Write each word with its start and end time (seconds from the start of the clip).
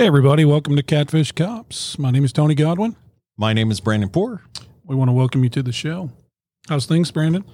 Hey, 0.00 0.06
everybody, 0.06 0.46
welcome 0.46 0.76
to 0.76 0.82
Catfish 0.82 1.32
Cops. 1.32 1.98
My 1.98 2.10
name 2.10 2.24
is 2.24 2.32
Tony 2.32 2.54
Godwin. 2.54 2.96
My 3.36 3.52
name 3.52 3.70
is 3.70 3.80
Brandon 3.80 4.08
Poor. 4.08 4.40
We 4.82 4.96
want 4.96 5.10
to 5.10 5.12
welcome 5.12 5.44
you 5.44 5.50
to 5.50 5.62
the 5.62 5.72
show. 5.72 6.08
How's 6.70 6.86
things, 6.86 7.10
Brandon? 7.10 7.44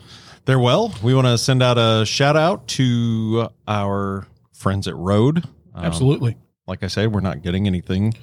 They're 0.44 0.60
well. 0.60 0.94
We 1.02 1.12
want 1.12 1.26
to 1.26 1.38
send 1.38 1.60
out 1.60 1.76
a 1.76 2.06
shout 2.06 2.36
out 2.36 2.68
to 2.68 3.48
our 3.66 4.28
friends 4.52 4.86
at 4.86 4.94
Rode. 4.94 5.38
Um, 5.74 5.84
Absolutely. 5.86 6.36
like 6.68 6.84
I 6.84 6.86
said, 6.86 7.12
we're 7.12 7.18
not 7.18 7.42
getting 7.42 7.66
anything 7.66 8.14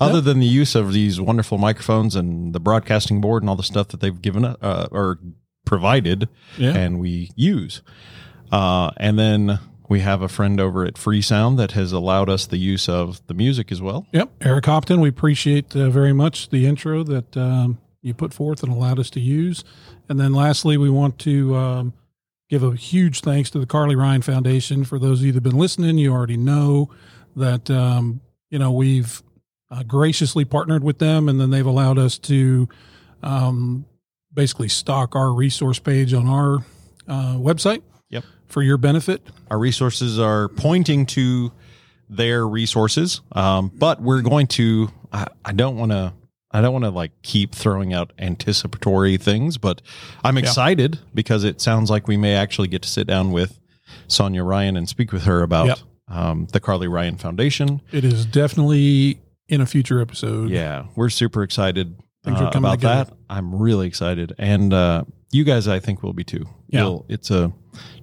other 0.00 0.20
than 0.20 0.38
the 0.38 0.46
use 0.46 0.76
of 0.76 0.92
these 0.92 1.20
wonderful 1.20 1.58
microphones 1.58 2.14
and 2.14 2.52
the 2.54 2.60
broadcasting 2.60 3.20
board 3.20 3.42
and 3.42 3.50
all 3.50 3.56
the 3.56 3.64
stuff 3.64 3.88
that 3.88 3.98
they've 3.98 4.22
given 4.22 4.44
us 4.44 4.58
uh, 4.62 4.86
or 4.92 5.18
provided, 5.66 6.28
Yeah. 6.56 6.76
and 6.76 7.00
we 7.00 7.32
use. 7.34 7.82
Uh, 8.52 8.92
and 8.98 9.18
then 9.18 9.58
we 9.92 10.00
have 10.00 10.22
a 10.22 10.28
friend 10.28 10.58
over 10.58 10.86
at 10.86 10.96
Free 10.96 11.20
Sound 11.20 11.58
that 11.58 11.72
has 11.72 11.92
allowed 11.92 12.30
us 12.30 12.46
the 12.46 12.56
use 12.56 12.88
of 12.88 13.24
the 13.26 13.34
music 13.34 13.70
as 13.70 13.82
well. 13.82 14.06
Yep. 14.12 14.30
Eric 14.40 14.64
Hopton, 14.64 15.02
we 15.02 15.10
appreciate 15.10 15.76
uh, 15.76 15.90
very 15.90 16.14
much 16.14 16.48
the 16.48 16.66
intro 16.66 17.04
that 17.04 17.36
um, 17.36 17.78
you 18.00 18.14
put 18.14 18.32
forth 18.32 18.62
and 18.62 18.72
allowed 18.72 18.98
us 18.98 19.10
to 19.10 19.20
use. 19.20 19.64
And 20.08 20.18
then 20.18 20.32
lastly, 20.32 20.78
we 20.78 20.88
want 20.88 21.18
to 21.20 21.54
um, 21.56 21.92
give 22.48 22.62
a 22.62 22.74
huge 22.74 23.20
thanks 23.20 23.50
to 23.50 23.58
the 23.58 23.66
Carly 23.66 23.94
Ryan 23.94 24.22
Foundation. 24.22 24.84
For 24.84 24.98
those 24.98 25.20
of 25.20 25.26
you 25.26 25.32
that 25.32 25.44
have 25.44 25.52
been 25.52 25.60
listening, 25.60 25.98
you 25.98 26.10
already 26.10 26.38
know 26.38 26.88
that, 27.36 27.70
um, 27.70 28.22
you 28.48 28.58
know, 28.58 28.72
we've 28.72 29.22
uh, 29.70 29.82
graciously 29.82 30.46
partnered 30.46 30.82
with 30.82 31.00
them 31.00 31.28
and 31.28 31.38
then 31.38 31.50
they've 31.50 31.66
allowed 31.66 31.98
us 31.98 32.16
to 32.20 32.66
um, 33.22 33.84
basically 34.32 34.68
stock 34.68 35.14
our 35.14 35.34
resource 35.34 35.78
page 35.78 36.14
on 36.14 36.26
our 36.26 36.64
uh, 37.06 37.36
website. 37.36 37.82
For 38.52 38.62
your 38.62 38.76
benefit. 38.76 39.22
Our 39.50 39.58
resources 39.58 40.18
are 40.18 40.48
pointing 40.48 41.06
to 41.06 41.52
their 42.10 42.46
resources, 42.46 43.22
um, 43.32 43.72
but 43.74 44.02
we're 44.02 44.20
going 44.20 44.46
to. 44.48 44.90
I, 45.10 45.26
I 45.42 45.52
don't 45.52 45.78
want 45.78 45.92
to. 45.92 46.12
I 46.50 46.60
don't 46.60 46.74
want 46.74 46.84
to 46.84 46.90
like 46.90 47.12
keep 47.22 47.54
throwing 47.54 47.94
out 47.94 48.12
anticipatory 48.18 49.16
things, 49.16 49.56
but 49.56 49.80
I'm 50.22 50.36
excited 50.36 50.98
because 51.14 51.44
it 51.44 51.62
sounds 51.62 51.88
like 51.88 52.06
we 52.06 52.18
may 52.18 52.34
actually 52.34 52.68
get 52.68 52.82
to 52.82 52.90
sit 52.90 53.06
down 53.06 53.32
with 53.32 53.58
Sonya 54.06 54.44
Ryan 54.44 54.76
and 54.76 54.86
speak 54.86 55.12
with 55.12 55.22
her 55.22 55.42
about 55.42 55.68
Yep. 55.68 55.78
um, 56.08 56.46
the 56.52 56.60
Carly 56.60 56.88
Ryan 56.88 57.16
Foundation. 57.16 57.80
It 57.90 58.04
is 58.04 58.26
definitely 58.26 59.18
in 59.48 59.62
a 59.62 59.66
future 59.66 59.98
episode. 59.98 60.50
Yeah, 60.50 60.88
we're 60.94 61.08
super 61.08 61.42
excited 61.42 61.96
uh, 62.26 62.32
about 62.54 62.72
together. 62.80 63.04
that. 63.04 63.16
I'm 63.30 63.54
really 63.54 63.86
excited, 63.86 64.34
and 64.36 64.74
uh, 64.74 65.04
you 65.32 65.44
guys, 65.44 65.66
I 65.68 65.80
think, 65.80 66.02
will 66.02 66.12
be 66.12 66.24
too. 66.24 66.46
Yeah. 66.68 66.80
You'll- 66.80 67.06
it's 67.08 67.30
a 67.30 67.52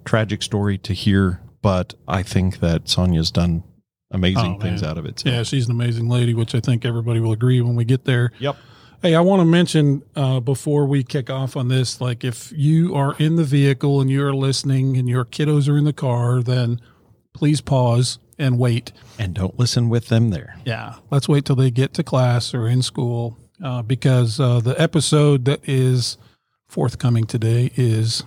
tragic 0.05 0.41
story 0.43 0.77
to 0.79 0.93
hear, 0.93 1.41
but 1.61 1.93
I 2.07 2.23
think 2.23 2.59
that 2.59 2.89
Sonya's 2.89 3.31
done 3.31 3.63
amazing 4.11 4.55
Oh, 4.57 4.59
things 4.59 4.81
out 4.83 4.97
of 4.97 5.05
it. 5.05 5.19
So. 5.19 5.29
Yeah, 5.29 5.43
she's 5.43 5.65
an 5.67 5.71
amazing 5.71 6.09
lady, 6.09 6.33
which 6.33 6.55
I 6.55 6.59
think 6.59 6.85
everybody 6.85 7.19
will 7.19 7.31
agree 7.31 7.61
when 7.61 7.75
we 7.75 7.85
get 7.85 8.05
there. 8.05 8.31
Yep. 8.39 8.57
Hey, 9.01 9.15
I 9.15 9.21
want 9.21 9.39
to 9.41 9.45
mention 9.45 10.03
uh, 10.15 10.39
before 10.41 10.85
we 10.85 11.03
kick 11.03 11.29
off 11.29 11.55
on 11.55 11.67
this, 11.69 12.01
like 12.01 12.23
if 12.25 12.51
you 12.53 12.93
are 12.95 13.15
in 13.17 13.35
the 13.37 13.45
vehicle 13.45 14.01
and 14.01 14.09
you're 14.09 14.33
listening 14.33 14.97
and 14.97 15.07
your 15.07 15.23
kiddos 15.23 15.69
are 15.69 15.77
in 15.77 15.85
the 15.85 15.93
car, 15.93 16.41
then 16.43 16.81
please 17.33 17.61
pause 17.61 18.19
and 18.37 18.57
wait. 18.59 18.91
And 19.17 19.33
don't 19.35 19.57
listen 19.57 19.87
with 19.89 20.07
them 20.09 20.31
there. 20.31 20.57
Yeah, 20.65 20.95
let's 21.11 21.29
wait 21.29 21.45
till 21.45 21.55
they 21.55 21.71
get 21.71 21.93
to 21.93 22.03
class 22.03 22.53
or 22.53 22.67
in 22.67 22.81
school 22.81 23.37
uh, 23.63 23.83
because 23.83 24.37
uh, 24.39 24.59
the 24.59 24.79
episode 24.81 25.45
that 25.45 25.61
is 25.69 26.17
forthcoming 26.69 27.25
today 27.25 27.71
is 27.75 28.23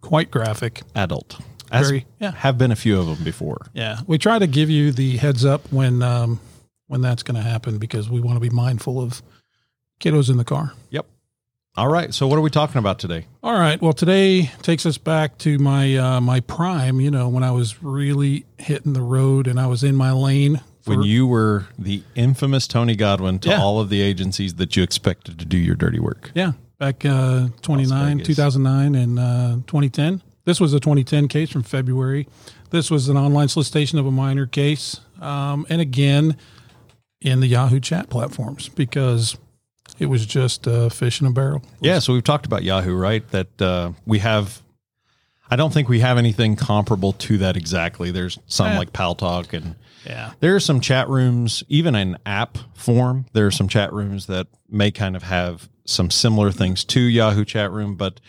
quite 0.00 0.30
graphic. 0.30 0.82
Adult. 0.94 1.40
As 1.72 1.88
Very- 1.88 2.06
yeah. 2.20 2.32
have 2.32 2.58
been 2.58 2.70
a 2.70 2.76
few 2.76 2.98
of 3.00 3.06
them 3.06 3.24
before. 3.24 3.66
Yeah, 3.74 4.00
we 4.06 4.18
try 4.18 4.38
to 4.38 4.46
give 4.46 4.70
you 4.70 4.92
the 4.92 5.16
heads 5.16 5.44
up 5.44 5.72
when 5.72 6.02
um, 6.02 6.40
when 6.88 7.00
that's 7.00 7.22
going 7.22 7.36
to 7.36 7.48
happen 7.48 7.78
because 7.78 8.08
we 8.10 8.20
want 8.20 8.36
to 8.36 8.40
be 8.40 8.50
mindful 8.50 9.00
of 9.00 9.22
kiddos 10.00 10.30
in 10.30 10.36
the 10.36 10.44
car. 10.44 10.72
Yep. 10.90 11.06
All 11.76 11.86
right. 11.88 12.12
So 12.12 12.26
what 12.26 12.36
are 12.36 12.40
we 12.42 12.50
talking 12.50 12.78
about 12.80 12.98
today? 12.98 13.26
All 13.44 13.52
right. 13.52 13.80
Well, 13.80 13.92
today 13.92 14.46
takes 14.62 14.84
us 14.84 14.98
back 14.98 15.38
to 15.38 15.58
my 15.58 15.96
uh, 15.96 16.20
my 16.20 16.40
prime. 16.40 17.00
You 17.00 17.12
know, 17.12 17.28
when 17.28 17.44
I 17.44 17.52
was 17.52 17.80
really 17.84 18.44
hitting 18.58 18.92
the 18.92 19.02
road 19.02 19.46
and 19.46 19.60
I 19.60 19.66
was 19.68 19.84
in 19.84 19.94
my 19.94 20.10
lane. 20.10 20.60
For, 20.82 20.96
When 20.96 21.02
you 21.04 21.26
were 21.28 21.66
the 21.78 22.02
infamous 22.16 22.66
Tony 22.66 22.96
Godwin 22.96 23.38
to 23.40 23.50
Yeah. 23.50 23.60
all 23.62 23.78
of 23.78 23.90
the 23.90 24.00
agencies 24.02 24.54
that 24.54 24.74
you 24.76 24.82
expected 24.82 25.38
to 25.38 25.44
do 25.44 25.56
your 25.58 25.76
dirty 25.76 26.00
work. 26.00 26.32
yeah, 26.34 26.52
back 26.80 27.04
uh, 27.04 27.48
29, 27.62 28.20
2009, 28.24 28.94
and 28.96 29.18
uh, 29.18 29.54
2010. 29.66 30.22
This 30.44 30.58
was 30.58 30.72
a 30.72 30.80
2010 30.80 31.28
case 31.28 31.50
from 31.50 31.62
February. 31.62 32.26
This 32.70 32.90
was 32.90 33.08
an 33.08 33.16
online 33.16 33.48
solicitation 33.48 33.98
of 33.98 34.06
a 34.06 34.10
minor 34.10 34.46
case, 34.46 34.98
um, 35.20 35.66
and 35.68 35.80
again 35.80 36.36
in 37.20 37.40
the 37.40 37.46
Yahoo 37.46 37.78
chat 37.80 38.08
platforms 38.08 38.70
because 38.70 39.36
it 39.98 40.06
was 40.06 40.24
just 40.24 40.66
uh, 40.66 40.88
fish 40.88 41.20
in 41.20 41.26
a 41.26 41.30
barrel. 41.30 41.62
Yeah, 41.80 41.98
so 41.98 42.14
we've 42.14 42.24
talked 42.24 42.46
about 42.46 42.62
Yahoo, 42.64 42.96
right? 42.96 43.28
That 43.30 43.62
uh, 43.62 43.92
we 44.06 44.18
have. 44.20 44.62
I 45.52 45.56
don't 45.56 45.72
think 45.74 45.88
we 45.88 46.00
have 46.00 46.16
anything 46.16 46.56
comparable 46.56 47.12
to 47.12 47.38
that 47.38 47.56
exactly. 47.56 48.10
There's 48.10 48.38
some 48.46 48.68
Eh. 48.68 48.78
like 48.78 48.92
Paltalk, 48.92 49.52
and 49.52 49.74
Yeah. 50.04 50.32
there 50.40 50.56
are 50.56 50.60
some 50.60 50.80
chat 50.80 51.08
rooms, 51.08 51.62
even 51.68 51.94
in 51.94 52.16
app 52.24 52.58
form. 52.74 53.26
There 53.32 53.46
are 53.46 53.50
some 53.50 53.68
chat 53.68 53.92
rooms 53.92 54.26
that 54.26 54.46
may 54.68 54.90
kind 54.90 55.14
of 55.16 55.24
have 55.24 55.68
some 55.84 56.10
similar 56.10 56.50
things 56.52 56.84
to 56.84 57.00
Yahoo 57.00 57.44
chat 57.44 57.70
room, 57.70 57.96
but 57.96 58.20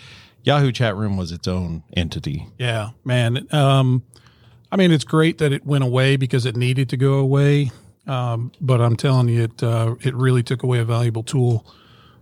Yahoo 0.44 0.72
chat 0.72 0.96
room 0.96 1.18
was 1.18 1.32
its 1.32 1.48
own 1.48 1.84
entity. 1.96 2.48
Yeah, 2.58 2.90
man. 3.06 3.48
Um, 3.52 4.04
I 4.72 4.78
mean, 4.78 4.92
it's 4.92 5.04
great 5.04 5.38
that 5.40 5.52
it 5.52 5.66
went 5.66 5.84
away 5.84 6.16
because 6.16 6.46
it 6.46 6.56
needed 6.56 6.90
to 6.90 6.98
go 6.98 7.16
away. 7.16 7.72
Um, 8.08 8.52
but 8.59 8.82
I'm 8.82 8.96
telling 8.96 9.30
you, 9.30 9.44
it 9.44 9.62
uh, 9.62 9.96
it 10.02 10.16
really 10.16 10.44
took 10.44 10.64
away 10.64 10.80
a 10.80 10.86
valuable 10.86 11.24
tool 11.24 11.66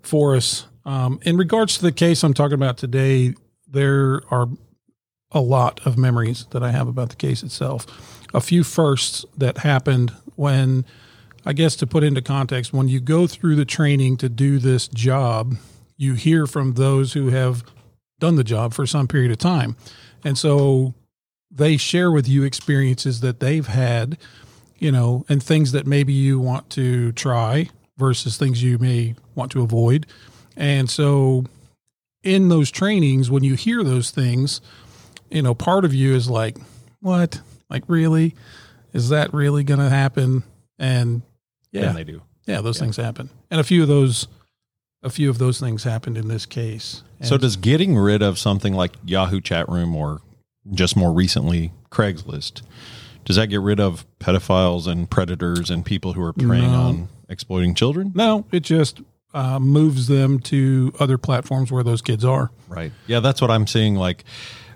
for 0.01 0.35
us. 0.35 0.65
Um, 0.85 1.19
in 1.23 1.37
regards 1.37 1.77
to 1.77 1.83
the 1.83 1.91
case 1.91 2.23
I'm 2.23 2.33
talking 2.33 2.55
about 2.55 2.77
today, 2.77 3.35
there 3.67 4.21
are 4.29 4.47
a 5.31 5.41
lot 5.41 5.79
of 5.85 5.97
memories 5.97 6.47
that 6.51 6.63
I 6.63 6.71
have 6.71 6.87
about 6.87 7.09
the 7.09 7.15
case 7.15 7.43
itself. 7.43 7.85
A 8.33 8.41
few 8.41 8.63
firsts 8.63 9.25
that 9.37 9.59
happened 9.59 10.13
when, 10.35 10.85
I 11.45 11.53
guess, 11.53 11.75
to 11.77 11.87
put 11.87 12.03
into 12.03 12.21
context, 12.21 12.73
when 12.73 12.87
you 12.87 12.99
go 12.99 13.27
through 13.27 13.55
the 13.55 13.65
training 13.65 14.17
to 14.17 14.29
do 14.29 14.59
this 14.59 14.87
job, 14.87 15.55
you 15.97 16.13
hear 16.13 16.47
from 16.47 16.73
those 16.73 17.13
who 17.13 17.29
have 17.29 17.63
done 18.19 18.35
the 18.35 18.43
job 18.43 18.73
for 18.73 18.85
some 18.85 19.07
period 19.07 19.31
of 19.31 19.37
time. 19.37 19.75
And 20.23 20.37
so 20.37 20.93
they 21.51 21.77
share 21.77 22.11
with 22.11 22.27
you 22.27 22.43
experiences 22.43 23.21
that 23.21 23.39
they've 23.39 23.65
had, 23.65 24.17
you 24.77 24.91
know, 24.91 25.25
and 25.27 25.41
things 25.41 25.71
that 25.71 25.87
maybe 25.87 26.13
you 26.13 26.39
want 26.39 26.69
to 26.71 27.11
try 27.13 27.69
versus 27.97 28.37
things 28.37 28.61
you 28.61 28.77
may 28.77 29.15
want 29.35 29.51
to 29.53 29.61
avoid. 29.61 30.05
And 30.55 30.89
so 30.89 31.45
in 32.23 32.49
those 32.49 32.69
trainings, 32.69 33.31
when 33.31 33.43
you 33.43 33.55
hear 33.55 33.83
those 33.83 34.11
things, 34.11 34.61
you 35.29 35.41
know, 35.41 35.53
part 35.53 35.85
of 35.85 35.93
you 35.93 36.13
is 36.13 36.29
like, 36.29 36.57
what? 37.01 37.41
Like, 37.69 37.83
really? 37.87 38.35
Is 38.93 39.09
that 39.09 39.33
really 39.33 39.63
going 39.63 39.79
to 39.79 39.89
happen? 39.89 40.43
And 40.77 41.21
yeah, 41.71 41.89
And 41.89 41.97
they 41.97 42.03
do. 42.03 42.21
yeah, 42.47 42.61
those 42.61 42.79
things 42.79 42.97
happen. 42.97 43.29
And 43.51 43.59
a 43.59 43.63
few 43.63 43.81
of 43.83 43.87
those, 43.87 44.27
a 45.03 45.09
few 45.09 45.29
of 45.29 45.37
those 45.37 45.59
things 45.59 45.83
happened 45.83 46.17
in 46.17 46.27
this 46.27 46.45
case. 46.45 47.03
So 47.21 47.37
does 47.37 47.55
getting 47.57 47.97
rid 47.97 48.21
of 48.21 48.39
something 48.39 48.73
like 48.73 48.93
Yahoo 49.05 49.41
chat 49.41 49.67
room 49.69 49.95
or 49.95 50.21
just 50.71 50.95
more 50.95 51.11
recently 51.13 51.71
Craigslist, 51.91 52.61
does 53.25 53.35
that 53.35 53.47
get 53.47 53.59
rid 53.61 53.79
of 53.79 54.05
pedophiles 54.19 54.87
and 54.87 55.09
predators 55.09 55.69
and 55.69 55.85
people 55.85 56.13
who 56.13 56.23
are 56.23 56.33
preying 56.33 56.71
No. 56.71 56.79
on 56.79 57.09
exploiting 57.27 57.75
children? 57.75 58.11
No, 58.15 58.45
it 58.51 58.61
just 58.61 59.01
uh, 59.33 59.59
moves 59.59 60.07
them 60.07 60.39
to 60.39 60.93
other 60.99 61.17
platforms 61.17 61.71
where 61.71 61.83
those 61.83 62.01
kids 62.01 62.23
are. 62.25 62.49
Right. 62.67 62.91
Yeah, 63.05 63.19
that's 63.19 63.41
what 63.41 63.51
I'm 63.51 63.67
seeing. 63.67 63.95
Like 63.95 64.23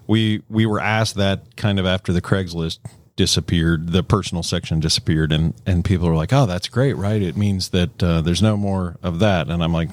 we 0.08 0.42
we 0.50 0.66
were 0.66 0.80
asked 0.80 1.16
that 1.16 1.56
kind 1.56 1.80
of 1.80 1.86
after 1.86 2.12
the 2.14 2.22
Craigslist 2.22 2.80
disappeared. 3.16 3.92
The 3.92 4.04
personal 4.04 4.44
section 4.44 4.80
disappeared, 4.80 5.32
and 5.32 5.54
and 5.66 5.86
people 5.86 6.08
were 6.08 6.16
like, 6.16 6.34
"Oh, 6.34 6.46
that's 6.46 6.68
great, 6.68 6.94
right? 6.94 7.22
It 7.22 7.38
means 7.38 7.70
that 7.70 8.02
uh, 8.04 8.22
there's 8.22 8.42
no 8.42 8.58
more 8.58 8.98
of 9.04 9.20
that." 9.20 9.50
And 9.50 9.64
I'm 9.64 9.74
like, 9.74 9.90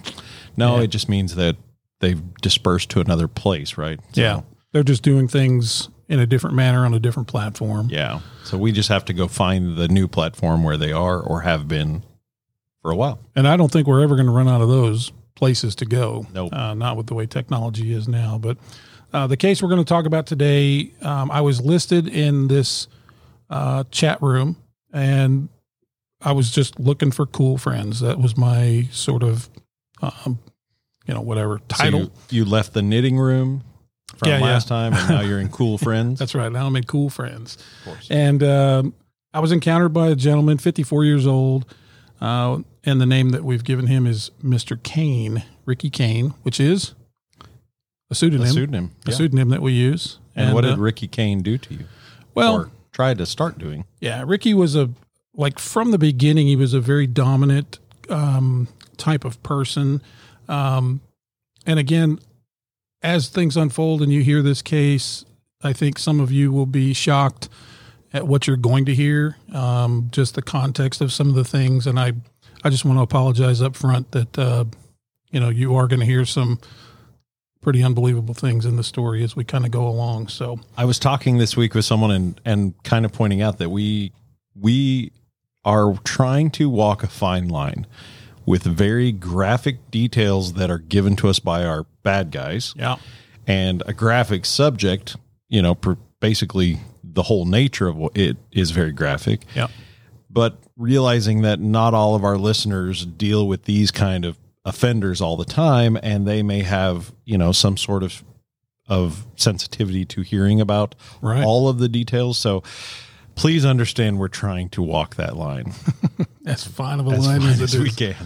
"No, 0.57 0.77
Yeah. 0.77 0.83
it 0.85 0.89
just 0.89 1.09
means 1.09 1.35
that 1.35 1.57
they've 2.01 2.21
dispersed 2.41 2.89
to 2.91 3.01
another 3.01 3.29
place, 3.29 3.77
right?" 3.77 4.01
So, 4.13 4.21
Yeah. 4.21 4.41
They're 4.73 4.85
just 4.85 5.03
doing 5.03 5.27
things 5.27 5.89
in 6.09 6.21
a 6.21 6.27
different 6.27 6.55
manner 6.55 6.85
on 6.85 6.95
a 6.95 7.01
different 7.01 7.29
platform. 7.29 7.89
yeah. 7.91 8.21
So 8.45 8.57
we 8.59 8.71
just 8.73 8.89
have 8.89 9.05
to 9.07 9.13
go 9.13 9.27
find 9.29 9.77
the 9.77 9.89
new 9.89 10.07
platform 10.09 10.63
where 10.65 10.77
they 10.77 10.93
are 10.93 11.21
or 11.21 11.41
have 11.43 11.67
been 11.69 12.03
for 12.83 12.91
a 12.93 12.97
while. 12.97 13.19
And 13.37 13.47
I 13.49 13.57
don't 13.57 13.71
think 13.71 13.87
we're 13.89 14.01
ever 14.03 14.15
going 14.17 14.27
to 14.27 14.33
run 14.33 14.49
out 14.49 14.61
of 14.61 14.69
those 14.69 15.11
places 15.37 15.75
to 15.77 15.85
go. 15.87 16.27
Nope. 16.33 16.53
Uh, 16.53 16.75
not 16.75 16.97
with 16.97 17.07
the 17.09 17.15
way 17.15 17.27
technology 17.27 17.93
is 17.93 18.07
now. 18.09 18.39
But 18.39 18.59
uh, 19.13 19.27
the 19.27 19.37
case 19.37 19.63
we're 19.63 19.69
going 19.69 19.85
to 19.85 19.89
talk 19.89 20.07
about 20.07 20.27
today, 20.27 20.93
um, 21.03 21.31
I 21.31 21.41
was 21.41 21.61
listed 21.61 22.07
in 22.09 22.49
this 22.49 22.89
uh, 23.49 23.85
chat 23.91 24.21
room 24.23 24.57
and 24.93 25.49
I 26.21 26.33
was 26.33 26.51
just 26.51 26.79
looking 26.79 27.11
for 27.11 27.27
cool 27.27 27.59
friends. 27.59 28.01
That 28.01 28.19
was 28.19 28.37
my 28.37 28.89
sort 28.93 29.23
of, 29.23 29.49
um, 30.03 30.39
you 31.07 31.15
know, 31.15 31.21
whatever 31.23 31.59
So 31.59 31.65
title. 31.69 32.01
you, 32.01 32.11
you 32.31 32.45
left 32.45 32.73
the 32.75 32.83
knitting 32.83 33.19
room 33.19 33.65
from 34.17 34.29
Yeah, 34.29 34.39
yeah. 34.39 34.45
last 34.45 34.69
time, 34.69 34.93
and 34.93 35.09
now 35.09 35.21
you're 35.23 35.41
in 35.41 35.49
Cool 35.49 35.79
Friends. 35.87 36.19
That's 36.19 36.35
right. 36.35 36.51
Now 36.53 36.67
I'm 36.67 36.77
in 36.77 36.85
cool 36.85 37.09
friends. 37.11 37.57
of 37.57 37.85
course. 37.93 38.09
And 38.11 38.43
um, 38.43 38.95
I 39.33 39.41
was 39.41 39.51
encountered 39.53 39.91
by 39.95 40.09
a 40.09 40.15
gentleman, 40.15 40.59
54 40.59 41.05
years 41.05 41.27
old, 41.27 41.73
uh, 42.21 42.59
and 42.85 43.01
the 43.01 43.07
name 43.07 43.31
that 43.31 43.45
we've 43.45 43.65
given 43.65 43.87
him 43.87 44.07
is 44.07 44.31
Mr. 44.45 44.81
Kane, 44.83 45.43
Ricky 45.65 45.89
Kane, 45.91 46.35
which 46.43 46.61
is 46.61 46.95
a 48.11 48.15
pseudonym, 48.15 48.47
A 48.47 48.51
pseudonym. 48.51 48.91
a 49.07 49.13
pseudonym 49.13 49.49
that 49.51 49.63
we 49.63 49.73
use. 49.73 50.19
And, 50.37 50.55
what 50.55 50.63
did 50.63 50.75
uh, 50.75 50.79
Ricky 50.79 51.09
Kane 51.09 51.43
do 51.43 51.59
to 51.59 51.75
you? 51.75 51.85
well, 52.35 52.55
or 52.55 52.71
tried 52.93 53.19
to 53.19 53.27
start 53.27 53.59
doing? 53.59 53.85
yeah, 54.01 54.23
Ricky 54.27 54.55
was 54.55 54.77
a 54.77 54.91
like 55.35 55.59
from 55.59 55.91
the 55.91 55.99
beginning. 55.99 56.47
He 56.47 56.57
was 56.57 56.75
a 56.75 56.81
very 56.81 57.07
dominant 57.07 57.79
um, 58.09 58.69
type 58.97 59.25
of 59.25 59.43
person, 59.43 60.03
um, 60.49 61.01
and 61.67 61.79
again, 61.79 62.19
as 63.03 63.29
things 63.29 63.57
unfold 63.57 64.03
and 64.03 64.13
you 64.13 64.23
hear 64.23 64.43
this 64.43 64.63
case, 64.63 65.25
I 65.63 65.73
think 65.73 65.99
some 65.99 66.21
of 66.21 66.31
you 66.33 66.51
will 66.53 66.67
be 66.67 66.93
shocked 66.93 67.49
at 68.13 68.27
what 68.27 68.47
you're 68.47 68.57
going 68.57 68.85
to 68.87 68.95
hear, 68.95 69.37
um, 69.53 70.09
just 70.11 70.35
the 70.35 70.43
context 70.43 71.01
of 71.01 71.13
some 71.13 71.29
of 71.29 71.35
the 71.35 71.45
things, 71.45 71.87
and 71.87 71.99
I, 72.01 72.13
I 72.65 72.71
just 72.71 72.85
want 72.85 72.99
to 72.99 73.03
apologize 73.03 73.63
up 73.63 73.77
front 73.77 74.11
that 74.13 74.39
uh, 74.39 74.65
you 75.31 75.39
know 75.41 75.49
you 75.49 75.75
are 75.77 75.87
going 75.87 76.01
to 76.01 76.07
hear 76.07 76.25
some 76.25 76.59
pretty 77.61 77.83
unbelievable 77.83 78.35
things 78.35 78.65
in 78.65 78.77
the 78.77 78.85
story 78.85 79.23
as 79.23 79.37
we 79.37 79.45
kind 79.45 79.65
of 79.65 79.71
go 79.71 79.87
along. 79.87 80.29
So 80.29 80.61
I 80.77 80.85
was 80.85 80.99
talking 80.99 81.39
this 81.39 81.57
week 81.57 81.75
with 81.75 81.85
someone 81.85 82.11
and 82.11 82.41
and 82.45 82.83
kind 82.83 83.05
of 83.05 83.13
pointing 83.13 83.43
out 83.43 83.59
that 83.59 83.71
we 83.71 84.13
we 84.55 85.13
are 85.65 85.95
trying 86.05 86.51
to 86.51 86.71
walk 86.71 87.03
a 87.03 87.07
fine 87.07 87.49
line 87.49 87.87
with 88.47 88.63
very 88.63 89.13
graphic 89.13 89.91
details 89.91 90.55
that 90.55 90.71
are 90.71 90.79
given 90.79 91.15
to 91.17 91.29
us 91.29 91.39
by 91.39 91.65
our 91.65 91.85
bad 92.03 92.31
guys 92.31 92.73
yeah, 92.77 92.97
and 93.47 93.83
a 93.87 93.93
graphic 93.93 94.47
subject, 94.47 95.17
you 95.49 95.61
know, 95.61 95.79
basically 96.21 96.81
the 97.05 97.23
whole 97.23 97.45
nature 97.45 97.89
of 97.89 97.97
what 97.97 98.17
it 98.17 98.39
is 98.53 98.71
very 98.71 98.93
graphic. 98.93 99.43
yeah. 99.55 99.69
but 100.31 100.59
realizing 100.77 101.43
that 101.43 101.61
not 101.61 101.93
all 101.93 102.15
of 102.15 102.25
our 102.25 102.39
listeners 102.39 103.05
deal 103.05 103.47
with 103.47 103.65
these 103.65 103.91
kind 103.91 104.25
of 104.25 104.39
offenders 104.65 105.21
all 105.21 105.37
the 105.37 105.45
time 105.45 105.99
and 106.03 106.27
they 106.27 106.43
may 106.43 106.61
have 106.63 107.13
you 107.25 107.39
know 107.39 107.51
some 107.53 107.77
sort 107.77 108.03
of 108.03 108.23
of 108.89 109.25
sensitivity 109.37 110.05
to 110.05 110.21
hearing 110.23 110.61
about 110.61 110.95
Right. 111.23 111.45
all 111.45 111.69
of 111.69 111.79
the 111.79 111.89
details. 111.89 112.37
So 112.39 112.63
please 113.37 113.65
understand 113.65 114.19
we're 114.19 114.29
trying 114.29 114.69
to 114.71 114.83
walk 114.83 115.15
that 115.15 115.37
line. 115.37 115.73
As 116.47 116.65
fine 116.67 116.99
of 117.01 117.07
a 117.07 117.11
as 117.13 117.27
line 117.27 117.43
as 117.43 117.61
as 117.63 117.79
we 117.79 117.91
can. 117.91 118.17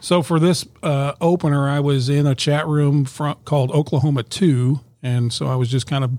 So 0.00 0.22
for 0.22 0.38
this 0.38 0.64
uh, 0.82 1.14
opener, 1.20 1.68
I 1.68 1.80
was 1.80 2.08
in 2.08 2.26
a 2.26 2.34
chat 2.36 2.66
room 2.68 3.04
from, 3.04 3.36
called 3.44 3.72
Oklahoma 3.72 4.22
Two, 4.22 4.80
and 5.02 5.32
so 5.32 5.46
I 5.48 5.56
was 5.56 5.68
just 5.68 5.86
kind 5.88 6.04
of 6.04 6.12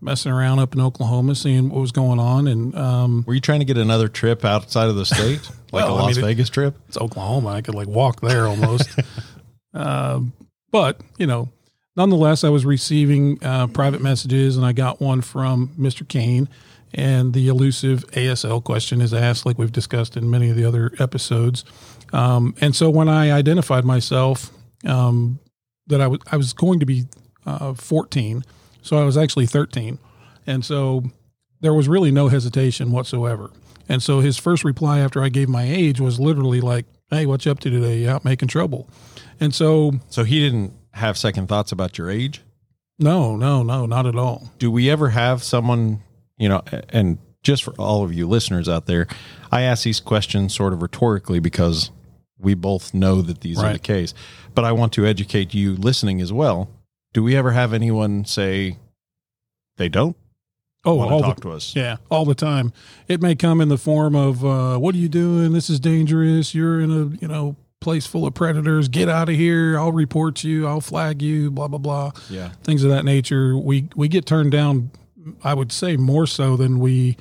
messing 0.00 0.32
around 0.32 0.58
up 0.58 0.74
in 0.74 0.80
Oklahoma, 0.80 1.34
seeing 1.34 1.68
what 1.70 1.80
was 1.80 1.92
going 1.92 2.18
on. 2.18 2.46
And 2.48 2.74
um, 2.76 3.24
were 3.26 3.34
you 3.34 3.40
trying 3.40 3.60
to 3.60 3.64
get 3.66 3.76
another 3.78 4.08
trip 4.08 4.44
outside 4.44 4.88
of 4.88 4.96
the 4.96 5.04
state 5.06 5.40
like 5.72 5.84
Well, 5.84 5.94
a 5.96 5.98
I 5.98 6.02
las 6.02 6.16
mean, 6.16 6.24
it- 6.24 6.28
vegas 6.28 6.48
trip 6.50 6.76
it's 6.88 6.96
Oklahoma; 6.98 7.48
I 7.50 7.60
could 7.62 7.74
like 7.74 7.88
walk 7.88 8.20
there 8.20 8.46
almost. 8.46 8.88
um, 9.74 10.32
but 10.70 11.00
you 11.18 11.26
know, 11.26 11.48
nonetheless, 11.96 12.44
I 12.44 12.48
was 12.48 12.64
receiving 12.64 13.38
uh, 13.44 13.66
private 13.68 14.00
messages, 14.00 14.56
and 14.56 14.64
I 14.66 14.72
got 14.72 15.00
one 15.00 15.20
from 15.20 15.68
Mr. 15.78 16.06
Kane. 16.06 16.48
And 16.92 17.34
the 17.34 17.46
elusive 17.46 18.04
ASL 18.10 18.64
question 18.64 19.00
is 19.00 19.14
asked, 19.14 19.46
like 19.46 19.56
we've 19.58 19.70
discussed 19.70 20.16
in 20.16 20.28
many 20.28 20.50
of 20.50 20.56
the 20.56 20.64
other 20.64 20.90
episodes. 20.98 21.64
Um, 22.12 22.52
and 22.60 22.74
so 22.74 22.90
when 22.90 23.08
I 23.08 23.30
identified 23.30 23.84
myself, 23.84 24.50
um, 24.84 25.38
that 25.86 26.00
I 26.00 26.08
was 26.08 26.18
I 26.32 26.36
was 26.36 26.52
going 26.52 26.80
to 26.80 26.86
be 26.86 27.04
uh, 27.46 27.74
14, 27.74 28.42
so 28.82 28.98
I 28.98 29.04
was 29.04 29.16
actually 29.16 29.46
13, 29.46 29.98
and 30.46 30.64
so 30.64 31.04
there 31.60 31.74
was 31.74 31.88
really 31.88 32.10
no 32.10 32.28
hesitation 32.28 32.90
whatsoever. 32.92 33.50
And 33.88 34.02
so 34.02 34.20
his 34.20 34.38
first 34.38 34.64
reply 34.64 35.00
after 35.00 35.22
I 35.22 35.28
gave 35.28 35.48
my 35.48 35.64
age 35.64 36.00
was 36.00 36.20
literally 36.20 36.60
like, 36.60 36.86
"Hey, 37.10 37.26
what 37.26 37.44
you 37.44 37.52
up 37.52 37.58
to 37.60 37.70
today? 37.70 37.98
You 37.98 38.10
out 38.10 38.24
making 38.24 38.48
trouble?" 38.48 38.88
And 39.40 39.54
so 39.54 39.92
so 40.08 40.24
he 40.24 40.40
didn't 40.40 40.72
have 40.92 41.16
second 41.18 41.48
thoughts 41.48 41.72
about 41.72 41.98
your 41.98 42.10
age 42.10 42.42
no, 42.98 43.34
no, 43.34 43.62
no, 43.62 43.86
not 43.86 44.06
at 44.06 44.14
all. 44.16 44.50
do 44.58 44.70
we 44.70 44.90
ever 44.90 45.08
have 45.08 45.42
someone 45.42 46.00
you 46.36 46.48
know 46.48 46.62
and 46.90 47.16
just 47.42 47.62
for 47.64 47.72
all 47.78 48.04
of 48.04 48.12
you 48.12 48.26
listeners 48.28 48.68
out 48.68 48.86
there 48.86 49.06
i 49.52 49.62
ask 49.62 49.84
these 49.84 50.00
questions 50.00 50.54
sort 50.54 50.72
of 50.72 50.82
rhetorically 50.82 51.38
because 51.38 51.90
we 52.38 52.54
both 52.54 52.92
know 52.92 53.22
that 53.22 53.40
these 53.40 53.58
are 53.62 53.72
the 53.72 53.78
case 53.78 54.12
but 54.54 54.64
i 54.64 54.72
want 54.72 54.92
to 54.92 55.06
educate 55.06 55.54
you 55.54 55.76
listening 55.76 56.20
as 56.20 56.32
well 56.32 56.68
do 57.12 57.22
we 57.22 57.36
ever 57.36 57.52
have 57.52 57.72
anyone 57.72 58.24
say 58.24 58.76
they 59.76 59.88
don't 59.88 60.16
Oh, 60.84 60.94
want 60.94 61.10
all 61.12 61.18
to 61.18 61.22
the 61.22 61.28
talk 61.34 61.40
to 61.42 61.50
us 61.52 61.76
Yeah, 61.76 61.96
all 62.10 62.24
the 62.24 62.34
time. 62.34 62.72
It 63.06 63.20
may 63.20 63.34
come 63.34 63.60
in 63.60 63.68
the 63.68 63.76
form 63.76 64.16
of, 64.16 64.42
uh, 64.44 64.78
"What 64.78 64.94
are 64.94 64.98
you 64.98 65.10
doing? 65.10 65.52
This 65.52 65.68
is 65.68 65.78
dangerous. 65.78 66.54
You're 66.54 66.80
in 66.80 66.90
a 66.90 67.04
you 67.20 67.28
know 67.28 67.56
place 67.82 68.06
full 68.06 68.26
of 68.26 68.32
predators. 68.34 68.88
Get 68.88 69.08
out 69.08 69.28
of 69.28 69.34
here. 69.34 69.78
I'll 69.78 69.92
report 69.92 70.42
you. 70.42 70.66
I'll 70.66 70.80
flag 70.80 71.20
you. 71.20 71.50
Blah 71.50 71.68
blah 71.68 71.78
blah. 71.78 72.12
yeah 72.30 72.52
Things 72.64 72.82
of 72.82 72.90
that 72.90 73.04
nature. 73.04 73.58
We 73.58 73.88
we 73.94 74.08
get 74.08 74.24
turned 74.24 74.52
down. 74.52 74.90
I 75.44 75.52
would 75.52 75.70
say 75.70 75.98
more 75.98 76.26
so 76.26 76.56
than 76.56 76.78
we 76.78 77.18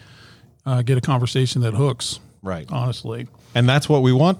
uh, 0.65 0.81
get 0.81 0.97
a 0.97 1.01
conversation 1.01 1.61
that 1.63 1.73
hooks. 1.73 2.21
right 2.41 2.65
Honestly, 2.71 3.27
and 3.53 3.67
that's 3.67 3.89
what 3.89 4.03
we 4.03 4.13
want 4.13 4.39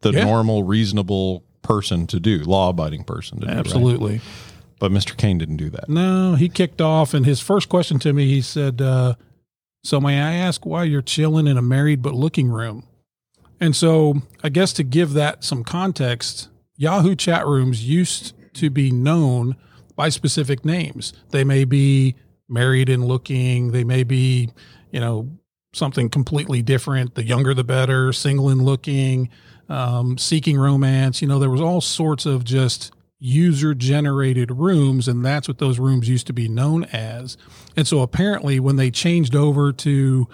the 0.00 0.12
Yeah. 0.12 0.24
normal 0.24 0.62
reasonable 0.62 1.44
person 1.64 2.06
to 2.06 2.20
do 2.20 2.38
law-abiding 2.38 3.02
person 3.02 3.40
to 3.40 3.46
do 3.46 3.50
right? 3.52 3.58
absolutely. 3.58 4.20
but 4.78 4.92
mr 4.92 5.16
kane 5.16 5.38
didn't 5.38 5.56
do 5.56 5.70
that 5.70 5.88
No, 5.88 6.34
he 6.36 6.48
kicked 6.48 6.80
off, 6.80 7.14
and 7.14 7.26
his 7.26 7.40
first 7.40 7.68
question 7.68 7.98
to 8.00 8.12
me, 8.12 8.26
he 8.26 8.40
said, 8.40 8.80
uh, 8.80 9.14
"So 9.82 10.00
may 10.00 10.20
I 10.20 10.34
ask 10.34 10.64
why 10.64 10.84
you're 10.84 11.02
chilling 11.02 11.46
in 11.46 11.56
a 11.58 11.62
married 11.62 12.02
but 12.02 12.14
looking 12.14 12.48
room?" 12.48 12.84
And 13.60 13.74
so, 13.74 14.22
I 14.42 14.48
guess 14.48 14.72
to 14.74 14.82
give 14.82 15.12
that 15.14 15.42
some 15.44 15.64
context, 15.64 16.48
Yahoo 16.76 17.14
chat 17.14 17.46
rooms 17.46 17.88
used 17.88 18.34
to 18.54 18.68
be 18.68 18.90
known 18.90 19.56
by 19.96 20.08
specific 20.08 20.64
names. 20.64 21.12
They 21.30 21.44
may 21.44 21.64
be 21.64 22.16
married 22.48 22.88
and 22.88 23.04
looking. 23.04 23.70
They 23.72 23.84
may 23.84 24.02
be, 24.02 24.50
you 24.90 25.00
know, 25.00 25.28
something 25.72 26.08
completely 26.10 26.62
different. 26.62 27.14
The 27.14 27.24
younger, 27.24 27.54
the 27.54 27.64
better. 27.64 28.12
Single 28.12 28.48
and 28.48 28.62
looking, 28.62 29.28
um, 29.68 30.18
seeking 30.18 30.58
romance. 30.58 31.22
You 31.22 31.28
know, 31.28 31.38
there 31.38 31.50
was 31.50 31.60
all 31.60 31.80
sorts 31.80 32.26
of 32.26 32.44
just 32.44 32.92
user 33.18 33.74
generated 33.74 34.50
rooms, 34.50 35.08
and 35.08 35.24
that's 35.24 35.48
what 35.48 35.58
those 35.58 35.78
rooms 35.78 36.08
used 36.08 36.26
to 36.26 36.32
be 36.32 36.48
known 36.48 36.84
as. 36.84 37.36
And 37.76 37.86
so 37.86 38.00
apparently, 38.00 38.60
when 38.60 38.76
they 38.76 38.90
changed 38.90 39.34
over 39.34 39.72
to 39.72 40.28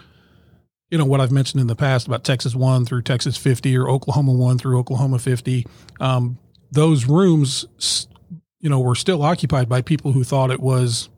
you 0.91 0.99
know 0.99 1.05
what 1.05 1.21
I've 1.21 1.31
mentioned 1.31 1.61
in 1.61 1.69
the 1.69 1.77
past 1.77 2.07
about 2.07 2.25
Texas 2.25 2.55
one 2.55 2.85
through 2.85 3.03
Texas 3.03 3.37
50 3.37 3.77
or 3.77 3.89
Oklahoma 3.89 4.33
one 4.33 4.59
through 4.59 4.79
Oklahoma 4.79 5.19
50, 5.19 5.67
um, 6.01 6.39
those 6.73 7.07
rooms, 7.07 8.09
you 8.59 8.69
know, 8.69 8.81
were 8.81 8.97
still 8.97 9.23
occupied 9.23 9.69
by 9.69 9.83
people 9.83 10.13
who 10.13 10.25
thought 10.25 10.51
it 10.51 10.61
was 10.61 11.09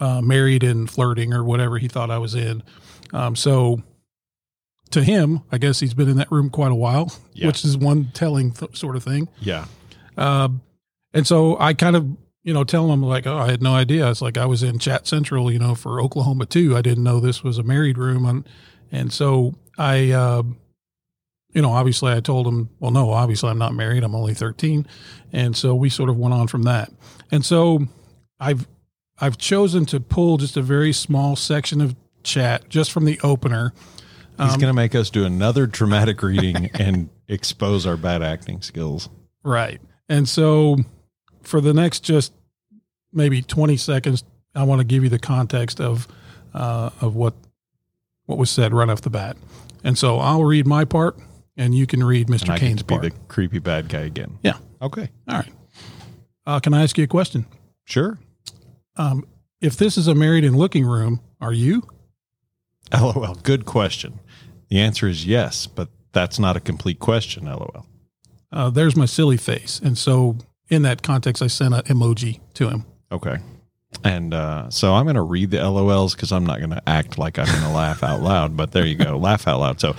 uh, 0.00 0.20
married 0.20 0.64
and 0.64 0.90
flirting 0.90 1.32
or 1.32 1.44
whatever 1.44 1.78
he 1.78 1.88
thought 1.88 2.10
I 2.10 2.18
was 2.18 2.34
in. 2.34 2.62
Um, 3.12 3.36
so 3.36 3.82
to 4.92 5.02
him, 5.02 5.40
I 5.50 5.58
guess 5.58 5.80
he's 5.80 5.94
been 5.94 6.08
in 6.08 6.16
that 6.16 6.30
room 6.30 6.50
quite 6.50 6.70
a 6.72 6.74
while, 6.76 7.12
Yeah. 7.34 7.46
which 7.48 7.64
is 7.64 7.76
one 7.76 8.10
telling 8.14 8.52
th- 8.52 8.76
sort 8.76 8.96
of 8.96 9.02
thing. 9.04 9.28
yeah 9.40 9.66
Um, 10.16 10.60
and 11.14 11.26
so 11.26 11.58
I 11.58 11.74
kind 11.74 11.96
of, 11.96 12.06
you 12.42 12.52
know, 12.54 12.64
tell 12.64 12.90
him 12.92 13.02
like, 13.02 13.26
oh, 13.26 13.38
I 13.38 13.50
had 13.50 13.62
no 13.62 13.74
idea. 13.74 14.08
It's 14.10 14.22
like 14.22 14.36
I 14.38 14.46
was 14.46 14.62
in 14.62 14.78
Chat 14.78 15.06
Central, 15.06 15.50
you 15.50 15.58
know, 15.58 15.74
for 15.74 16.00
Oklahoma 16.00 16.46
too. 16.46 16.76
I 16.76 16.82
didn't 16.82 17.04
know 17.04 17.20
this 17.20 17.42
was 17.44 17.58
a 17.58 17.62
married 17.62 17.98
room, 17.98 18.24
and 18.26 18.48
and 18.90 19.12
so 19.12 19.54
I, 19.78 20.10
uh, 20.10 20.42
you 21.54 21.62
know, 21.62 21.70
obviously 21.72 22.12
I 22.12 22.20
told 22.20 22.46
him, 22.46 22.70
well, 22.80 22.90
no, 22.90 23.10
obviously 23.10 23.50
I'm 23.50 23.58
not 23.58 23.74
married. 23.74 24.02
I'm 24.04 24.14
only 24.14 24.34
13, 24.34 24.86
and 25.32 25.56
so 25.56 25.74
we 25.74 25.88
sort 25.90 26.08
of 26.10 26.16
went 26.16 26.34
on 26.34 26.46
from 26.48 26.62
that. 26.64 26.90
And 27.30 27.44
so 27.44 27.86
I've 28.40 28.66
I've 29.20 29.38
chosen 29.38 29.86
to 29.86 30.00
pull 30.00 30.36
just 30.38 30.56
a 30.56 30.62
very 30.62 30.92
small 30.92 31.36
section 31.36 31.80
of 31.80 31.94
chat 32.22 32.68
just 32.68 32.90
from 32.90 33.04
the 33.04 33.20
opener. 33.22 33.72
He's 34.38 34.54
Um, 34.54 34.60
going 34.60 34.70
to 34.70 34.72
make 34.74 34.94
us 34.94 35.10
do 35.10 35.24
another 35.24 35.66
dramatic 35.66 36.22
reading 36.22 36.70
and 36.74 37.08
expose 37.28 37.86
our 37.86 37.96
bad 37.96 38.22
acting 38.22 38.60
skills. 38.62 39.08
Right. 39.44 39.80
And 40.08 40.28
so 40.28 40.78
for 41.42 41.60
the 41.60 41.72
next 41.74 42.00
just 42.00 42.32
maybe 43.12 43.42
20 43.42 43.76
seconds, 43.76 44.24
I 44.54 44.64
want 44.64 44.80
to 44.80 44.84
give 44.84 45.02
you 45.02 45.08
the 45.10 45.18
context 45.18 45.80
of 45.80 46.06
uh, 46.54 46.90
of 47.00 47.14
what 47.16 47.34
what 48.26 48.38
was 48.38 48.50
said 48.50 48.72
right 48.74 48.88
off 48.88 49.00
the 49.00 49.10
bat. 49.10 49.36
And 49.84 49.96
so 49.98 50.18
I'll 50.18 50.44
read 50.44 50.66
my 50.66 50.84
part 50.84 51.16
and 51.56 51.74
you 51.74 51.86
can 51.86 52.02
read 52.04 52.28
Mr. 52.28 52.56
Kane's 52.56 52.80
to 52.80 52.84
be 52.84 52.96
the 52.98 53.10
creepy 53.28 53.58
bad 53.58 53.88
guy 53.88 54.00
again. 54.02 54.38
Yeah. 54.42 54.58
Okay. 54.80 55.08
All 55.28 55.36
right. 55.36 55.52
Uh, 56.46 56.60
can 56.60 56.74
I 56.74 56.82
ask 56.82 56.96
you 56.98 57.04
a 57.04 57.08
question? 57.08 57.46
Sure. 57.84 58.18
Um, 58.96 59.26
if 59.60 59.76
this 59.76 59.96
is 59.96 60.08
a 60.08 60.14
married 60.14 60.44
and 60.44 60.56
looking 60.56 60.84
room, 60.84 61.20
are 61.40 61.52
you? 61.52 61.82
LOL. 63.00 63.36
Good 63.42 63.64
question. 63.64 64.20
The 64.68 64.80
answer 64.80 65.08
is 65.08 65.26
yes, 65.26 65.66
but 65.66 65.88
that's 66.12 66.38
not 66.38 66.56
a 66.56 66.60
complete 66.60 66.98
question. 66.98 67.46
LOL. 67.46 67.86
Uh, 68.50 68.70
there's 68.70 68.96
my 68.96 69.06
silly 69.06 69.36
face. 69.36 69.80
And 69.82 69.96
so 69.96 70.36
in 70.68 70.82
that 70.82 71.02
context, 71.02 71.42
I 71.42 71.46
sent 71.46 71.74
an 71.74 71.82
emoji 71.82 72.40
to 72.54 72.68
him. 72.68 72.84
Okay. 73.10 73.38
And 74.04 74.32
uh, 74.34 74.70
so 74.70 74.94
I'm 74.94 75.04
going 75.04 75.16
to 75.16 75.22
read 75.22 75.50
the 75.50 75.58
LOLs 75.58 76.14
because 76.14 76.32
I'm 76.32 76.46
not 76.46 76.58
going 76.58 76.70
to 76.70 76.82
act 76.88 77.18
like 77.18 77.38
I'm 77.38 77.46
going 77.46 77.62
to 77.62 77.70
laugh 77.70 78.02
out 78.02 78.22
loud. 78.22 78.56
But 78.56 78.72
there 78.72 78.86
you 78.86 78.94
go, 78.94 79.16
laugh 79.18 79.46
out 79.46 79.60
loud. 79.60 79.80
So 79.80 79.94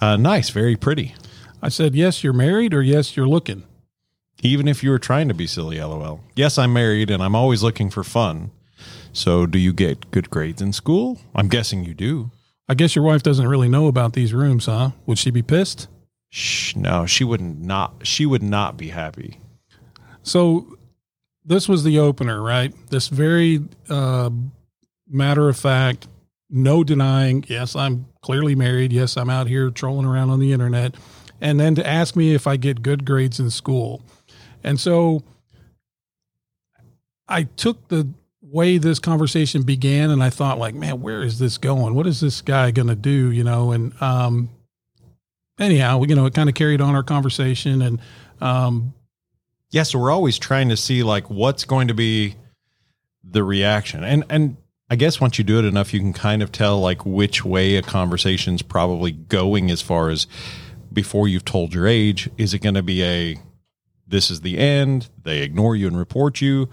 uh, 0.00 0.16
nice, 0.16 0.50
very 0.50 0.76
pretty. 0.76 1.14
I 1.62 1.68
said, 1.68 1.94
yes, 1.94 2.22
you're 2.22 2.32
married 2.32 2.74
or 2.74 2.82
yes, 2.82 3.16
you're 3.16 3.28
looking. 3.28 3.64
Even 4.42 4.68
if 4.68 4.82
you 4.82 4.90
were 4.90 4.98
trying 4.98 5.28
to 5.28 5.34
be 5.34 5.46
silly, 5.46 5.80
LOL. 5.80 6.20
Yes, 6.34 6.58
I'm 6.58 6.72
married 6.72 7.10
and 7.10 7.22
I'm 7.22 7.34
always 7.34 7.62
looking 7.62 7.90
for 7.90 8.04
fun. 8.04 8.50
So 9.12 9.46
do 9.46 9.58
you 9.58 9.72
get 9.72 10.10
good 10.10 10.30
grades 10.30 10.60
in 10.60 10.72
school? 10.72 11.18
I'm 11.34 11.48
guessing 11.48 11.84
you 11.84 11.94
do. 11.94 12.30
I 12.68 12.74
guess 12.74 12.96
your 12.96 13.04
wife 13.04 13.22
doesn't 13.22 13.46
really 13.46 13.68
know 13.68 13.86
about 13.86 14.12
these 14.12 14.34
rooms, 14.34 14.66
huh? 14.66 14.90
Would 15.06 15.18
she 15.18 15.30
be 15.30 15.42
pissed? 15.42 15.88
Shh, 16.30 16.74
no, 16.74 17.06
she 17.06 17.24
wouldn't 17.24 17.60
not. 17.60 18.06
She 18.06 18.26
would 18.26 18.42
not 18.42 18.76
be 18.76 18.88
happy. 18.88 19.40
So 20.22 20.76
this 21.44 21.68
was 21.68 21.84
the 21.84 22.00
opener, 22.00 22.42
right? 22.42 22.74
This 22.90 23.08
very 23.08 23.60
uh, 23.88 24.30
matter 25.08 25.48
of 25.48 25.56
fact, 25.56 26.08
no 26.50 26.82
denying. 26.82 27.44
Yes, 27.48 27.76
I'm 27.76 28.06
clearly 28.20 28.54
married. 28.54 28.92
Yes, 28.92 29.16
I'm 29.16 29.30
out 29.30 29.46
here 29.46 29.70
trolling 29.70 30.06
around 30.06 30.30
on 30.30 30.40
the 30.40 30.52
internet. 30.52 30.96
And 31.40 31.60
then 31.60 31.74
to 31.76 31.86
ask 31.86 32.16
me 32.16 32.34
if 32.34 32.46
I 32.46 32.56
get 32.56 32.82
good 32.82 33.04
grades 33.04 33.38
in 33.38 33.50
school. 33.50 34.02
And 34.64 34.80
so 34.80 35.22
I 37.28 37.44
took 37.44 37.88
the 37.88 38.08
way 38.50 38.78
this 38.78 38.98
conversation 38.98 39.62
began 39.62 40.10
and 40.10 40.22
I 40.22 40.30
thought 40.30 40.58
like, 40.58 40.74
man, 40.74 41.00
where 41.00 41.22
is 41.22 41.38
this 41.38 41.58
going? 41.58 41.94
What 41.94 42.06
is 42.06 42.20
this 42.20 42.40
guy 42.40 42.70
going 42.70 42.88
to 42.88 42.94
do? 42.94 43.30
You 43.30 43.44
know, 43.44 43.72
and, 43.72 44.00
um, 44.00 44.50
anyhow, 45.58 46.02
you 46.04 46.14
know, 46.14 46.26
it 46.26 46.34
kind 46.34 46.48
of 46.48 46.54
carried 46.54 46.80
on 46.80 46.94
our 46.94 47.02
conversation 47.02 47.82
and, 47.82 48.00
um, 48.40 48.94
Yeah, 49.70 49.82
so 49.82 49.98
we're 49.98 50.12
always 50.12 50.38
trying 50.38 50.68
to 50.68 50.76
see 50.76 51.02
like 51.02 51.28
what's 51.28 51.64
going 51.64 51.88
to 51.88 51.94
be 51.94 52.36
the 53.24 53.42
reaction. 53.42 54.04
And 54.04 54.24
and 54.30 54.56
I 54.88 54.96
guess 54.96 55.20
once 55.20 55.38
you 55.38 55.44
do 55.44 55.58
it 55.58 55.64
enough 55.64 55.92
you 55.92 55.98
can 55.98 56.12
kind 56.12 56.42
of 56.42 56.52
tell 56.52 56.80
like 56.80 57.04
which 57.04 57.44
way 57.44 57.76
a 57.76 57.82
conversation's 57.82 58.62
probably 58.62 59.10
going 59.12 59.70
as 59.70 59.82
far 59.82 60.10
as 60.10 60.28
before 60.92 61.26
you've 61.26 61.44
told 61.44 61.74
your 61.74 61.86
age, 61.86 62.30
is 62.38 62.54
it 62.54 62.60
going 62.60 62.76
to 62.76 62.82
be 62.82 63.02
a 63.02 63.36
this 64.06 64.30
is 64.30 64.42
the 64.42 64.56
end, 64.58 65.08
they 65.24 65.42
ignore 65.42 65.74
you 65.74 65.88
and 65.88 65.98
report 65.98 66.40
you 66.40 66.68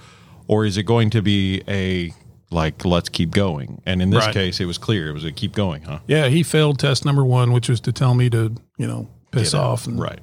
or 0.47 0.65
is 0.65 0.77
it 0.77 0.83
going 0.83 1.09
to 1.11 1.21
be 1.21 1.61
a 1.67 2.13
like 2.51 2.85
let's 2.85 3.09
keep 3.09 3.31
going? 3.31 3.81
And 3.85 4.01
in 4.01 4.09
this 4.11 4.25
Right. 4.25 4.33
case 4.33 4.59
it 4.59 4.65
was 4.65 4.77
clear 4.77 5.07
it 5.09 5.13
was 5.13 5.25
a 5.25 5.31
keep 5.31 5.53
going, 5.53 5.83
huh? 5.83 5.99
Yeah, 6.07 6.27
he 6.27 6.43
failed 6.43 6.79
test 6.79 7.03
number 7.05 7.23
one, 7.25 7.51
which 7.51 7.69
was 7.69 7.79
to 7.81 7.91
tell 7.91 8.13
me 8.13 8.29
to, 8.29 8.53
you 8.77 8.87
know, 8.87 9.07
piss 9.31 9.53
off 9.53 9.87
and 9.87 9.99
Right. 9.99 10.19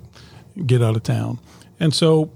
get 0.66 0.82
out 0.82 0.96
of 0.96 1.02
town. 1.02 1.38
And 1.80 1.92
so 1.94 2.30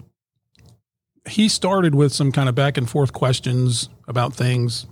he 1.28 1.48
started 1.48 1.94
with 1.94 2.12
some 2.12 2.32
kind 2.32 2.48
of 2.48 2.54
back 2.54 2.76
and 2.76 2.88
forth 2.88 3.12
questions 3.12 3.88
about 4.08 4.34
things, 4.34 4.86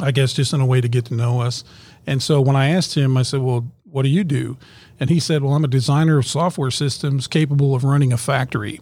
I 0.00 0.10
guess 0.10 0.32
just 0.32 0.52
in 0.52 0.60
a 0.60 0.66
way 0.66 0.80
to 0.80 0.88
get 0.88 1.06
to 1.06 1.14
know 1.14 1.40
us. 1.40 1.64
And 2.06 2.22
so 2.22 2.40
when 2.40 2.54
I 2.56 2.68
asked 2.68 2.94
him, 2.96 3.16
I 3.16 3.22
said, 3.22 3.40
Well, 3.40 3.72
what 3.84 4.02
do 4.02 4.08
you 4.08 4.22
do? 4.24 4.58
And 5.00 5.10
he 5.10 5.18
said, 5.18 5.42
Well, 5.42 5.54
I'm 5.54 5.64
a 5.64 5.68
designer 5.68 6.18
of 6.18 6.26
software 6.26 6.70
systems 6.70 7.26
capable 7.26 7.74
of 7.74 7.84
running 7.84 8.12
a 8.12 8.16
factory. 8.18 8.80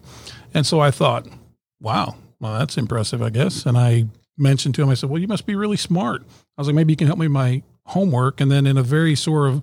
And 0.53 0.65
so 0.65 0.79
I 0.79 0.91
thought, 0.91 1.27
Wow, 1.79 2.15
well, 2.39 2.57
that's 2.59 2.77
impressive, 2.77 3.21
I 3.21 3.29
guess. 3.29 3.65
And 3.65 3.77
I 3.77 4.05
mentioned 4.37 4.75
to 4.75 4.83
him, 4.83 4.89
I 4.89 4.93
said, 4.95 5.09
Well, 5.09 5.21
you 5.21 5.27
must 5.27 5.45
be 5.45 5.55
really 5.55 5.77
smart. 5.77 6.23
I 6.57 6.61
was 6.61 6.67
like, 6.67 6.75
Maybe 6.75 6.93
you 6.93 6.97
can 6.97 7.07
help 7.07 7.19
me 7.19 7.25
with 7.27 7.33
my 7.33 7.63
homework. 7.85 8.41
And 8.41 8.51
then 8.51 8.65
in 8.67 8.77
a 8.77 8.83
very 8.83 9.15
sort 9.15 9.49
of 9.49 9.61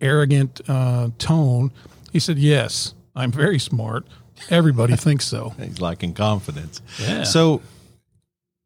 arrogant 0.00 0.60
uh, 0.68 1.10
tone, 1.18 1.72
he 2.12 2.18
said, 2.18 2.38
Yes, 2.38 2.94
I'm 3.14 3.32
very 3.32 3.58
smart. 3.58 4.06
Everybody 4.50 4.96
thinks 4.96 5.26
so. 5.26 5.54
He's 5.58 5.80
lacking 5.80 6.14
confidence. 6.14 6.80
Yeah. 7.00 7.22
So, 7.24 7.62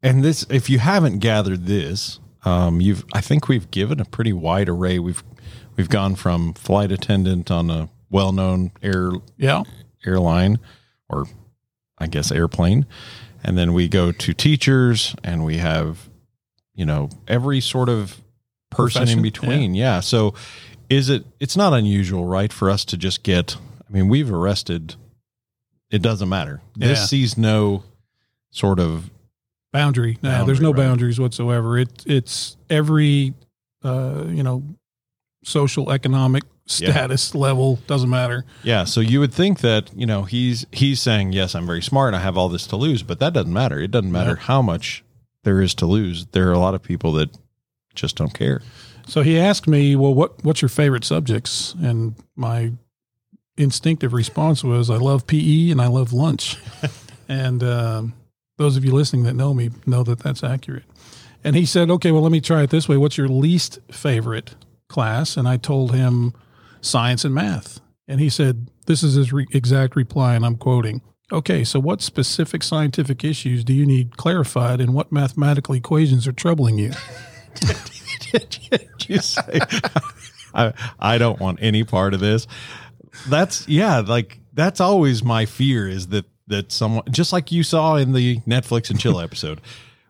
and 0.03 0.23
this, 0.23 0.45
if 0.49 0.69
you 0.69 0.79
haven't 0.79 1.19
gathered 1.19 1.65
this, 1.65 2.19
um, 2.43 2.81
you've, 2.81 3.05
I 3.13 3.21
think 3.21 3.47
we've 3.47 3.69
given 3.71 3.99
a 3.99 4.05
pretty 4.05 4.33
wide 4.33 4.67
array. 4.67 4.97
We've, 4.99 5.23
we've 5.77 5.89
gone 5.89 6.15
from 6.15 6.53
flight 6.53 6.91
attendant 6.91 7.51
on 7.51 7.69
a 7.69 7.89
well-known 8.09 8.71
air 8.81 9.11
Yeah. 9.37 9.63
airline, 10.05 10.59
or 11.07 11.27
I 11.99 12.07
guess 12.07 12.31
airplane, 12.31 12.85
and 13.43 13.57
then 13.57 13.73
we 13.73 13.87
go 13.87 14.11
to 14.11 14.33
teachers, 14.33 15.15
and 15.23 15.43
we 15.45 15.57
have, 15.57 16.09
you 16.73 16.85
know, 16.85 17.09
every 17.27 17.59
sort 17.61 17.89
of 17.89 18.21
person 18.69 19.01
Profession, 19.01 19.19
in 19.19 19.23
between. 19.23 19.75
Yeah. 19.75 19.99
So, 19.99 20.33
is 20.89 21.09
it? 21.09 21.25
It's 21.39 21.57
not 21.57 21.73
unusual, 21.73 22.25
right, 22.25 22.51
for 22.51 22.69
us 22.69 22.85
to 22.85 22.97
just 22.97 23.23
get. 23.23 23.55
I 23.57 23.91
mean, 23.93 24.07
we've 24.07 24.31
arrested. 24.31 24.95
It 25.89 26.01
doesn't 26.01 26.29
matter. 26.29 26.61
This 26.75 26.99
Yeah. 26.99 27.05
sees 27.05 27.37
no 27.37 27.83
sort 28.51 28.79
of 28.79 29.09
Boundary. 29.73 30.17
No, 30.21 30.29
Boundary, 30.29 30.45
there's 30.47 30.61
no 30.61 30.71
right. 30.71 30.77
boundaries 30.77 31.19
whatsoever. 31.19 31.77
It, 31.77 32.03
it's 32.05 32.57
every, 32.69 33.33
uh, 33.83 34.25
you 34.27 34.43
know, 34.43 34.63
social, 35.43 35.91
economic 35.91 36.43
status 36.65 37.35
level, 37.35 37.77
doesn't 37.87 38.09
matter. 38.09 38.45
Yeah, 38.63 38.83
so 38.85 39.01
you 39.01 39.19
would 39.19 39.33
think 39.33 39.59
that 39.59 39.89
you 39.95 40.05
know 40.05 40.23
he's 40.23 40.65
he's 40.71 41.01
saying 41.01 41.33
yes, 41.33 41.55
I'm 41.55 41.65
very 41.67 41.81
smart, 41.81 42.13
I 42.13 42.19
have 42.19 42.37
all 42.37 42.49
this 42.49 42.67
to 42.67 42.75
lose, 42.75 43.03
but 43.03 43.19
that 43.19 43.33
doesn't 43.33 43.51
matter. 43.53 43.79
It 43.79 43.91
doesn't 43.91 44.11
matter 44.11 44.31
Yeah. 44.37 44.45
how 44.45 44.61
much 44.61 45.03
there 45.43 45.61
is 45.61 45.73
to 45.75 45.85
lose. 45.85 46.27
There 46.27 46.47
are 46.49 46.53
a 46.53 46.59
lot 46.59 46.75
of 46.75 46.83
people 46.83 47.13
that 47.13 47.35
just 47.95 48.15
don't 48.15 48.33
care. 48.33 48.61
So 49.07 49.23
he 49.23 49.39
asked 49.39 49.67
me, 49.67 49.95
well, 49.95 50.13
what, 50.13 50.43
what's 50.45 50.61
your 50.61 50.69
favorite 50.69 51.03
subjects? 51.03 51.73
And 51.81 52.13
my 52.35 52.71
instinctive 53.57 54.13
response 54.13 54.63
was, 54.63 54.89
I 54.89 54.97
love 54.97 55.27
PE 55.27 55.71
and 55.71 55.81
I 55.81 55.87
love 55.87 56.13
lunch. 56.13 56.57
and 57.27 57.63
um, 57.63 58.13
those 58.57 58.77
of 58.77 58.85
you 58.85 58.91
listening 58.91 59.23
that 59.23 59.33
know 59.33 59.53
me 59.53 59.71
know 59.85 60.03
that 60.03 60.19
that's 60.19 60.43
accurate. 60.43 60.83
And 61.43 61.55
he 61.55 61.65
said, 61.65 61.89
okay, 61.89 62.11
well, 62.11 62.21
let 62.21 62.31
me 62.31 62.39
try 62.39 62.61
it 62.61 62.69
this 62.69 62.87
way. 62.87 62.97
What's 62.97 63.17
your 63.17 63.27
least 63.27 63.79
favorite 63.91 64.53
class? 64.91 65.37
And 65.37 65.47
I 65.47 65.57
told 65.57 65.95
him 65.95 66.33
science 66.81 67.25
and 67.25 67.33
math. 67.33 67.79
And 68.07 68.19
he 68.19 68.29
said, 68.29 68.69
this 68.85 69.03
is 69.03 69.15
his 69.15 69.31
re- 69.31 69.47
exact 69.51 69.95
reply, 69.95 70.35
and 70.35 70.45
I'm 70.45 70.57
quoting. 70.57 71.01
Okay, 71.31 71.63
so 71.63 71.79
what 71.79 72.01
specific 72.01 72.61
scientific 72.61 73.23
issues 73.23 73.63
do 73.63 73.73
you 73.73 73.85
need 73.85 74.17
clarified 74.17 74.81
and 74.81 74.93
what 74.93 75.11
mathematical 75.11 75.73
equations 75.73 76.27
are 76.27 76.33
troubling 76.33 76.77
you? 76.77 76.91
You 79.07 79.19
say 79.19 79.59
I 80.53 80.73
I 80.99 81.17
don't 81.17 81.39
want 81.39 81.59
any 81.61 81.83
part 81.83 82.13
of 82.13 82.21
this? 82.21 82.47
That's 83.27 83.67
yeah, 83.67 83.99
like 83.99 84.39
that's 84.53 84.79
always 84.79 85.23
my 85.23 85.45
fear 85.45 85.87
is 85.87 86.07
that 86.07 86.25
that 86.47 86.71
someone 86.71 87.03
just 87.11 87.33
like 87.33 87.51
you 87.51 87.63
saw 87.63 87.95
in 87.95 88.13
the 88.13 88.39
Netflix 88.41 88.89
and 88.89 88.99
chill 88.99 89.19
episode 89.19 89.59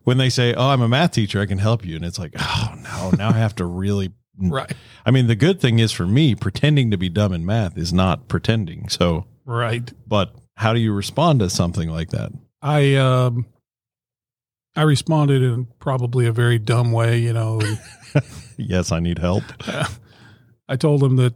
when 0.03 0.17
they 0.17 0.29
say, 0.29 0.53
"Oh, 0.53 0.69
I'm 0.69 0.81
a 0.81 0.87
math 0.87 1.11
teacher, 1.11 1.41
I 1.41 1.45
can 1.47 1.57
help 1.57 1.83
you," 1.85 1.95
and 1.95 2.05
it's 2.05 2.19
like, 2.19 2.33
"Oh 2.37 2.75
no, 2.83 3.11
now 3.17 3.29
I 3.29 3.33
have 3.33 3.55
to 3.55 3.65
really." 3.65 4.13
Right. 4.41 4.73
I 5.05 5.11
mean, 5.11 5.27
the 5.27 5.35
good 5.35 5.59
thing 5.61 5.79
is 5.79 5.91
for 5.91 6.05
me, 6.07 6.35
pretending 6.35 6.91
to 6.91 6.97
be 6.97 7.09
dumb 7.09 7.33
in 7.33 7.45
math 7.45 7.77
is 7.77 7.91
not 7.93 8.27
pretending. 8.27 8.89
So, 8.89 9.25
Right. 9.45 9.91
but 10.07 10.33
how 10.55 10.73
do 10.73 10.79
you 10.79 10.93
respond 10.93 11.39
to 11.39 11.49
something 11.49 11.89
like 11.89 12.09
that? 12.09 12.31
I 12.61 12.95
um 12.95 13.45
I 14.75 14.83
responded 14.83 15.41
in 15.43 15.67
probably 15.79 16.25
a 16.27 16.31
very 16.31 16.57
dumb 16.59 16.91
way, 16.91 17.17
you 17.19 17.33
know. 17.33 17.61
Yes, 18.57 18.91
I 18.91 18.99
need 18.99 19.17
help. 19.17 19.43
I 20.69 20.75
told 20.75 21.01
him 21.03 21.15
that 21.15 21.33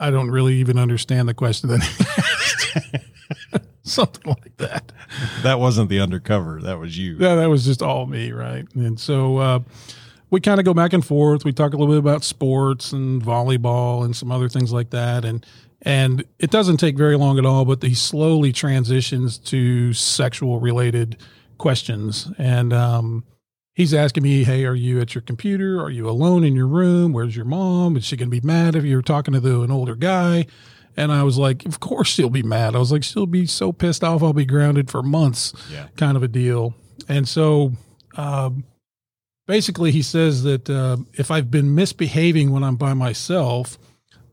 I 0.00 0.10
don't 0.10 0.30
really 0.30 0.56
even 0.56 0.78
understand 0.78 1.28
the 1.28 1.34
question 1.34 1.68
that 1.70 1.82
he 1.82 2.04
asked. 2.82 3.66
Something 3.84 4.30
like 4.42 4.56
that. 4.56 4.90
That 5.42 5.60
wasn't 5.60 5.90
the 5.90 6.00
undercover. 6.00 6.60
That 6.60 6.78
was 6.80 6.98
you. 6.98 7.18
Yeah, 7.20 7.36
that 7.36 7.48
was 7.48 7.64
just 7.64 7.82
all 7.82 8.06
me, 8.06 8.32
right? 8.32 8.66
And 8.74 8.98
so 8.98 9.36
uh, 9.38 9.58
we 10.30 10.40
kind 10.40 10.58
of 10.58 10.64
go 10.66 10.74
back 10.74 10.92
and 10.92 11.04
forth. 11.04 11.44
We 11.44 11.52
talk 11.52 11.72
a 11.72 11.76
little 11.76 11.94
bit 11.94 11.98
about 11.98 12.24
sports 12.24 12.92
and 12.92 13.22
volleyball 13.22 14.04
and 14.04 14.14
some 14.16 14.30
other 14.32 14.48
things 14.48 14.72
like 14.72 14.90
that. 14.90 15.24
And 15.24 15.44
and 15.82 16.24
it 16.38 16.50
doesn't 16.50 16.78
take 16.78 16.96
very 16.96 17.16
long 17.16 17.38
at 17.38 17.46
all, 17.46 17.64
but 17.64 17.82
he 17.82 17.94
slowly 17.94 18.52
transitions 18.52 19.38
to 19.38 19.92
sexual 19.92 20.58
related 20.58 21.16
questions. 21.58 22.28
And 22.38 22.72
um, 22.72 23.24
he's 23.74 23.94
asking 23.94 24.22
me, 24.24 24.42
Hey, 24.44 24.64
are 24.64 24.74
you 24.74 25.00
at 25.00 25.14
your 25.14 25.22
computer? 25.22 25.80
Are 25.80 25.90
you 25.90 26.08
alone 26.08 26.44
in 26.44 26.56
your 26.56 26.66
room? 26.66 27.12
Where's 27.12 27.36
your 27.36 27.44
mom? 27.44 27.96
Is 27.96 28.04
she 28.04 28.16
going 28.16 28.30
to 28.30 28.40
be 28.40 28.44
mad 28.46 28.74
if 28.74 28.84
you're 28.84 29.02
talking 29.02 29.34
to 29.34 29.40
the, 29.40 29.60
an 29.62 29.70
older 29.70 29.94
guy? 29.94 30.46
And 30.96 31.12
I 31.12 31.22
was 31.24 31.36
like, 31.38 31.64
Of 31.66 31.78
course 31.78 32.08
she'll 32.08 32.30
be 32.30 32.42
mad. 32.42 32.74
I 32.74 32.78
was 32.78 32.90
like, 32.90 33.04
She'll 33.04 33.26
be 33.26 33.46
so 33.46 33.70
pissed 33.72 34.02
off. 34.02 34.22
I'll 34.22 34.32
be 34.32 34.46
grounded 34.46 34.90
for 34.90 35.02
months, 35.02 35.52
Yeah. 35.70 35.86
kind 35.96 36.16
of 36.16 36.22
a 36.22 36.28
deal. 36.28 36.74
And 37.06 37.28
so, 37.28 37.72
um, 38.16 38.64
basically, 39.46 39.90
he 39.92 40.02
says 40.02 40.42
that 40.42 40.68
uh, 40.68 40.98
if 41.14 41.30
I've 41.30 41.50
been 41.50 41.74
misbehaving 41.74 42.50
when 42.50 42.62
I'm 42.62 42.76
by 42.76 42.94
myself, 42.94 43.78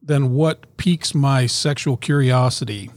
then 0.01 0.33
what 0.33 0.77
piques 0.77 1.15
my 1.15 1.45
sexual 1.45 1.97
curiosity? 1.97 2.91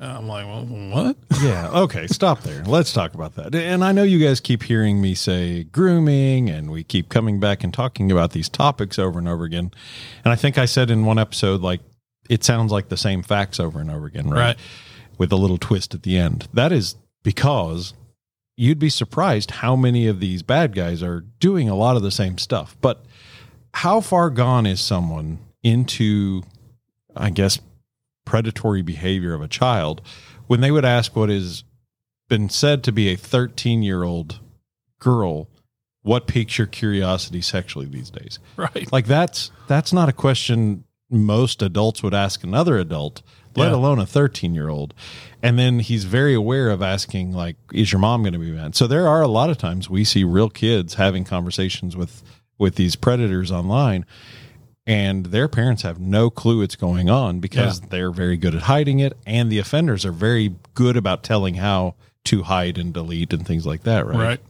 I'm 0.00 0.28
like, 0.28 0.46
well, 0.46 0.64
what? 0.64 1.16
Yeah. 1.42 1.70
Okay. 1.70 2.06
Stop 2.08 2.42
there. 2.42 2.64
Let's 2.64 2.92
talk 2.92 3.14
about 3.14 3.34
that. 3.36 3.54
And 3.54 3.84
I 3.84 3.92
know 3.92 4.02
you 4.02 4.18
guys 4.18 4.40
keep 4.40 4.62
hearing 4.64 5.00
me 5.00 5.14
say 5.14 5.64
grooming, 5.64 6.48
and 6.50 6.70
we 6.70 6.82
keep 6.82 7.08
coming 7.08 7.38
back 7.38 7.62
and 7.62 7.72
talking 7.72 8.10
about 8.10 8.32
these 8.32 8.48
topics 8.48 8.98
over 8.98 9.18
and 9.18 9.28
over 9.28 9.44
again. 9.44 9.70
And 10.24 10.32
I 10.32 10.36
think 10.36 10.58
I 10.58 10.64
said 10.64 10.90
in 10.90 11.04
one 11.04 11.18
episode, 11.18 11.60
like, 11.60 11.80
it 12.28 12.44
sounds 12.44 12.72
like 12.72 12.88
the 12.88 12.96
same 12.96 13.22
facts 13.22 13.60
over 13.60 13.80
and 13.80 13.90
over 13.90 14.06
again, 14.06 14.28
right? 14.28 14.40
Right. 14.40 14.56
With 15.16 15.32
a 15.32 15.36
little 15.36 15.58
twist 15.58 15.94
at 15.94 16.02
the 16.02 16.16
end. 16.18 16.48
That 16.52 16.72
is 16.72 16.96
because 17.22 17.94
you'd 18.60 18.78
be 18.80 18.90
surprised 18.90 19.52
how 19.52 19.76
many 19.76 20.08
of 20.08 20.18
these 20.18 20.42
bad 20.42 20.74
guys 20.74 21.00
are 21.00 21.20
doing 21.38 21.68
a 21.68 21.76
lot 21.76 21.96
of 21.96 22.02
the 22.02 22.10
same 22.10 22.36
stuff. 22.38 22.76
But 22.80 23.04
how 23.72 24.00
far 24.00 24.30
gone 24.30 24.66
is 24.66 24.80
someone 24.80 25.38
into, 25.62 26.42
I 27.16 27.30
guess, 27.30 27.60
predatory 28.24 28.82
behavior 28.82 29.32
of 29.32 29.40
a 29.42 29.46
child 29.48 30.02
when 30.48 30.60
they 30.60 30.72
would 30.72 30.84
ask 30.84 31.14
what 31.14 31.28
has 31.28 31.62
been 32.28 32.48
said 32.48 32.82
to 32.82 32.92
be 32.92 33.08
a 33.12 33.16
13 33.16 33.82
year 33.82 34.02
old 34.02 34.40
girl 34.98 35.48
what 36.02 36.26
piques 36.26 36.58
your 36.58 36.66
curiosity 36.66 37.40
sexually 37.40 37.86
these 37.86 38.10
days 38.10 38.38
Right. 38.56 38.90
like 38.92 39.06
that's 39.06 39.50
that's 39.66 39.92
not 39.92 40.08
a 40.08 40.12
question 40.12 40.84
most 41.10 41.62
adults 41.62 42.02
would 42.02 42.12
ask 42.12 42.42
another 42.44 42.76
adult 42.76 43.22
let 43.56 43.70
Yeah. 43.70 43.76
alone 43.76 43.98
a 43.98 44.06
13 44.06 44.54
year 44.54 44.68
old 44.68 44.94
and 45.42 45.58
then 45.58 45.78
he's 45.80 46.04
very 46.04 46.34
aware 46.34 46.70
of 46.70 46.82
asking 46.82 47.32
like 47.32 47.56
is 47.72 47.92
your 47.92 47.98
mom 48.00 48.22
going 48.22 48.32
to 48.32 48.38
be 48.38 48.50
mad 48.52 48.74
so 48.76 48.86
there 48.86 49.06
are 49.08 49.22
a 49.22 49.28
lot 49.28 49.50
of 49.50 49.58
times 49.58 49.88
we 49.90 50.04
see 50.04 50.24
real 50.24 50.48
kids 50.50 50.94
having 50.94 51.24
conversations 51.24 51.96
with 51.96 52.22
with 52.58 52.74
these 52.76 52.96
predators 52.96 53.50
online 53.52 54.04
and 54.86 55.26
their 55.26 55.48
parents 55.48 55.82
have 55.82 56.00
no 56.00 56.30
clue 56.30 56.62
it's 56.62 56.76
going 56.76 57.10
on 57.10 57.40
because 57.40 57.80
they're 57.82 58.10
very 58.10 58.36
good 58.36 58.54
at 58.54 58.62
hiding 58.62 58.98
it 59.00 59.16
and 59.26 59.50
the 59.52 59.58
offenders 59.58 60.04
are 60.04 60.12
very 60.12 60.54
good 60.74 60.96
about 60.96 61.22
telling 61.22 61.54
how 61.54 61.94
to 62.24 62.42
hide 62.44 62.78
and 62.78 62.92
delete 62.94 63.32
and 63.32 63.46
things 63.46 63.66
like 63.66 63.82
that 63.84 64.06
right 64.06 64.16
Right. 64.18 64.40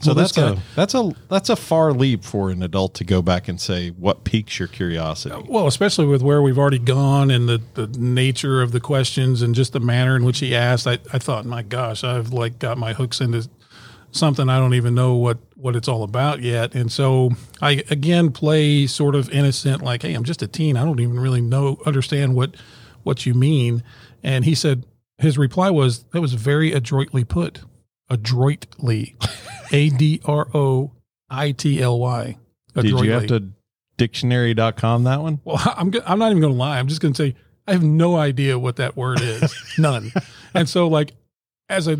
So 0.00 0.12
Well, 0.12 0.16
that's 0.16 0.36
a 0.36 0.62
that's 0.74 0.94
a 0.94 1.12
that's 1.28 1.48
a 1.48 1.56
far 1.56 1.92
leap 1.92 2.24
for 2.24 2.50
an 2.50 2.62
adult 2.62 2.94
to 2.94 3.04
go 3.04 3.22
back 3.22 3.48
and 3.48 3.60
say 3.60 3.90
what 3.90 4.24
piques 4.24 4.58
your 4.58 4.68
curiosity. 4.68 5.34
Well, 5.48 5.66
especially 5.66 6.06
with 6.06 6.20
where 6.20 6.42
we've 6.42 6.58
already 6.58 6.78
gone 6.78 7.30
and 7.30 7.48
the, 7.48 7.62
the 7.74 7.86
nature 7.86 8.60
of 8.60 8.72
the 8.72 8.80
questions 8.80 9.40
and 9.40 9.54
just 9.54 9.72
the 9.72 9.80
manner 9.80 10.16
in 10.16 10.24
which 10.24 10.40
he 10.40 10.54
asked, 10.54 10.86
I, 10.86 10.98
I 11.12 11.18
thought, 11.18 11.46
my 11.46 11.62
gosh, 11.62 12.04
I've 12.04 12.32
like 12.32 12.58
got 12.58 12.76
my 12.76 12.92
hooks 12.92 13.20
into 13.20 13.48
something 14.10 14.48
I 14.48 14.58
don't 14.58 14.74
even 14.74 14.94
know 14.94 15.14
what, 15.14 15.38
what 15.56 15.76
it's 15.76 15.88
all 15.88 16.02
about 16.02 16.40
yet. 16.40 16.74
And 16.74 16.90
so 16.90 17.30
I 17.60 17.82
again 17.90 18.30
play 18.30 18.86
sort 18.86 19.14
of 19.14 19.30
innocent, 19.30 19.82
like, 19.82 20.02
hey, 20.02 20.14
I'm 20.14 20.24
just 20.24 20.42
a 20.42 20.46
teen. 20.46 20.76
I 20.76 20.84
don't 20.84 21.00
even 21.00 21.18
really 21.18 21.40
know 21.40 21.78
understand 21.86 22.34
what 22.34 22.56
what 23.02 23.26
you 23.26 23.34
mean. 23.34 23.82
And 24.22 24.44
he 24.44 24.54
said 24.54 24.84
his 25.18 25.38
reply 25.38 25.70
was 25.70 26.04
that 26.12 26.20
was 26.20 26.34
very 26.34 26.72
adroitly 26.72 27.24
put. 27.24 27.60
Adroitly. 28.10 29.16
A 29.72 29.90
D 29.90 30.20
R 30.24 30.48
O 30.54 30.92
I 31.30 31.52
T 31.52 31.82
L 31.82 31.98
Y. 31.98 32.36
Did 32.74 32.86
you 32.86 33.10
have 33.12 33.26
to 33.28 33.48
dictionary.com 33.96 35.04
that 35.04 35.20
one? 35.20 35.40
Well, 35.44 35.60
I'm 35.76 35.92
I'm 36.06 36.18
not 36.18 36.30
even 36.30 36.40
going 36.40 36.52
to 36.52 36.58
lie. 36.58 36.78
I'm 36.78 36.88
just 36.88 37.00
going 37.00 37.14
to 37.14 37.22
say 37.22 37.34
I 37.66 37.72
have 37.72 37.82
no 37.82 38.16
idea 38.16 38.58
what 38.58 38.76
that 38.76 38.96
word 38.96 39.20
is. 39.20 39.54
None. 39.78 40.12
And 40.52 40.68
so, 40.68 40.86
like, 40.86 41.12
as 41.68 41.88
a 41.88 41.98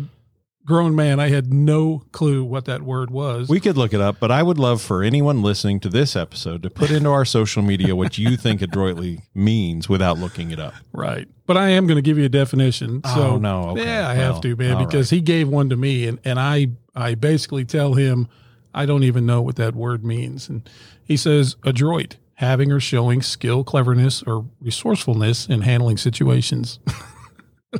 grown 0.65 0.95
man, 0.95 1.19
I 1.19 1.29
had 1.29 1.53
no 1.53 2.03
clue 2.11 2.43
what 2.43 2.65
that 2.65 2.81
word 2.81 3.11
was. 3.11 3.47
We 3.49 3.59
could 3.59 3.77
look 3.77 3.93
it 3.93 4.01
up, 4.01 4.17
but 4.19 4.31
I 4.31 4.41
would 4.43 4.57
love 4.57 4.81
for 4.81 5.03
anyone 5.03 5.41
listening 5.41 5.79
to 5.81 5.89
this 5.89 6.15
episode 6.15 6.63
to 6.63 6.69
put 6.69 6.89
into 6.91 7.09
our 7.09 7.25
social 7.25 7.61
media 7.61 7.95
what 7.95 8.17
you 8.17 8.35
think 8.37 8.61
adroitly 8.61 9.19
means 9.33 9.87
without 9.87 10.17
looking 10.17 10.51
it 10.51 10.59
up. 10.59 10.73
right. 10.91 11.27
But 11.47 11.57
I 11.57 11.69
am 11.69 11.85
going 11.85 11.97
to 11.97 12.01
give 12.01 12.17
you 12.17 12.25
a 12.25 12.29
definition. 12.29 13.01
Oh, 13.03 13.15
so 13.15 13.21
Oh, 13.21 13.37
no. 13.37 13.69
Okay. 13.69 13.83
yeah, 13.85 14.09
I 14.09 14.17
Well, 14.17 14.33
have 14.33 14.41
to, 14.41 14.55
man, 14.55 14.83
because 14.83 15.11
he 15.11 15.21
gave 15.21 15.47
one 15.47 15.69
to 15.69 15.75
me, 15.75 16.07
and 16.07 16.17
and 16.25 16.39
I 16.39 16.69
I 16.95 17.13
basically 17.13 17.65
tell 17.65 17.93
him 17.93 18.27
I 18.73 18.87
don't 18.87 19.03
even 19.03 19.27
know 19.27 19.43
what 19.43 19.55
that 19.57 19.75
word 19.75 20.03
means, 20.03 20.49
and 20.49 20.67
he 21.03 21.15
says 21.15 21.55
adroit, 21.63 22.17
having 22.35 22.71
or 22.71 22.79
showing 22.79 23.21
skill, 23.21 23.63
cleverness, 23.63 24.23
or 24.23 24.45
resourcefulness 24.59 25.45
in 25.47 25.61
handling 25.61 25.97
situations. 25.97 26.79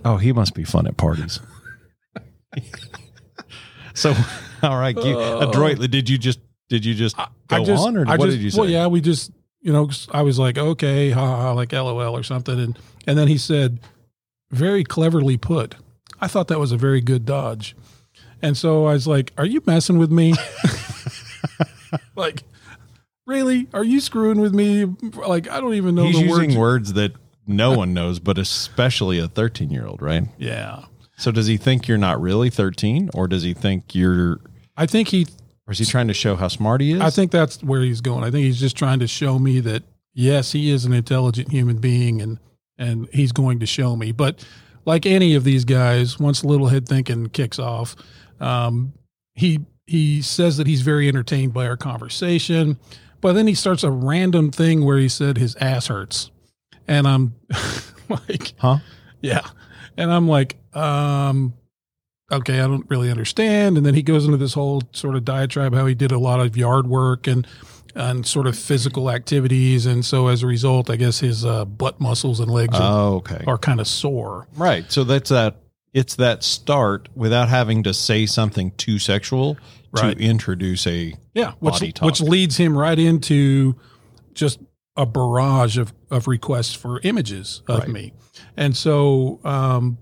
Oh, 0.04 0.18
he 0.18 0.34
must 0.34 0.54
be 0.54 0.66
fun 0.66 0.88
at 0.88 0.98
parties. 0.98 1.40
so, 3.94 4.14
all 4.64 4.78
right, 4.78 4.96
you, 4.96 5.18
oh. 5.18 5.50
adroitly, 5.50 5.88
did 5.88 6.10
you 6.10 6.18
just 6.18 6.40
did 6.70 6.86
you 6.86 6.96
just 6.96 7.16
go 7.18 7.26
I 7.50 7.64
just, 7.64 7.86
on, 7.86 7.98
or 7.98 8.08
I 8.08 8.16
what 8.16 8.26
just, 8.26 8.38
did 8.38 8.44
you 8.44 8.52
say? 8.52 8.60
Well, 8.60 8.70
yeah, 8.70 8.88
we 8.88 9.02
just, 9.02 9.32
you 9.62 9.72
know, 9.72 9.90
I 10.12 10.24
was 10.24 10.40
like, 10.40 10.58
okay, 10.58 11.12
ha, 11.12 11.26
ha, 11.26 11.52
like 11.52 11.72
LOL 11.72 12.16
or 12.16 12.24
something, 12.24 12.60
and 12.60 12.80
and 13.08 13.18
then 13.18 13.28
he 13.28 13.38
said, 13.38 13.80
very 14.52 14.84
cleverly 14.84 15.38
put. 15.38 15.76
I 16.20 16.28
thought 16.28 16.48
that 16.48 16.60
was 16.60 16.72
a 16.72 16.78
very 16.78 17.02
good 17.02 17.26
dodge, 17.26 17.76
and 18.42 18.58
so 18.58 18.86
I 18.86 18.94
was 18.94 19.08
like, 19.08 19.32
are 19.38 19.46
you 19.46 19.62
messing 19.66 19.98
with 19.98 20.12
me? 20.12 20.34
like, 22.16 22.44
really? 23.28 23.68
Are 23.74 23.84
you 23.84 24.00
screwing 24.00 24.40
with 24.40 24.54
me? 24.54 24.86
Like, 24.86 25.50
I 25.50 25.60
don't 25.60 25.74
even 25.76 25.96
know 25.96 26.06
He's 26.06 26.16
the 26.16 26.24
using 26.24 26.50
words. 26.50 26.58
words 26.58 26.94
that 26.94 27.14
no 27.48 27.78
one 27.78 27.94
knows, 27.94 28.20
but 28.20 28.38
especially 28.38 29.20
a 29.20 29.28
13 29.28 29.70
year 29.70 29.86
old, 29.86 30.02
right? 30.02 30.24
Yeah, 30.38 30.86
So 31.18 31.32
does 31.32 31.48
he 31.48 31.58
think 31.58 31.88
you're 31.88 31.98
not 31.98 32.20
really 32.22 32.50
13 32.50 33.10
or 33.14 33.28
does 33.28 33.44
he 33.44 33.54
think 33.54 33.96
you're 33.96 34.40
I 34.78 34.86
think 34.86 35.10
he 35.10 35.28
or 35.68 35.72
is 35.72 35.80
he 35.80 35.86
trying 35.86 36.08
to 36.10 36.14
show 36.14 36.36
how 36.36 36.48
smart 36.48 36.82
he 36.82 36.92
is? 36.94 37.02
I 37.02 37.10
think 37.10 37.32
that's 37.32 37.64
where 37.64 37.82
he's 37.82 38.02
going. 38.02 38.24
I 38.24 38.32
think 38.32 38.44
he's 38.46 38.60
just 38.60 38.76
trying 38.78 39.00
to 39.00 39.08
show 39.08 39.40
me 39.40 39.60
that 39.62 39.84
yes, 40.14 40.52
he 40.52 40.70
is 40.72 40.86
an 40.86 40.94
intelligent 40.94 41.52
human 41.52 41.78
being 41.78 42.22
and 42.22 42.40
and 42.78 43.08
he's 43.14 43.32
going 43.32 43.60
to 43.60 43.66
show 43.66 43.96
me. 43.96 44.12
But 44.12 44.46
like 44.86 45.06
any 45.06 45.34
of 45.36 45.44
these 45.46 45.64
guys, 45.66 46.20
once 46.20 46.44
little 46.44 46.68
head 46.68 46.88
thinking 46.88 47.30
kicks 47.30 47.58
off, 47.60 47.96
um, 48.40 48.94
he 49.34 49.62
he 49.88 50.22
says 50.22 50.58
that 50.58 50.68
he's 50.68 50.82
very 50.82 51.08
entertained 51.08 51.54
by 51.54 51.68
our 51.68 51.78
conversation, 51.78 52.78
but 53.22 53.34
then 53.34 53.48
he 53.48 53.54
starts 53.54 53.84
a 53.84 53.92
random 53.92 54.52
thing 54.52 54.84
where 54.84 54.98
he 54.98 55.08
said 55.08 55.38
his 55.38 55.56
ass 55.58 55.88
hurts. 55.88 56.32
And 56.88 57.08
I'm 57.08 57.36
like, 58.10 58.54
Huh? 58.58 58.78
yeah. 59.22 59.48
And 59.98 60.12
I'm 60.12 60.28
like, 60.28 60.58
um, 60.76 61.54
okay, 62.32 62.56
I 62.60 62.68
don't 62.68 62.86
really 62.90 63.10
understand. 63.12 63.78
And 63.78 63.86
then 63.86 63.94
he 63.94 64.02
goes 64.04 64.26
into 64.26 64.38
this 64.38 64.54
whole 64.54 64.82
sort 64.92 65.16
of 65.16 65.24
diatribe 65.26 65.74
how 65.74 65.86
he 65.86 65.96
did 65.96 66.12
a 66.12 66.20
lot 66.20 66.40
of 66.40 66.56
yard 66.58 66.88
work 66.88 67.28
and 67.28 67.48
and 67.98 68.28
sort 68.28 68.46
of 68.46 68.58
physical 68.58 69.10
activities, 69.10 69.86
and 69.86 70.04
so 70.04 70.28
as 70.28 70.44
a 70.44 70.48
result, 70.48 70.90
I 70.90 70.98
guess 70.98 71.20
his 71.22 71.46
uh, 71.46 71.64
butt 71.64 72.02
muscles 72.02 72.42
and 72.42 72.52
legs 72.52 72.76
are, 72.78 72.82
Oh, 72.84 73.16
okay. 73.20 73.42
are 73.48 73.58
kind 73.58 73.80
of 73.80 73.88
sore. 73.88 74.48
Right. 74.58 74.92
So 74.92 75.06
that's 75.06 75.30
that 75.30 75.62
it's 75.94 76.16
that 76.16 76.44
start 76.44 77.08
without 77.16 77.48
having 77.48 77.84
to 77.84 77.94
say 77.94 78.26
something 78.26 78.72
too 78.72 79.00
sexual 79.00 79.58
Right. 79.94 80.18
to 80.18 80.22
introduce 80.22 80.86
a 80.88 81.14
Yeah, 81.34 81.54
which 81.60 81.94
which 82.02 82.20
leads 82.20 82.58
him 82.58 82.78
right 82.78 83.00
into 83.00 83.76
just 84.34 84.60
a 84.98 85.06
barrage 85.06 85.78
of 85.78 85.94
of 86.12 86.28
requests 86.28 86.74
for 86.74 87.00
images 87.04 87.62
of 87.68 87.80
Right. 87.80 87.90
me, 87.90 88.14
and 88.56 88.76
so 88.76 89.40
um, 89.44 89.98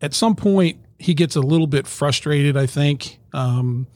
at 0.00 0.14
some 0.14 0.34
point 0.36 0.78
he 0.98 1.14
gets 1.14 1.36
a 1.36 1.40
little 1.40 1.66
bit 1.66 1.86
frustrated. 1.86 2.56
I 2.56 2.66
think 2.66 3.18
um, 3.32 3.86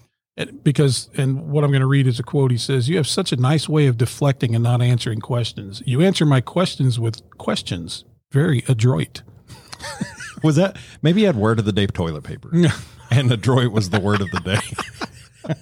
because 0.62 1.08
and 1.16 1.50
what 1.50 1.64
I'm 1.64 1.70
going 1.70 1.80
to 1.80 1.86
read 1.86 2.06
is 2.06 2.18
a 2.18 2.22
quote. 2.22 2.50
He 2.50 2.58
says, 2.58 2.88
"You 2.88 2.96
have 2.96 3.06
such 3.06 3.32
a 3.32 3.36
nice 3.36 3.68
way 3.68 3.86
of 3.86 3.96
deflecting 3.96 4.54
and 4.54 4.64
not 4.64 4.82
answering 4.82 5.20
questions. 5.20 5.82
You 5.86 6.00
answer 6.02 6.26
my 6.26 6.40
questions 6.40 6.98
with 6.98 7.22
questions, 7.38 8.04
very 8.32 8.64
adroit." 8.68 9.22
was 10.42 10.56
that 10.56 10.76
maybe 11.02 11.20
he 11.20 11.26
had 11.26 11.36
word 11.36 11.58
of 11.58 11.64
the 11.64 11.72
day 11.72 11.86
toilet 11.86 12.22
paper 12.22 12.50
and 13.10 13.30
adroit 13.32 13.72
was 13.72 13.90
the 13.90 14.00
word 14.00 14.20
of 14.20 14.30
the 14.30 14.40
day. 14.40 15.54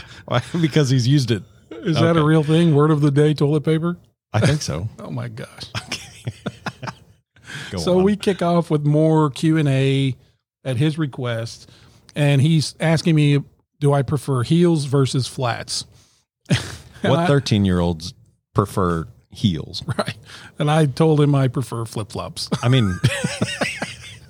Why? 0.26 0.42
because 0.60 0.90
he's 0.90 1.06
used 1.06 1.30
it. 1.30 1.42
Is 1.84 1.96
that 1.96 2.16
a 2.16 2.24
real 2.24 2.42
thing? 2.42 2.74
Word 2.74 2.90
of 2.90 3.00
the 3.00 3.10
day: 3.10 3.34
toilet 3.34 3.64
paper. 3.64 3.96
I 4.32 4.40
think 4.40 4.62
so. 4.62 4.88
Oh 4.98 5.10
my 5.10 5.28
gosh. 5.28 5.70
Go 7.70 7.78
so 7.78 7.98
on. 7.98 8.04
we 8.04 8.16
kick 8.16 8.42
off 8.42 8.70
with 8.70 8.84
more 8.84 9.30
Q 9.30 9.56
and 9.56 9.68
A 9.68 10.16
at 10.64 10.76
his 10.76 10.98
request, 10.98 11.70
and 12.14 12.40
he's 12.42 12.74
asking 12.80 13.14
me, 13.14 13.42
"Do 13.80 13.92
I 13.92 14.02
prefer 14.02 14.42
heels 14.42 14.84
versus 14.84 15.26
flats?" 15.26 15.84
What 17.02 17.28
13 17.28 17.64
year 17.64 17.78
olds 17.78 18.14
prefer 18.54 19.06
heels? 19.30 19.82
Right, 19.86 20.16
and 20.58 20.70
I 20.70 20.86
told 20.86 21.20
him 21.20 21.34
I 21.34 21.46
prefer 21.48 21.84
flip 21.84 22.10
flops. 22.10 22.48
I 22.62 22.68
mean, 22.68 22.98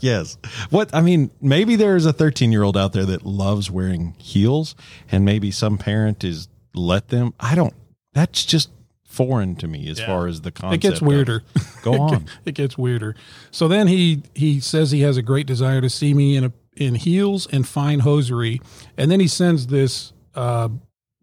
yes. 0.01 0.37
What 0.71 0.95
I 0.95 1.01
mean, 1.01 1.31
maybe 1.41 1.77
there's 1.77 2.05
a 2.05 2.13
13 2.13 2.53
year 2.53 2.63
old 2.63 2.77
out 2.77 2.93
there 2.93 3.07
that 3.07 3.25
loves 3.25 3.71
wearing 3.71 4.15
heels, 4.19 4.75
and 5.11 5.25
maybe 5.25 5.51
some 5.51 5.79
parent 5.79 6.23
is 6.25 6.49
let 6.77 7.09
them. 7.09 7.35
I 7.41 7.55
don't. 7.55 7.75
That's 8.13 8.45
just 8.45 8.71
foreign 9.05 9.57
to 9.57 9.67
me 9.69 9.89
as 9.89 9.99
Yeah. 9.99 10.07
far 10.07 10.27
as 10.27 10.43
the 10.43 10.53
concept. 10.53 10.85
It 10.85 10.89
gets 10.89 11.01
of- 11.01 11.07
weirder. 11.07 11.43
Go 11.83 11.95
on. 12.01 12.27
it 12.45 12.53
gets 12.55 12.77
weirder. 12.79 13.15
So 13.51 13.67
then 13.69 13.87
he 13.89 14.23
he 14.35 14.61
says 14.61 14.91
he 14.91 15.01
has 15.01 15.17
a 15.17 15.23
great 15.23 15.47
desire 15.47 15.81
to 15.81 15.89
see 15.91 16.13
me 16.15 16.37
in 16.37 16.45
a, 16.45 16.53
in 16.77 16.95
heels 16.97 17.47
and 17.51 17.67
fine 17.67 18.01
hosiery, 18.01 18.61
and 18.97 19.11
then 19.11 19.21
he 19.21 19.29
sends 19.29 19.69
this 19.69 20.13
uh, 20.35 20.69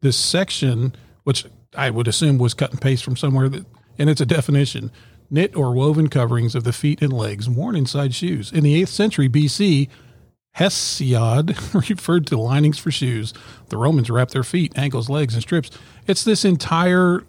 this 0.02 0.18
section, 0.18 0.96
which 1.24 1.46
I 1.76 1.90
would 1.92 2.08
assume 2.08 2.38
was 2.40 2.54
cut 2.54 2.72
and 2.72 2.82
paste 2.82 3.04
from 3.04 3.16
somewhere, 3.16 3.48
that, 3.50 3.66
and 4.00 4.10
it's 4.10 4.22
a 4.22 4.26
definition: 4.26 4.92
knit 5.30 5.56
or 5.56 5.74
woven 5.74 6.08
coverings 6.10 6.56
of 6.56 6.64
the 6.64 6.74
feet 6.74 7.02
and 7.02 7.14
legs 7.14 7.48
worn 7.50 7.76
inside 7.76 8.14
shoes. 8.16 8.52
In 8.52 8.64
the 8.64 8.74
eighth 8.76 8.90
century 8.90 9.30
BC. 9.30 9.90
Hesiod 10.58 11.90
referred 11.90 12.28
to 12.28 12.38
linings 12.38 12.78
for 12.78 12.92
shoes. 12.92 13.34
The 13.70 13.78
Romans 13.78 14.10
wrapped 14.10 14.32
their 14.32 14.44
feet, 14.44 14.78
ankles, 14.78 15.10
legs, 15.10 15.34
and 15.34 15.42
strips. 15.42 15.72
It's 16.08 16.24
this 16.24 16.46
entire 16.46 17.24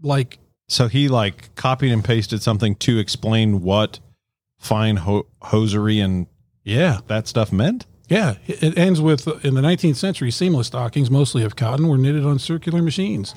like 0.00 0.38
So 0.68 0.88
he 0.88 1.08
like 1.08 1.54
copied 1.54 1.92
and 1.92 2.04
pasted 2.04 2.42
something 2.42 2.74
to 2.76 2.98
explain 2.98 3.62
what 3.62 3.98
fine 4.58 4.98
ho- 4.98 5.26
hosiery 5.40 6.00
and 6.00 6.26
yeah, 6.64 7.00
that 7.08 7.26
stuff 7.26 7.52
meant. 7.52 7.86
Yeah, 8.08 8.34
it 8.46 8.76
ends 8.76 9.00
with 9.00 9.26
in 9.44 9.54
the 9.54 9.62
19th 9.62 9.96
century, 9.96 10.30
seamless 10.30 10.66
stockings, 10.68 11.10
mostly 11.10 11.42
of 11.44 11.56
cotton, 11.56 11.88
were 11.88 11.96
knitted 11.96 12.24
on 12.24 12.38
circular 12.38 12.82
machines. 12.82 13.34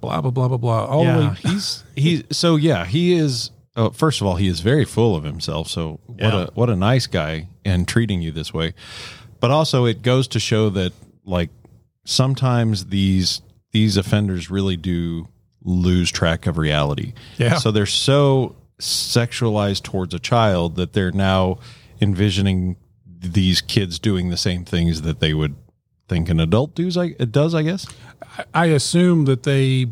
Blah 0.00 0.20
blah 0.20 0.30
blah 0.30 0.48
blah 0.48 0.56
blah. 0.58 0.84
All 0.84 1.04
the 1.04 1.28
way. 1.28 1.34
he's 1.42 1.84
he. 1.94 2.24
So 2.30 2.56
yeah, 2.56 2.84
he 2.84 3.14
is. 3.14 3.50
Oh, 3.76 3.90
first 3.90 4.20
of 4.20 4.26
all, 4.26 4.36
he 4.36 4.48
is 4.48 4.60
very 4.60 4.84
full 4.86 5.14
of 5.14 5.24
himself. 5.24 5.68
So 5.68 6.00
what 6.06 6.18
Yeah. 6.20 6.42
a 6.44 6.46
what 6.54 6.70
a 6.70 6.76
nice 6.76 7.06
guy 7.06 7.48
and 7.64 7.86
treating 7.86 8.22
you 8.22 8.32
this 8.32 8.52
way. 8.54 8.72
But 9.40 9.50
also, 9.50 9.84
it 9.84 10.02
goes 10.02 10.26
to 10.28 10.40
show 10.40 10.70
that 10.70 10.92
like 11.24 11.50
sometimes 12.04 12.86
these 12.86 13.42
these 13.72 13.96
offenders 13.96 14.50
really 14.50 14.76
do 14.76 15.28
lose 15.62 16.10
track 16.10 16.46
of 16.46 16.56
reality. 16.58 17.12
Yeah. 17.36 17.58
So 17.58 17.70
they're 17.70 17.84
so 17.86 18.56
sexualized 18.80 19.82
towards 19.82 20.14
a 20.14 20.18
child 20.18 20.76
that 20.76 20.92
they're 20.92 21.12
now 21.12 21.58
envisioning 22.00 22.76
these 23.18 23.60
kids 23.60 23.98
doing 23.98 24.28
the 24.30 24.36
same 24.36 24.64
things 24.64 25.02
that 25.02 25.20
they 25.20 25.34
would 25.34 25.54
think 26.08 26.28
an 26.28 26.38
adult 26.40 26.74
does. 26.74 26.96
I 26.96 27.14
it 27.18 27.32
does. 27.32 27.54
I 27.54 27.62
guess. 27.62 27.86
I 28.54 28.66
assume 28.66 29.24
that 29.26 29.42
they, 29.42 29.86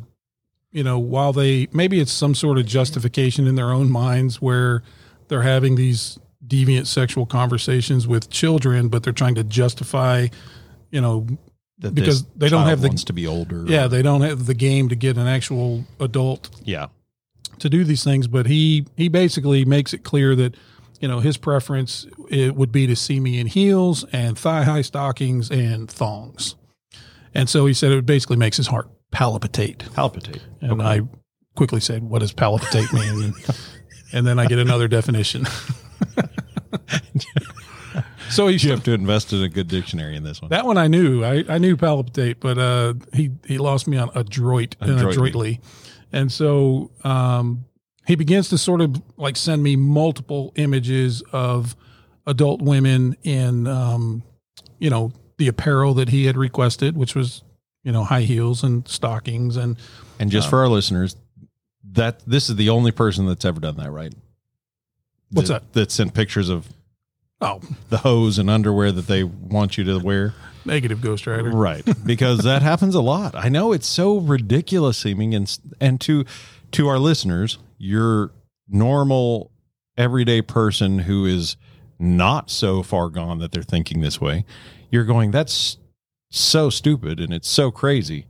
you 0.74 0.82
know, 0.84 0.98
while 0.98 1.32
they 1.32 1.68
maybe 1.72 2.00
it's 2.00 2.12
some 2.12 2.34
sort 2.34 2.58
of 2.58 2.66
justification 2.66 3.46
in 3.46 3.54
their 3.54 3.70
own 3.70 3.90
minds 3.90 4.42
where 4.42 4.82
they're 5.28 5.42
having 5.42 5.76
these 5.76 6.18
deviant 6.46 6.86
sexual 6.86 7.24
conversations 7.24 8.06
with 8.06 8.28
children, 8.28 8.88
but 8.88 9.02
they're 9.02 9.12
trying 9.14 9.34
to 9.36 9.44
justify, 9.44 10.26
you 10.90 11.00
know, 11.00 11.26
That 11.78 11.92
Because 11.94 12.22
they 12.36 12.48
don't 12.48 12.66
have 12.68 12.82
the- 12.82 12.88
wants 12.88 13.02
to 13.04 13.12
be 13.12 13.26
older. 13.26 13.64
yeah, 13.66 13.88
they 13.88 14.00
don't 14.00 14.20
have 14.20 14.46
the 14.46 14.54
game 14.54 14.88
to 14.90 14.94
get 14.94 15.16
an 15.16 15.26
actual 15.26 15.84
adult 15.98 16.48
Yeah. 16.64 16.86
to 17.58 17.68
do 17.68 17.82
these 17.82 18.04
things, 18.04 18.28
but 18.28 18.46
he 18.46 18.84
he 18.96 19.08
basically 19.08 19.64
makes 19.64 19.92
it 19.92 20.04
clear 20.04 20.36
that 20.36 20.54
you 21.00 21.08
know 21.08 21.18
his 21.20 21.36
preference 21.36 22.06
it 22.30 22.54
would 22.54 22.70
be 22.70 22.86
to 22.86 22.94
see 22.94 23.18
me 23.18 23.40
in 23.40 23.48
heels 23.48 24.04
and 24.12 24.38
thigh 24.38 24.62
high 24.62 24.82
stockings 24.82 25.50
and 25.50 25.90
thongs, 25.90 26.54
and 27.34 27.48
so 27.48 27.66
he 27.66 27.74
said 27.74 27.90
it 27.90 28.06
basically 28.06 28.36
makes 28.36 28.56
his 28.56 28.68
heart 28.68 28.88
palpitate. 29.14 29.84
Palpitate. 29.94 30.42
And 30.60 30.82
I 30.82 31.00
quickly 31.56 31.80
said, 31.80 32.02
"What 32.02 32.18
does 32.20 32.32
palpitate 32.32 32.92
mean?" 32.92 33.22
and, 33.24 33.34
and 34.12 34.26
then 34.26 34.38
I 34.38 34.46
get 34.46 34.58
another 34.58 34.88
definition. 34.88 35.46
so 38.30 38.48
he 38.48 38.56
You 38.56 38.70
have 38.72 38.82
to 38.84 38.92
invest 38.92 39.32
in 39.32 39.42
a 39.42 39.48
good 39.48 39.68
dictionary 39.68 40.16
in 40.16 40.22
this 40.24 40.42
one. 40.42 40.50
that 40.50 40.66
one 40.66 40.76
I 40.78 40.88
knew. 40.88 41.24
I, 41.24 41.44
I 41.48 41.58
knew 41.58 41.76
palpitate, 41.76 42.40
but 42.40 42.58
uh, 42.58 42.94
he 43.12 43.30
he 43.46 43.58
lost 43.58 43.86
me 43.86 43.96
on 43.96 44.10
adroit 44.14 44.76
and 44.80 44.90
Adroitly. 44.92 45.12
adroitly, 45.12 45.60
and 46.12 46.32
so 46.32 46.90
um, 47.04 47.64
he 48.06 48.16
begins 48.16 48.48
to 48.50 48.58
sort 48.58 48.80
of 48.80 49.00
like 49.16 49.36
send 49.36 49.62
me 49.62 49.76
multiple 49.76 50.52
images 50.56 51.22
of 51.32 51.76
adult 52.26 52.60
women 52.62 53.16
in 53.22 53.66
um, 53.66 54.22
you 54.78 54.90
know 54.90 55.12
the 55.38 55.48
apparel 55.48 55.94
that 55.94 56.08
he 56.08 56.26
had 56.26 56.36
requested, 56.36 56.96
which 56.96 57.14
was 57.14 57.42
you 57.84 57.92
know 57.92 58.02
high 58.02 58.22
heels 58.22 58.64
and 58.64 58.86
stockings 58.88 59.56
and 59.56 59.76
and 60.18 60.30
just 60.30 60.50
for 60.50 60.60
our 60.60 60.68
listeners, 60.68 61.16
that 61.92 62.20
this 62.26 62.48
is 62.48 62.56
the 62.56 62.70
only 62.70 62.90
person 62.90 63.26
that's 63.26 63.44
ever 63.44 63.60
done 63.60 63.76
that, 63.76 63.90
right? 63.90 64.12
What's 65.30 65.48
that? 65.48 65.72
That 65.74 65.90
sent 65.90 66.14
pictures 66.14 66.48
of 66.48 66.68
oh 67.40 67.60
the 67.90 67.98
hose 67.98 68.38
and 68.38 68.50
underwear 68.50 68.90
that 68.90 69.06
they 69.06 69.22
want 69.22 69.78
you 69.78 69.84
to 69.84 69.98
wear. 69.98 70.34
negative 70.64 71.00
Ghost 71.00 71.26
Rider. 71.26 71.50
Right. 71.50 71.84
Because 72.04 72.44
that 72.44 72.62
happens 72.70 72.94
a 72.94 73.02
lot. 73.02 73.34
I 73.34 73.48
know 73.48 73.72
it's 73.72 73.86
so 73.86 74.18
ridiculous 74.18 74.98
seeming 74.98 75.34
and 75.34 75.58
and 75.80 76.00
to 76.02 76.24
to 76.72 76.88
our 76.88 76.98
listeners, 76.98 77.58
your 77.78 78.32
normal 78.68 79.50
everyday 79.96 80.42
person 80.42 81.00
who 81.00 81.26
is 81.26 81.56
not 81.98 82.50
so 82.50 82.82
far 82.82 83.08
gone 83.08 83.38
that 83.38 83.52
they're 83.52 83.62
thinking 83.62 84.00
this 84.00 84.20
way, 84.20 84.44
you're 84.90 85.04
going 85.04 85.30
that's 85.30 85.76
so 86.38 86.70
stupid 86.70 87.20
and 87.20 87.32
it's 87.32 87.48
so 87.48 87.70
crazy. 87.70 88.26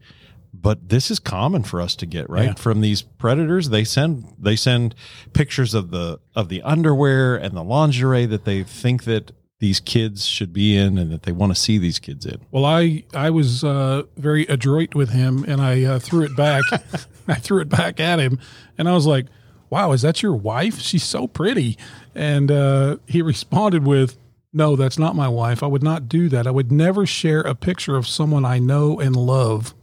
But 0.52 0.88
this 0.88 1.10
is 1.10 1.18
common 1.18 1.64
for 1.64 1.80
us 1.80 1.96
to 1.96 2.06
get, 2.06 2.30
right? 2.30 2.46
Yeah. 2.46 2.54
From 2.54 2.80
these 2.80 3.02
predators, 3.02 3.70
they 3.70 3.82
send 3.82 4.34
they 4.38 4.54
send 4.54 4.94
pictures 5.32 5.74
of 5.74 5.90
the 5.90 6.20
of 6.36 6.48
the 6.48 6.62
underwear 6.62 7.34
and 7.34 7.56
the 7.56 7.64
lingerie 7.64 8.26
that 8.26 8.44
they 8.44 8.62
think 8.62 9.02
that 9.04 9.32
these 9.58 9.80
kids 9.80 10.26
should 10.26 10.52
be 10.52 10.76
in 10.76 10.98
and 10.98 11.10
that 11.10 11.22
they 11.22 11.32
want 11.32 11.54
to 11.54 11.60
see 11.60 11.78
these 11.78 11.98
kids 11.98 12.26
in. 12.26 12.40
Well, 12.50 12.64
I 12.64 13.04
I 13.14 13.30
was 13.30 13.64
uh, 13.64 14.02
very 14.16 14.42
adroit 14.46 14.94
with 14.94 15.10
him, 15.10 15.44
and 15.48 15.60
I 15.60 15.82
uh, 15.84 15.98
threw 15.98 16.22
it 16.24 16.36
back. 16.36 16.62
I 17.28 17.34
threw 17.34 17.60
it 17.60 17.68
back 17.68 17.98
at 17.98 18.18
him, 18.18 18.38
and 18.78 18.88
I 18.88 18.92
was 18.92 19.06
like, 19.06 19.26
"Wow, 19.70 19.92
is 19.92 20.02
that 20.02 20.22
your 20.22 20.34
wife? 20.34 20.78
She's 20.78 21.04
so 21.04 21.26
pretty." 21.26 21.78
And 22.14 22.50
uh, 22.50 22.98
he 23.06 23.22
responded 23.32 23.86
with, 23.86 24.18
"No, 24.54 24.76
that's 24.76 24.98
not 24.98 25.14
my 25.16 25.28
wife. 25.28 25.62
I 25.62 25.66
would 25.66 25.82
not 25.82 26.08
do 26.08 26.28
that. 26.30 26.46
I 26.46 26.50
would 26.50 26.72
never 26.72 27.04
share 27.04 27.40
a 27.42 27.54
picture 27.54 27.96
of 27.96 28.06
someone 28.08 28.44
I 28.46 28.58
know 28.58 28.98
and 29.00 29.14
love 29.14 29.74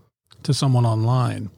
to 0.44 0.54
someone 0.54 0.86
online." 0.86 1.50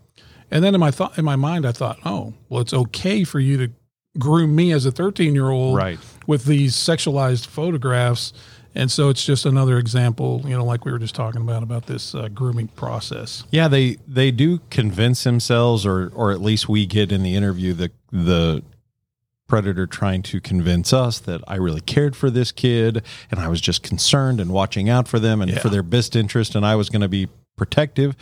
And 0.52 0.64
then 0.64 0.74
in 0.76 0.80
my 0.82 0.92
thought, 0.92 1.18
in 1.18 1.24
my 1.26 1.36
mind, 1.38 1.66
I 1.66 1.72
thought, 1.72 2.00
"Oh, 2.06 2.34
well, 2.50 2.62
it's 2.62 2.74
okay 2.74 3.24
for 3.24 3.40
you 3.40 3.58
to 3.58 3.72
groom 4.20 4.56
me 4.56 4.72
as 4.72 4.86
a 4.86 4.92
13 4.92 5.34
year 5.34 5.50
old, 5.50 5.76
Right. 5.76 5.98
with 6.28 6.46
these 6.46 6.76
sexualized 6.76 7.48
photographs. 7.48 8.32
And 8.76 8.92
so 8.92 9.10
it's 9.10 9.24
just 9.24 9.46
another 9.46 9.78
example, 9.78 10.42
you 10.46 10.56
know, 10.58 10.66
like 10.66 10.84
we 10.86 10.92
were 10.92 10.98
just 11.00 11.14
talking 11.16 11.42
about, 11.42 11.62
about 11.64 11.86
this 11.86 12.16
uh, 12.16 12.28
grooming 12.28 12.70
process. 12.70 13.44
Yeah, 13.52 13.68
they 13.68 13.98
they 14.08 14.32
do 14.32 14.62
convince 14.72 15.24
themselves, 15.24 15.86
or 15.86 16.12
or 16.16 16.32
at 16.32 16.42
least 16.42 16.68
we 16.70 16.86
get 16.88 17.12
in 17.12 17.22
the 17.24 17.36
interview 17.36 17.74
the 17.74 17.92
the 18.12 18.64
predator 19.54 19.86
trying 19.86 20.24
to 20.24 20.42
convince 20.42 20.92
us 20.92 21.20
that 21.20 21.40
I 21.48 21.58
really 21.58 21.80
cared 21.82 22.16
for 22.16 22.32
this 22.32 22.52
kid 22.52 23.04
and 23.30 23.40
I 23.40 23.48
was 23.50 23.62
just 23.62 23.84
concerned 23.84 24.40
and 24.40 24.50
watching 24.50 24.90
out 24.90 25.08
for 25.08 25.20
them 25.20 25.44
and 25.44 25.52
Yeah. 25.52 25.60
for 25.60 25.70
their 25.70 25.84
best 25.84 26.16
interest 26.16 26.56
and 26.56 26.66
I 26.66 26.76
was 26.76 26.90
going 26.90 27.04
to 27.04 27.08
be 27.08 27.28
protective. 27.56 28.16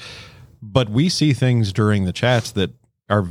But 0.62 0.89
we 0.89 1.08
see 1.08 1.32
things 1.32 1.72
during 1.72 2.04
the 2.04 2.12
chats 2.12 2.52
that 2.52 2.72
are 3.10 3.26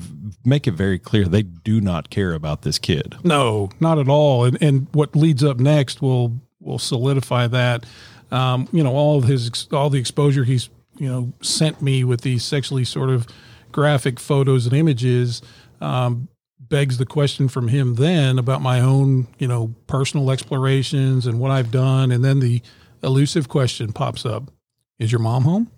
make 0.46 0.66
it 0.66 0.72
very 0.72 0.98
clear 0.98 1.26
they 1.26 1.42
do 1.42 1.78
not 1.78 2.08
care 2.08 2.32
about 2.32 2.62
this 2.62 2.78
kid. 2.78 3.16
No, 3.22 3.68
not 3.80 3.98
at 3.98 4.08
all. 4.08 4.44
And, 4.46 4.56
and 4.62 4.86
what 4.92 5.14
leads 5.14 5.44
up 5.44 5.58
next 5.60 6.00
will, 6.00 6.40
will 6.58 6.78
solidify 6.78 7.48
that. 7.48 7.84
Um, 8.30 8.66
you 8.72 8.82
know, 8.82 8.94
all 8.96 9.18
of 9.18 9.24
his, 9.24 9.68
all 9.72 9.90
the 9.90 10.00
exposure 10.00 10.44
he's, 10.44 10.70
you 10.96 11.06
know, 11.06 11.34
sent 11.42 11.82
me 11.82 12.04
with 12.04 12.22
these 12.22 12.46
sexually 12.46 12.86
sort 12.86 13.10
of 13.10 13.26
graphic 13.72 14.18
photos 14.18 14.64
and 14.64 14.74
images, 14.74 15.42
um, 15.82 16.28
begs 16.70 16.96
the 16.96 17.04
question 17.04 17.48
from 17.48 17.68
him 17.68 17.96
then 17.96 18.38
about 18.38 18.62
my 18.62 18.80
own, 18.80 19.26
you 19.38 19.46
know, 19.46 19.74
personal 19.86 20.30
explorations 20.30 21.26
and 21.26 21.38
what 21.38 21.50
I've 21.50 21.70
done. 21.70 22.10
And 22.10 22.24
then 22.24 22.40
the 22.40 22.62
elusive 23.02 23.48
question 23.48 23.92
pops 23.92 24.24
up 24.24 24.50
Is 24.98 25.12
your 25.12 25.18
mom 25.18 25.42
home? 25.42 25.70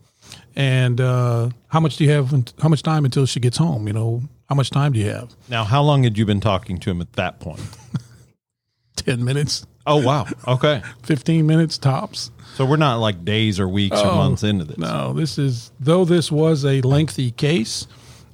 And 0.55 1.01
uh, 1.01 1.51
how 1.69 1.81
much 1.81 1.97
do 1.97 2.05
you 2.05 2.11
have? 2.13 2.31
How 2.61 2.69
much 2.69 2.83
time 2.85 3.05
until 3.05 3.27
she 3.27 3.41
gets 3.41 3.57
home? 3.57 3.89
You 3.89 3.93
know, 3.93 4.23
how 4.49 4.55
much 4.55 4.71
time 4.71 4.93
do 4.93 5.01
you 5.01 5.11
have? 5.11 5.35
Now, 5.49 5.65
how 5.65 5.83
long 5.83 6.05
had 6.05 6.17
you 6.17 6.25
been 6.25 6.41
talking 6.41 6.79
to 6.79 6.91
him 6.91 7.01
at 7.01 7.15
that 7.15 7.41
point? 7.41 7.61
10 8.97 9.25
minutes, 9.25 9.67
Oh 9.85 9.97
wow. 9.97 10.27
Okay. 10.47 10.81
15 11.03 11.45
minutes 11.45 11.77
tops. 11.77 12.31
So 12.55 12.65
we're 12.65 12.77
not 12.77 12.97
like 13.01 13.25
days 13.25 13.59
or 13.59 13.69
weeks 13.69 13.97
or 13.99 14.07
Oh, 14.09 14.17
months 14.17 14.45
into 14.45 14.65
this. 14.65 14.79
No, 14.79 15.13
this 15.13 15.39
is, 15.39 15.73
though 15.81 16.05
this 16.05 16.31
was 16.31 16.65
a 16.65 16.81
lengthy 16.83 17.31
case 17.33 17.89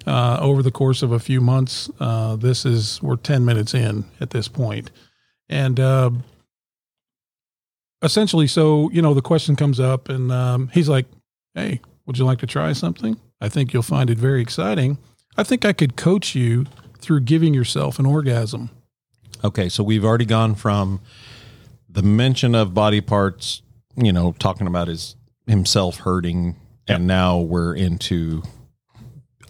uh, 0.07 0.39
over 0.41 0.63
the 0.63 0.71
course 0.71 1.03
of 1.03 1.13
a 1.13 1.19
few 1.19 1.41
months, 1.41 1.91
uh, 2.01 2.37
this 2.37 2.65
is, 2.65 3.03
we're 3.03 3.17
10 3.17 3.45
minutes 3.45 3.75
in 3.75 4.05
at 4.21 4.31
this. 4.31 4.49
And 5.49 5.81
uh, 5.81 6.11
essentially, 8.03 8.47
so, 8.47 8.91
you 8.91 9.03
know, 9.03 9.15
the 9.15 9.23
question 9.23 9.57
comes 9.57 9.81
up 9.81 10.09
and 10.09 10.31
um, 10.33 10.69
he's 10.69 10.89
like, 10.89 11.07
hey, 11.55 11.81
would 12.07 12.19
you 12.19 12.25
like 12.25 12.39
to 12.39 12.47
try 12.47 12.73
something? 12.73 13.19
I 13.41 13.49
think 13.49 13.73
you'll 13.73 13.83
find 13.83 14.11
it 14.11 14.19
very 14.19 14.41
exciting. 14.41 14.99
I 15.37 15.43
think 15.45 15.65
I 15.65 15.73
could 15.73 15.97
coach 15.97 16.35
you 16.35 16.67
through 16.99 17.21
giving 17.21 17.55
yourself 17.55 17.99
an 17.99 18.07
orgasm. 18.07 18.71
Okay, 19.45 19.69
so 19.69 19.85
we've 19.85 20.05
already 20.05 20.25
gone 20.25 20.55
from 20.55 21.01
the 21.89 22.03
mention 22.03 22.55
of 22.55 22.75
body 22.75 23.01
parts, 23.01 23.63
you 23.97 24.13
know, 24.13 24.33
talking 24.39 24.67
about 24.67 24.89
his 24.89 25.15
himself 25.47 25.99
hurting, 25.99 26.57
and 26.87 27.07
now 27.07 27.39
we're 27.39 27.75
into 27.75 28.43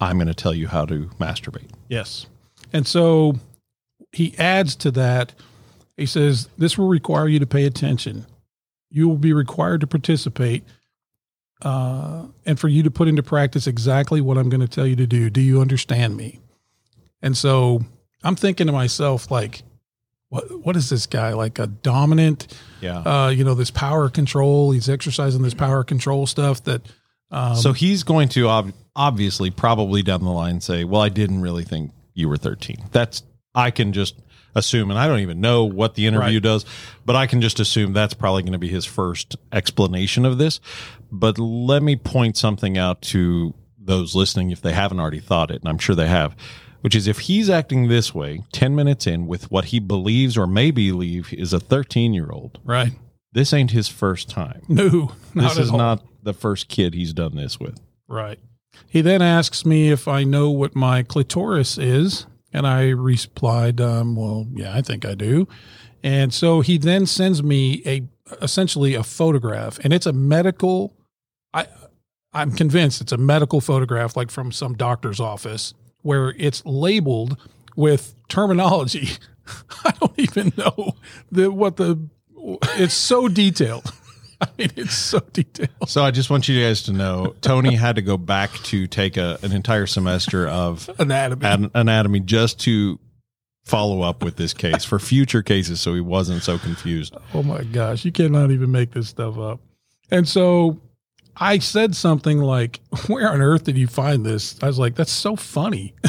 I'm 0.00 0.16
going 0.16 0.28
to 0.28 0.34
tell 0.34 0.54
you 0.54 0.68
how 0.68 0.84
to 0.86 1.06
masturbate. 1.20 1.70
Yes. 1.88 2.26
And 2.72 2.86
so 2.86 3.34
he 4.12 4.34
adds 4.38 4.76
to 4.76 4.90
that. 4.92 5.34
He 5.96 6.06
says, 6.06 6.48
This 6.56 6.78
will 6.78 6.88
require 6.88 7.26
you 7.28 7.38
to 7.40 7.46
pay 7.46 7.64
attention. 7.64 8.26
You 8.90 9.08
will 9.08 9.16
be 9.18 9.32
required 9.32 9.80
to 9.82 9.86
participate 9.86 10.64
uh, 11.62 12.26
and 12.46 12.58
for 12.58 12.68
you 12.68 12.82
to 12.84 12.90
put 12.90 13.08
into 13.08 13.22
practice 13.22 13.66
exactly 13.66 14.20
what 14.20 14.38
I'm 14.38 14.48
going 14.48 14.60
to 14.60 14.68
tell 14.68 14.86
you 14.86 14.96
to 14.96 15.06
do. 15.06 15.28
Do 15.30 15.40
you 15.40 15.60
understand 15.60 16.16
me? 16.16 16.38
And 17.20 17.36
so 17.36 17.80
I'm 18.22 18.36
thinking 18.36 18.66
to 18.68 18.72
myself, 18.72 19.30
like, 19.30 19.62
what 20.30 20.64
what 20.64 20.76
is 20.76 20.90
this 20.90 21.06
guy 21.06 21.32
like 21.32 21.58
a 21.58 21.66
dominant 21.66 22.54
Yeah. 22.82 22.98
uh 22.98 23.28
you 23.30 23.44
know 23.44 23.54
this 23.54 23.70
power 23.70 24.10
control 24.10 24.72
he's 24.72 24.86
exercising 24.86 25.40
this 25.40 25.54
power 25.54 25.82
control 25.82 26.26
stuff 26.26 26.62
that 26.64 26.82
um 27.30 27.56
so 27.56 27.72
he's 27.72 28.02
going 28.02 28.28
to 28.30 28.48
ob- 28.48 28.72
obviously 28.96 29.50
probably 29.50 30.02
down 30.02 30.22
the 30.22 30.30
line 30.30 30.60
say, 30.60 30.84
"Well, 30.84 31.00
I 31.00 31.08
didn't 31.08 31.40
really 31.42 31.64
think 31.64 31.92
you 32.14 32.28
were 32.28 32.36
13." 32.36 32.76
That's 32.92 33.22
I 33.54 33.70
can 33.70 33.92
just 33.92 34.14
assume, 34.54 34.90
and 34.90 34.98
I 34.98 35.06
don't 35.06 35.20
even 35.20 35.40
know 35.40 35.64
what 35.64 35.94
the 35.94 36.06
interview 36.06 36.36
Right. 36.36 36.42
does, 36.42 36.64
but 37.04 37.14
I 37.16 37.26
can 37.26 37.40
just 37.40 37.60
assume 37.60 37.92
that's 37.92 38.14
probably 38.14 38.42
going 38.42 38.52
to 38.52 38.58
be 38.58 38.68
his 38.68 38.84
first 38.84 39.36
explanation 39.52 40.24
of 40.24 40.38
this. 40.38 40.58
But 41.12 41.38
let 41.38 41.82
me 41.82 41.96
point 41.96 42.36
something 42.36 42.76
out 42.78 43.02
to 43.02 43.54
those 43.78 44.14
listening 44.14 44.50
if 44.50 44.60
they 44.60 44.72
haven't 44.72 45.00
already 45.00 45.20
thought 45.20 45.50
it, 45.50 45.60
and 45.60 45.68
I'm 45.68 45.78
sure 45.78 45.94
they 45.94 46.08
have. 46.08 46.34
Which 46.80 46.94
is 46.94 47.08
if 47.08 47.20
he's 47.20 47.50
acting 47.50 47.88
this 47.88 48.14
way 48.14 48.44
10 48.52 48.74
minutes 48.76 49.06
in 49.06 49.26
with 49.26 49.50
what 49.50 49.66
he 49.66 49.80
believes 49.80 50.36
or 50.38 50.46
may 50.46 50.70
believe 50.70 51.32
is 51.34 51.52
a 51.52 51.58
13 51.60 52.14
year 52.14 52.30
old, 52.30 52.58
right 52.64 52.92
this 53.32 53.52
ain't 53.52 53.72
his 53.72 53.88
first 53.88 54.30
time. 54.30 54.62
no 54.68 55.12
This 55.34 55.58
is 55.58 55.70
all. 55.70 55.78
not 55.78 56.02
the 56.22 56.32
first 56.32 56.68
kid 56.68 56.94
he's 56.94 57.12
done 57.12 57.36
this 57.36 57.58
with. 57.60 57.80
Right. 58.06 58.38
He 58.86 59.00
then 59.00 59.22
asks 59.22 59.64
me 59.64 59.90
if 59.90 60.08
I 60.08 60.24
know 60.24 60.50
what 60.50 60.74
my 60.74 61.02
clitoris 61.02 61.78
is, 61.78 62.26
and 62.52 62.66
I 62.66 62.88
replied, 62.88 63.80
um, 63.80 64.16
"Well, 64.16 64.46
yeah, 64.54 64.74
I 64.74 64.82
think 64.82 65.04
I 65.04 65.14
do." 65.14 65.48
And 66.02 66.32
so 66.32 66.60
he 66.60 66.78
then 66.78 67.06
sends 67.06 67.42
me 67.42 67.82
a 67.84 68.02
essentially 68.42 68.94
a 68.94 69.02
photograph, 69.02 69.78
and 69.82 69.92
it's 69.92 70.06
a 70.06 70.12
medical. 70.12 70.94
I 71.52 71.66
I'm 72.32 72.52
convinced 72.52 73.00
it's 73.00 73.12
a 73.12 73.16
medical 73.18 73.60
photograph, 73.60 74.16
like 74.16 74.30
from 74.30 74.52
some 74.52 74.74
doctor's 74.74 75.20
office, 75.20 75.74
where 76.02 76.34
it's 76.38 76.64
labeled 76.64 77.36
with 77.76 78.14
terminology. 78.28 79.10
I 79.84 79.92
don't 80.00 80.18
even 80.18 80.52
know 80.56 80.92
the 81.30 81.50
what 81.50 81.76
the. 81.76 82.08
It's 82.76 82.94
so 82.94 83.28
detailed. 83.28 83.92
I 84.40 84.46
mean, 84.56 84.70
it's 84.76 84.94
so 84.94 85.18
detailed. 85.32 85.88
So 85.88 86.04
I 86.04 86.10
just 86.12 86.30
want 86.30 86.48
you 86.48 86.62
guys 86.62 86.82
to 86.84 86.92
know 86.92 87.34
Tony 87.40 87.74
had 87.74 87.96
to 87.96 88.02
go 88.02 88.16
back 88.16 88.52
to 88.64 88.86
take 88.86 89.16
a, 89.16 89.38
an 89.42 89.52
entire 89.52 89.86
semester 89.86 90.46
of 90.46 90.88
Anatomy. 90.98 91.46
an- 91.46 91.70
anatomy 91.74 92.20
just 92.20 92.60
to 92.60 93.00
follow 93.64 94.02
up 94.02 94.22
with 94.22 94.36
this 94.36 94.54
case 94.54 94.84
for 94.84 94.98
future 94.98 95.42
cases 95.42 95.80
so 95.80 95.94
he 95.94 96.00
wasn't 96.00 96.42
so 96.42 96.58
confused. 96.58 97.14
Oh 97.34 97.42
my 97.42 97.64
gosh, 97.64 98.04
you 98.04 98.12
cannot 98.12 98.50
even 98.50 98.70
make 98.70 98.92
this 98.92 99.08
stuff 99.08 99.38
up. 99.38 99.60
And 100.10 100.26
so 100.26 100.80
I 101.36 101.58
said 101.58 101.94
something 101.96 102.38
like, 102.38 102.80
Where 103.08 103.30
on 103.30 103.40
earth 103.40 103.64
did 103.64 103.76
you 103.76 103.88
find 103.88 104.24
this? 104.24 104.56
I 104.62 104.66
was 104.66 104.78
like, 104.78 104.94
That's 104.94 105.12
so 105.12 105.34
funny. 105.36 105.94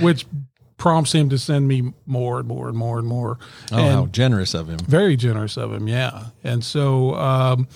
Which 0.00 0.26
prompts 0.76 1.12
him 1.12 1.28
to 1.30 1.38
send 1.38 1.68
me 1.68 1.92
more 2.06 2.38
and 2.38 2.48
more 2.48 2.68
and 2.68 2.76
more 2.76 2.98
and 2.98 3.06
more. 3.06 3.38
Oh, 3.72 3.78
and 3.78 3.92
how 3.92 4.06
generous 4.06 4.54
of 4.54 4.68
him. 4.68 4.78
very 4.78 5.16
generous 5.16 5.56
of 5.56 5.72
him, 5.72 5.88
yeah. 5.88 6.26
And 6.42 6.64
so 6.64 7.14
um, 7.14 7.68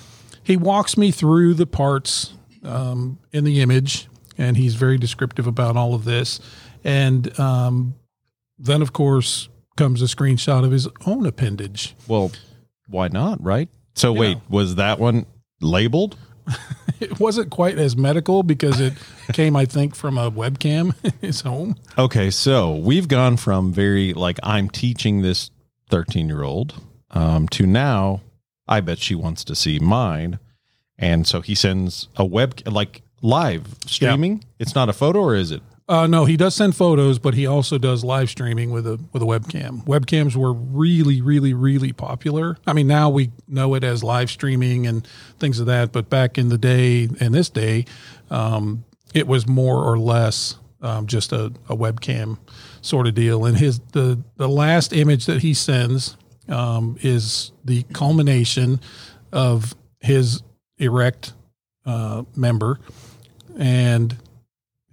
he 0.42 0.56
walks 0.56 0.96
me 0.96 1.10
through 1.10 1.54
the 1.54 1.66
parts 1.66 2.34
um, 2.64 3.18
in 3.32 3.44
the 3.44 3.60
image, 3.60 4.08
and 4.36 4.56
he's 4.56 4.74
very 4.74 4.98
descriptive 4.98 5.46
about 5.46 5.76
all 5.76 5.94
of 5.94 6.04
this. 6.04 6.40
And 6.84 7.38
um, 7.38 7.94
then, 8.58 8.82
of 8.82 8.92
course, 8.92 9.48
comes 9.76 10.02
a 10.02 10.06
screenshot 10.06 10.64
of 10.64 10.72
his 10.72 10.88
own 11.06 11.26
appendage. 11.26 11.94
Well, 12.08 12.32
why 12.88 13.08
not, 13.08 13.42
right? 13.42 13.68
So 13.94 14.12
wait, 14.12 14.38
was 14.48 14.76
that 14.76 14.98
one 14.98 15.26
labeled? 15.60 16.16
It 17.08 17.20
wasn't 17.20 17.50
quite 17.50 17.78
as 17.78 17.96
medical 17.96 18.42
because 18.42 18.80
it 18.80 18.92
came, 19.32 19.54
I 19.56 19.64
think, 19.66 19.94
from 19.94 20.18
a 20.18 20.30
webcam 20.30 20.94
in 21.04 21.12
his 21.20 21.42
home. 21.42 21.76
Okay, 21.96 22.30
so 22.30 22.74
we've 22.74 23.06
gone 23.08 23.36
from 23.36 23.72
very 23.72 24.12
like 24.12 24.38
I'm 24.42 24.68
teaching 24.68 25.22
this 25.22 25.50
13 25.90 26.28
year 26.28 26.42
old 26.42 26.74
um, 27.10 27.48
to 27.48 27.66
now 27.66 28.20
I 28.66 28.80
bet 28.80 28.98
she 28.98 29.14
wants 29.14 29.44
to 29.44 29.54
see 29.54 29.78
mine, 29.78 30.38
and 30.98 31.26
so 31.26 31.40
he 31.40 31.54
sends 31.54 32.08
a 32.16 32.24
web 32.24 32.60
like 32.66 33.02
live 33.22 33.76
streaming. 33.86 34.44
It's 34.58 34.74
not 34.74 34.88
a 34.88 34.92
photo, 34.92 35.20
or 35.20 35.34
is 35.34 35.50
it? 35.50 35.62
Uh, 35.88 36.06
no, 36.06 36.26
he 36.26 36.36
does 36.36 36.54
send 36.54 36.76
photos, 36.76 37.18
but 37.18 37.32
he 37.32 37.46
also 37.46 37.78
does 37.78 38.04
live 38.04 38.28
streaming 38.28 38.70
with 38.70 38.86
a 38.86 39.00
with 39.12 39.22
a 39.22 39.24
webcam. 39.24 39.82
Webcams 39.86 40.36
were 40.36 40.52
really, 40.52 41.22
really, 41.22 41.54
really 41.54 41.94
popular. 41.94 42.58
I 42.66 42.74
mean, 42.74 42.86
now 42.86 43.08
we 43.08 43.30
know 43.46 43.74
it 43.74 43.82
as 43.82 44.04
live 44.04 44.28
streaming 44.30 44.86
and 44.86 45.06
things 45.38 45.58
of 45.60 45.66
that, 45.66 45.92
but 45.92 46.10
back 46.10 46.36
in 46.36 46.50
the 46.50 46.58
day, 46.58 47.08
in 47.20 47.32
this 47.32 47.48
day, 47.48 47.86
um, 48.30 48.84
it 49.14 49.26
was 49.26 49.48
more 49.48 49.82
or 49.82 49.98
less 49.98 50.58
um, 50.82 51.06
just 51.06 51.32
a, 51.32 51.46
a 51.70 51.76
webcam 51.76 52.36
sort 52.82 53.06
of 53.06 53.14
deal. 53.14 53.46
And 53.46 53.56
his 53.56 53.80
the 53.92 54.22
the 54.36 54.48
last 54.48 54.92
image 54.92 55.24
that 55.24 55.40
he 55.40 55.54
sends 55.54 56.18
um, 56.50 56.98
is 57.00 57.52
the 57.64 57.84
culmination 57.94 58.80
of 59.32 59.74
his 60.00 60.42
erect 60.76 61.32
uh, 61.86 62.24
member, 62.36 62.78
and 63.58 64.14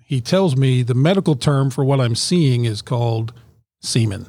he 0.08 0.22
tells 0.22 0.56
me 0.56 0.84
the 0.84 0.94
medical 0.94 1.36
term 1.36 1.70
for 1.72 1.84
what 1.84 2.00
I'm 2.00 2.16
seeing 2.16 2.66
is 2.66 2.82
called 2.82 3.34
semen. 3.82 4.28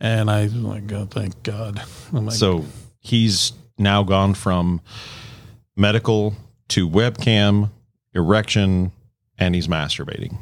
And 0.00 0.30
I 0.30 0.44
was 0.44 0.54
like, 0.54 0.90
oh, 0.92 1.04
thank 1.10 1.42
God. 1.42 1.82
Like, 2.10 2.32
So 2.32 2.64
he's 3.00 3.52
now 3.78 4.02
gone 4.02 4.32
from 4.34 4.80
medical 5.76 6.34
to 6.68 6.88
webcam, 6.88 7.70
erection, 8.14 8.92
and 9.38 9.54
he's 9.54 9.68
masturbating. 9.68 10.36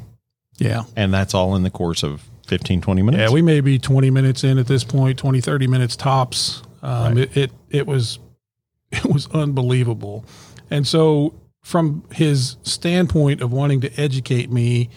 yeah. 0.57 0.83
And 0.95 1.13
that's 1.13 1.33
all 1.33 1.55
in 1.55 1.63
the 1.63 1.69
course 1.69 2.03
of 2.03 2.21
15, 2.47 2.81
20 2.81 3.01
minutes. 3.01 3.21
Yeah, 3.21 3.33
we 3.33 3.41
may 3.41 3.61
be 3.61 3.77
20 3.79 4.09
minutes 4.09 4.43
in 4.43 4.57
at 4.57 4.67
this 4.67 4.83
point, 4.83 5.17
20, 5.19 5.39
30 5.41 5.67
minutes 5.67 5.95
tops. 5.95 6.63
Um, 6.81 7.15
Right. 7.15 7.17
it, 7.17 7.37
it, 7.37 7.51
it 7.69 7.87
was, 7.87 8.19
it 8.91 9.05
was 9.05 9.27
unbelievable. 9.31 10.25
And 10.71 10.87
so 10.87 11.33
from 11.69 12.03
his 12.11 12.57
standpoint 12.63 13.41
of 13.41 13.53
wanting 13.53 13.79
to 13.79 14.01
educate 14.01 14.51
me, 14.51 14.89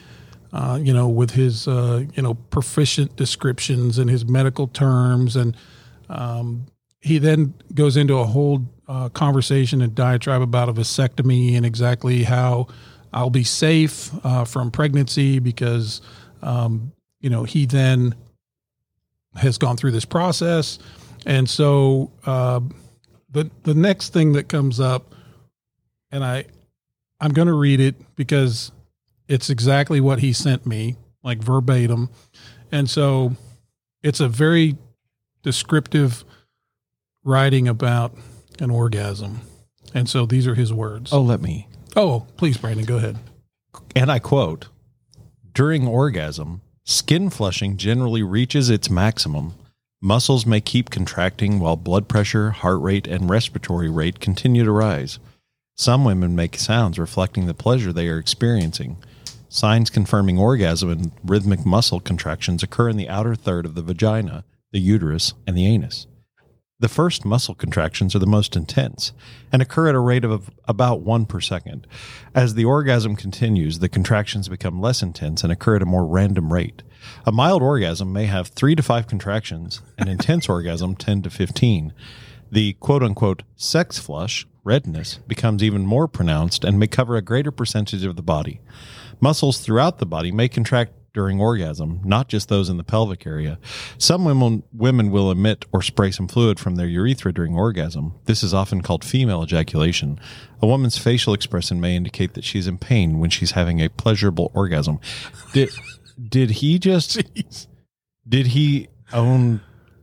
uh, 0.54 0.78
you 0.80 0.90
know, 0.90 1.06
with 1.06 1.32
his, 1.32 1.68
uh, 1.68 2.02
you 2.14 2.22
know, 2.22 2.32
proficient 2.32 3.14
descriptions 3.14 3.98
and 3.98 4.08
his 4.08 4.24
medical 4.24 4.66
terms. 4.68 5.36
And 5.36 5.54
um, 6.08 6.64
he 7.00 7.18
then 7.18 7.52
goes 7.74 7.98
into 7.98 8.16
a 8.16 8.24
whole 8.24 8.62
uh, 8.88 9.10
conversation 9.10 9.82
and 9.82 9.94
diatribe 9.94 10.40
about 10.40 10.70
a 10.70 10.72
vasectomy 10.72 11.58
and 11.58 11.66
exactly 11.66 12.22
how 12.22 12.68
I'll 13.12 13.28
be 13.28 13.44
safe 13.44 14.10
uh, 14.24 14.46
from 14.46 14.70
pregnancy 14.70 15.40
because, 15.40 16.00
um, 16.40 16.90
you 17.20 17.28
know, 17.28 17.44
he 17.44 17.66
then 17.66 18.14
has 19.34 19.58
gone 19.58 19.76
through 19.76 19.90
this 19.90 20.06
process. 20.06 20.78
And 21.26 21.50
so 21.50 22.12
uh, 22.24 22.60
the, 23.30 23.50
the 23.64 23.74
next 23.74 24.14
thing 24.14 24.32
that 24.32 24.48
comes 24.48 24.80
up, 24.80 25.14
and 26.10 26.24
I, 26.24 26.46
I'm 27.22 27.30
going 27.32 27.46
to 27.46 27.54
read 27.54 27.78
it 27.78 27.94
because 28.16 28.72
it's 29.28 29.48
exactly 29.48 30.00
what 30.00 30.18
he 30.18 30.32
sent 30.32 30.66
me, 30.66 30.96
like 31.22 31.38
verbatim. 31.38 32.10
And 32.72 32.90
so 32.90 33.36
it's 34.02 34.18
a 34.18 34.28
very 34.28 34.76
descriptive 35.44 36.24
writing 37.22 37.68
about 37.68 38.12
an 38.58 38.70
orgasm. 38.70 39.42
And 39.94 40.08
so 40.08 40.26
these 40.26 40.48
are 40.48 40.56
his 40.56 40.72
words. 40.72 41.12
oh, 41.12 41.22
let 41.22 41.40
me. 41.40 41.68
Oh, 41.94 42.26
please, 42.36 42.56
Brandon, 42.56 42.86
go 42.86 42.96
ahead. 42.96 43.18
And 43.94 44.10
I 44.10 44.18
quote 44.18 44.66
During 45.54 45.86
orgasm, 45.86 46.60
skin 46.82 47.30
flushing 47.30 47.76
generally 47.76 48.24
reaches 48.24 48.68
its 48.68 48.90
maximum. 48.90 49.54
Muscles 50.00 50.44
may 50.44 50.60
keep 50.60 50.90
contracting 50.90 51.60
while 51.60 51.76
blood 51.76 52.08
pressure, 52.08 52.50
heart 52.50 52.80
rate, 52.80 53.06
and 53.06 53.30
respiratory 53.30 53.88
rate 53.88 54.18
continue 54.18 54.64
to 54.64 54.72
rise. 54.72 55.20
Some 55.74 56.04
women 56.04 56.36
make 56.36 56.56
sounds 56.56 56.98
reflecting 56.98 57.46
the 57.46 57.54
pleasure 57.54 57.92
they 57.92 58.08
are 58.08 58.18
experiencing. 58.18 58.98
Signs 59.48 59.90
confirming 59.90 60.38
orgasm 60.38 60.90
and 60.90 61.12
rhythmic 61.24 61.64
muscle 61.66 62.00
contractions 62.00 62.62
occur 62.62 62.88
in 62.88 62.96
the 62.96 63.08
outer 63.08 63.34
third 63.34 63.66
of 63.66 63.74
the 63.74 63.82
vagina, 63.82 64.44
the 64.70 64.80
uterus, 64.80 65.34
and 65.46 65.56
the 65.56 65.66
anus. 65.66 66.06
The 66.82 66.88
first 66.88 67.24
muscle 67.24 67.54
contractions 67.54 68.16
are 68.16 68.18
the 68.18 68.26
most 68.26 68.56
intense 68.56 69.12
and 69.52 69.62
occur 69.62 69.88
at 69.88 69.94
a 69.94 70.00
rate 70.00 70.24
of 70.24 70.50
about 70.66 71.02
one 71.02 71.26
per 71.26 71.40
second. 71.40 71.86
As 72.34 72.54
the 72.54 72.64
orgasm 72.64 73.14
continues, 73.14 73.78
the 73.78 73.88
contractions 73.88 74.48
become 74.48 74.80
less 74.80 75.00
intense 75.00 75.44
and 75.44 75.52
occur 75.52 75.76
at 75.76 75.82
a 75.82 75.86
more 75.86 76.04
random 76.04 76.52
rate. 76.52 76.82
A 77.24 77.30
mild 77.30 77.62
orgasm 77.62 78.12
may 78.12 78.26
have 78.26 78.48
three 78.48 78.74
to 78.74 78.82
five 78.82 79.06
contractions, 79.06 79.80
an 79.96 80.08
intense 80.08 80.48
orgasm 80.48 80.96
10 80.96 81.22
to 81.22 81.30
15. 81.30 81.92
The 82.50 82.72
quote 82.74 83.04
unquote 83.04 83.44
sex 83.54 84.00
flush, 84.00 84.44
redness, 84.64 85.18
becomes 85.26 85.62
even 85.62 85.86
more 85.86 86.08
pronounced 86.08 86.64
and 86.64 86.78
may 86.78 86.86
cover 86.86 87.16
a 87.16 87.22
greater 87.22 87.50
percentage 87.50 88.04
of 88.04 88.16
the 88.16 88.22
body. 88.22 88.60
Muscles 89.20 89.60
throughout 89.60 89.98
the 89.98 90.06
body 90.06 90.32
may 90.32 90.48
contract 90.48 90.92
during 91.14 91.40
orgasm, 91.40 92.00
not 92.04 92.28
just 92.28 92.48
those 92.48 92.68
in 92.68 92.78
the 92.78 92.84
pelvic 92.84 93.26
area. 93.26 93.58
Some 93.98 94.24
women, 94.24 94.62
women 94.72 95.10
will 95.10 95.30
emit 95.30 95.64
or 95.72 95.82
spray 95.82 96.10
some 96.10 96.26
fluid 96.26 96.58
from 96.58 96.76
their 96.76 96.86
urethra 96.86 97.32
during 97.32 97.54
orgasm. 97.54 98.14
This 98.24 98.42
is 98.42 98.54
often 98.54 98.80
called 98.80 99.04
female 99.04 99.42
ejaculation. 99.42 100.18
A 100.62 100.66
woman's 100.66 100.96
facial 100.96 101.34
expression 101.34 101.80
may 101.80 101.96
indicate 101.96 102.34
that 102.34 102.44
she's 102.44 102.66
in 102.66 102.78
pain 102.78 103.18
when 103.18 103.30
she's 103.30 103.52
having 103.52 103.80
a 103.80 103.90
pleasurable 103.90 104.50
orgasm. 104.54 105.00
Did 105.52 105.70
did 106.28 106.50
he 106.50 106.78
just 106.78 107.22
did 108.28 108.48
he 108.48 108.88
own 109.12 109.60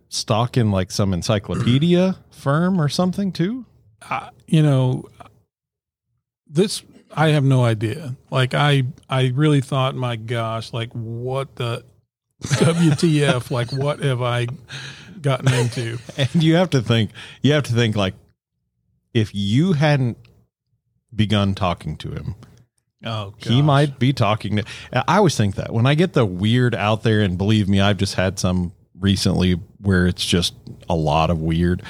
stock 0.10 0.58
in 0.58 0.72
like 0.72 0.92
some 0.92 1.14
encyclopedia 1.14 2.18
firm 2.30 2.80
or 2.80 2.90
something 2.90 3.32
too? 3.32 3.66
I, 4.02 4.30
you 4.48 4.62
know, 4.62 5.06
this 6.48 6.84
I 7.16 7.30
have 7.30 7.44
no 7.44 7.64
idea. 7.64 8.16
Like 8.30 8.54
I, 8.54 8.84
I 9.10 9.32
really 9.34 9.62
thought, 9.62 9.96
my 9.96 10.16
gosh, 10.16 10.74
like 10.74 10.92
what 10.94 11.56
the 11.56 11.84
WTF? 12.44 13.52
like 13.52 13.72
what 13.72 14.00
have 14.00 14.22
I 14.22 14.48
gotten 15.22 15.54
into? 15.54 16.00
And 16.18 16.44
you 16.44 16.56
have 16.56 16.70
to 16.72 16.82
think, 16.82 17.12
you 17.42 17.54
have 17.54 17.64
to 17.64 17.74
think 17.74 17.96
like 17.96 18.14
if 19.14 19.34
you 19.34 19.74
hadn't 19.74 20.18
begun 21.14 21.56
talking 21.56 21.98
to 21.98 22.12
him, 22.12 22.36
Oh, 23.06 23.34
he 23.38 23.62
might 23.62 23.98
be 23.98 24.12
talking 24.12 24.58
to. 24.58 24.66
I 24.92 25.18
always 25.18 25.38
think 25.38 25.56
that 25.56 25.72
when 25.72 25.86
I 25.86 25.96
get 25.96 26.12
the 26.12 26.26
weird 26.26 26.76
out 26.76 27.04
there, 27.04 27.22
and 27.22 27.38
believe 27.38 27.70
me, 27.70 27.80
I've 27.80 27.96
just 27.96 28.16
had 28.16 28.38
some 28.38 28.74
recently 28.94 29.54
where 29.78 30.06
it's 30.06 30.26
just 30.26 30.54
a 30.90 30.96
lot 30.96 31.30
of 31.30 31.40
weird. 31.40 31.82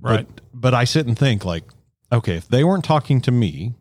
Right. 0.00 0.26
But, 0.26 0.42
but 0.60 0.74
I 0.74 0.84
sit 0.84 1.06
and 1.06 1.18
think 1.18 1.44
like, 1.44 1.64
okay, 2.12 2.36
if 2.36 2.48
they 2.48 2.64
weren't 2.64 2.84
talking 2.84 3.20
to 3.22 3.30
me, 3.30 3.74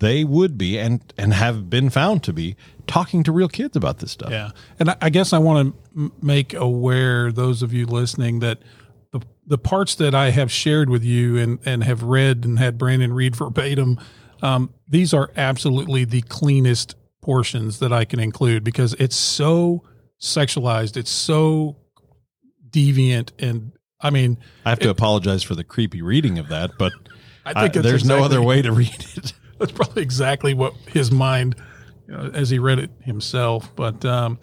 they 0.00 0.24
would 0.24 0.58
be 0.58 0.78
and 0.78 1.00
and 1.16 1.32
have 1.34 1.70
been 1.70 1.90
found 1.90 2.22
to 2.24 2.32
be 2.32 2.56
talking 2.86 3.22
to 3.22 3.32
real 3.32 3.48
kids 3.48 3.76
about 3.76 3.98
this 3.98 4.10
stuff. 4.10 4.30
Yeah, 4.30 4.50
and 4.78 4.90
I, 4.90 4.96
I 5.02 5.10
guess 5.10 5.32
I 5.32 5.38
want 5.38 5.74
to 5.94 6.12
make 6.22 6.54
aware 6.54 7.30
those 7.30 7.62
of 7.62 7.72
you 7.72 7.86
listening 7.86 8.40
that 8.40 8.58
the 9.12 9.20
the 9.46 9.58
parts 9.58 9.94
that 9.96 10.14
I 10.14 10.30
have 10.30 10.50
shared 10.50 10.90
with 10.90 11.04
you 11.04 11.36
and 11.36 11.58
and 11.64 11.84
have 11.84 12.02
read 12.02 12.44
and 12.44 12.58
had 12.58 12.78
Brandon 12.78 13.12
read 13.12 13.36
verbatim, 13.36 14.00
um, 14.42 14.72
these 14.88 15.14
are 15.14 15.30
absolutely 15.36 16.04
the 16.04 16.22
cleanest 16.22 16.96
portions 17.20 17.78
that 17.80 17.92
I 17.92 18.06
can 18.06 18.18
include 18.18 18.64
because 18.64 18.94
it's 18.94 19.16
so 19.16 19.84
sexualized, 20.18 20.96
it's 20.96 21.10
so 21.10 21.76
deviant, 22.70 23.32
and 23.38 23.72
I 24.02 24.10
mean, 24.10 24.38
I 24.64 24.70
have 24.70 24.78
to 24.80 24.90
apologize 24.90 25.42
for 25.42 25.54
the 25.54 25.64
creepy 25.64 26.02
reading 26.02 26.38
of 26.38 26.48
that, 26.48 26.72
but 26.78 26.92
I 27.44 27.50
I 27.50 27.62
think 27.62 27.76
it's 27.76 27.84
there's 27.84 28.04
no 28.04 28.22
other 28.24 28.42
way 28.42 28.62
to 28.62 28.72
read 28.72 29.04
it. 29.16 29.32
that's 29.58 29.72
probably 29.72 30.02
exactly 30.02 30.54
what 30.54 30.74
his 30.88 31.10
mind 31.10 31.54
you 32.08 32.14
know, 32.16 32.30
as 32.32 32.48
he 32.50 32.58
read 32.58 32.78
it 32.78 32.90
himself 33.02 33.70
but 33.76 34.02
um 34.06 34.38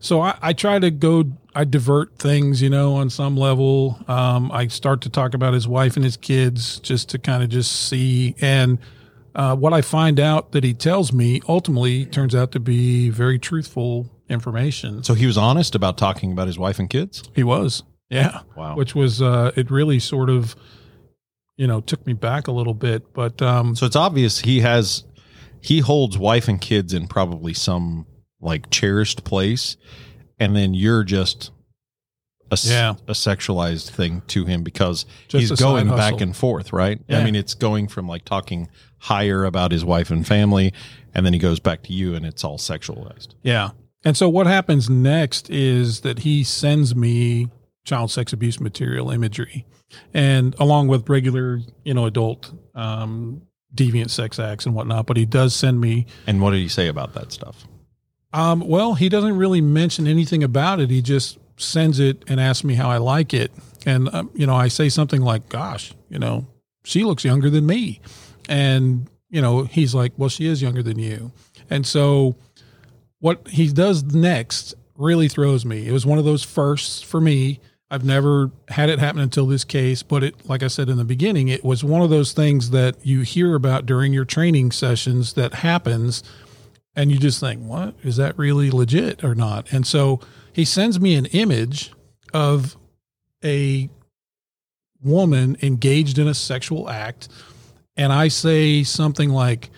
so 0.00 0.20
I, 0.20 0.36
I 0.42 0.52
try 0.54 0.78
to 0.80 0.90
go 0.90 1.24
i 1.54 1.62
divert 1.62 2.18
things 2.18 2.60
you 2.60 2.68
know 2.68 2.94
on 2.94 3.10
some 3.10 3.36
level 3.36 4.02
um 4.08 4.50
i 4.50 4.66
start 4.66 5.02
to 5.02 5.08
talk 5.08 5.34
about 5.34 5.54
his 5.54 5.68
wife 5.68 5.94
and 5.94 6.04
his 6.04 6.16
kids 6.16 6.80
just 6.80 7.08
to 7.10 7.18
kind 7.20 7.44
of 7.44 7.48
just 7.48 7.70
see 7.88 8.34
and 8.40 8.78
uh, 9.36 9.54
what 9.54 9.72
i 9.72 9.82
find 9.82 10.18
out 10.18 10.50
that 10.50 10.64
he 10.64 10.74
tells 10.74 11.12
me 11.12 11.40
ultimately 11.48 12.04
turns 12.06 12.34
out 12.34 12.50
to 12.50 12.58
be 12.60 13.08
very 13.08 13.38
truthful 13.38 14.10
information 14.28 15.04
So 15.04 15.14
he 15.14 15.26
was 15.26 15.38
honest 15.38 15.76
about 15.76 15.96
talking 15.96 16.32
about 16.32 16.48
his 16.48 16.58
wife 16.58 16.78
and 16.80 16.90
kids. 16.90 17.22
he 17.36 17.44
was 17.44 17.84
yeah 18.10 18.40
Wow. 18.56 18.76
which 18.76 18.94
was 18.94 19.22
uh 19.22 19.52
it 19.56 19.70
really 19.70 19.98
sort 19.98 20.28
of 20.30 20.56
you 21.56 21.66
know 21.66 21.80
took 21.80 22.06
me 22.06 22.12
back 22.12 22.48
a 22.48 22.52
little 22.52 22.74
bit 22.74 23.12
but 23.14 23.40
um 23.42 23.74
So 23.76 23.86
it's 23.86 23.96
obvious 23.96 24.40
he 24.40 24.60
has 24.60 25.04
he 25.62 25.80
holds 25.80 26.16
wife 26.18 26.48
and 26.48 26.60
kids 26.60 26.92
in 26.94 27.06
probably 27.06 27.52
some 27.54 28.06
like 28.40 28.70
cherished 28.70 29.24
place, 29.24 29.76
and 30.38 30.56
then 30.56 30.72
you're 30.72 31.04
just 31.04 31.50
a, 32.50 32.58
Yeah. 32.64 32.94
a 33.06 33.12
sexualized 33.12 33.90
thing 33.90 34.22
to 34.28 34.46
him 34.46 34.62
because 34.62 35.04
Just 35.28 35.50
he's 35.50 35.60
going 35.60 35.86
back 35.88 36.22
and 36.22 36.34
forth, 36.34 36.72
right? 36.72 36.98
I 37.10 37.22
mean, 37.22 37.34
it's 37.36 37.52
going 37.52 37.88
from 37.88 38.08
like 38.08 38.24
talking 38.24 38.68
higher 39.00 39.44
about 39.44 39.70
his 39.72 39.84
wife 39.84 40.10
and 40.10 40.26
family, 40.26 40.72
and 41.14 41.26
then 41.26 41.34
he 41.34 41.38
goes 41.38 41.60
back 41.60 41.82
to 41.84 41.92
you, 41.92 42.14
and 42.14 42.24
it's 42.24 42.42
all 42.42 42.56
sexualized. 42.56 43.34
Yeah. 43.42 43.70
And 44.02 44.16
so 44.16 44.30
what 44.30 44.46
happens 44.46 44.88
next 44.88 45.50
is 45.50 46.00
that 46.00 46.20
he 46.20 46.42
sends 46.42 46.96
me 46.96 47.48
child 47.84 48.10
sex 48.10 48.32
abuse 48.32 48.60
material 48.60 49.10
imagery 49.10 49.66
and 50.14 50.54
along 50.58 50.88
with 50.88 51.08
regular, 51.08 51.60
you 51.84 51.94
know, 51.94 52.06
adult 52.06 52.52
um, 52.74 53.42
deviant 53.74 54.10
sex 54.10 54.38
acts 54.38 54.66
and 54.66 54.74
whatnot. 54.74 55.06
But 55.06 55.16
he 55.16 55.24
does 55.26 55.54
send 55.54 55.80
me, 55.80 56.06
And 56.26 56.40
what 56.40 56.50
did 56.50 56.58
he 56.58 56.68
say 56.68 56.88
about 56.88 57.14
that 57.14 57.32
stuff? 57.32 57.66
um, 58.32 58.60
well, 58.60 58.94
he 58.94 59.08
doesn't 59.08 59.36
really 59.36 59.60
mention 59.60 60.06
anything 60.06 60.44
about 60.44 60.78
it. 60.78 60.88
He 60.90 61.02
just 61.02 61.38
sends 61.56 61.98
it 61.98 62.22
and 62.28 62.38
asks 62.40 62.62
me 62.64 62.74
how 62.74 62.88
I 62.88 62.98
like 62.98 63.34
it. 63.34 63.50
And, 63.84 64.08
um, 64.14 64.30
you 64.34 64.46
know, 64.46 64.54
I 64.54 64.68
say 64.68 64.88
something 64.88 65.20
like, 65.20 65.48
gosh, 65.48 65.92
you 66.08 66.18
know, 66.18 66.46
she 66.84 67.02
looks 67.02 67.24
younger 67.24 67.50
than 67.50 67.66
me. 67.66 68.00
And, 68.48 69.08
you 69.30 69.42
know, 69.42 69.64
he's 69.64 69.94
like, 69.94 70.12
well, 70.16 70.28
she 70.28 70.46
is 70.46 70.62
younger 70.62 70.82
than 70.82 70.98
you. 70.98 71.32
And 71.68 71.84
so 71.86 72.36
what 73.18 73.48
he 73.48 73.68
does 73.72 74.04
next 74.04 74.74
really 74.96 75.28
throws 75.28 75.64
me. 75.64 75.86
It 75.88 75.92
was 75.92 76.06
one 76.06 76.18
of 76.18 76.24
those 76.24 76.44
firsts 76.44 77.02
for 77.02 77.20
me. 77.20 77.58
I've 77.90 78.04
never 78.04 78.52
had 78.68 78.88
it 78.88 79.00
happen 79.00 79.20
until 79.20 79.46
this 79.46 79.64
case, 79.64 80.04
but 80.04 80.22
it, 80.22 80.48
like 80.48 80.62
I 80.62 80.68
said 80.68 80.88
in 80.88 80.96
the 80.96 81.04
beginning, 81.04 81.48
it 81.48 81.64
was 81.64 81.82
one 81.82 82.02
of 82.02 82.10
those 82.10 82.32
things 82.32 82.70
that 82.70 83.04
you 83.04 83.22
hear 83.22 83.56
about 83.56 83.84
during 83.84 84.12
your 84.12 84.24
training 84.24 84.70
sessions 84.70 85.32
that 85.32 85.54
happens, 85.54 86.22
and 86.94 87.10
you 87.10 87.18
just 87.18 87.40
think, 87.40 87.62
what? 87.62 87.94
Is 88.04 88.16
that 88.16 88.38
really 88.38 88.70
legit 88.70 89.24
or 89.24 89.34
not? 89.34 89.72
And 89.72 89.84
so 89.84 90.20
he 90.52 90.64
sends 90.64 91.00
me 91.00 91.16
an 91.16 91.26
image 91.26 91.92
of 92.32 92.76
a 93.44 93.90
woman 95.02 95.56
engaged 95.60 96.18
in 96.18 96.28
a 96.28 96.34
sexual 96.34 96.88
act, 96.88 97.28
and 97.96 98.12
I 98.12 98.28
say 98.28 98.84
something 98.84 99.30
like, 99.30 99.70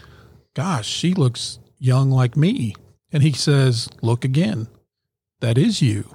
"Gosh, 0.54 0.88
she 0.88 1.14
looks 1.14 1.58
young 1.78 2.10
like 2.10 2.36
me," 2.36 2.74
and 3.10 3.22
he 3.22 3.32
says, 3.32 3.88
"Look 4.02 4.24
again, 4.24 4.68
that 5.40 5.56
is 5.56 5.80
you," 5.80 6.14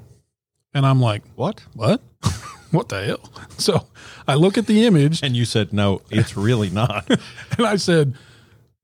and 0.77 0.85
I'm 0.85 1.01
like, 1.01 1.23
What? 1.35 1.63
what? 1.73 2.01
what 2.71 2.89
the 2.89 3.03
hell? 3.03 3.31
So 3.57 3.87
I 4.27 4.35
look 4.35 4.59
at 4.59 4.67
the 4.67 4.85
image 4.85 5.23
And 5.23 5.35
you 5.35 5.43
said 5.43 5.73
no, 5.73 6.01
it's 6.11 6.37
really 6.37 6.69
not. 6.69 7.09
and 7.57 7.65
I 7.65 7.77
said, 7.77 8.13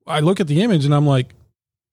I 0.08 0.20
look 0.20 0.40
at 0.40 0.48
the 0.48 0.64
image 0.64 0.84
and 0.84 0.96
I'm 0.96 1.06
like, 1.06 1.36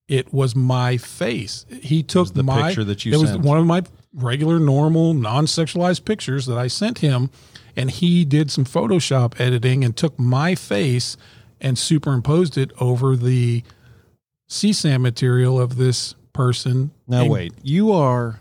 it 0.09 0.33
was 0.33 0.57
my 0.57 0.97
face. 0.97 1.67
He 1.83 2.03
took 2.03 2.33
the 2.33 2.43
my 2.43 2.69
picture 2.69 2.85
that 2.85 3.05
you 3.05 3.13
sent. 3.13 3.29
It 3.29 3.37
was 3.37 3.47
one 3.47 3.59
of 3.59 3.67
my 3.67 3.83
regular, 4.15 4.59
normal, 4.59 5.13
non-sexualized 5.13 6.07
pictures 6.07 6.47
that 6.47 6.57
I 6.59 6.67
sent 6.69 6.99
him, 6.99 7.31
and 7.77 7.91
he 7.91 8.25
did 8.25 8.51
some 8.51 8.65
Photoshop 8.65 9.39
editing 9.39 9.85
and 9.85 9.97
took 9.97 10.19
my 10.19 10.55
face 10.57 11.17
and 11.61 11.79
superimposed 11.79 12.59
it 12.59 12.73
over 12.81 13.15
the 13.15 13.63
CSAM 14.49 15.03
material 15.03 15.61
of 15.61 15.77
this 15.77 16.15
person. 16.33 16.91
Now 17.07 17.23
And- 17.23 17.31
wait, 17.31 17.53
you 17.63 17.93
are 17.93 18.41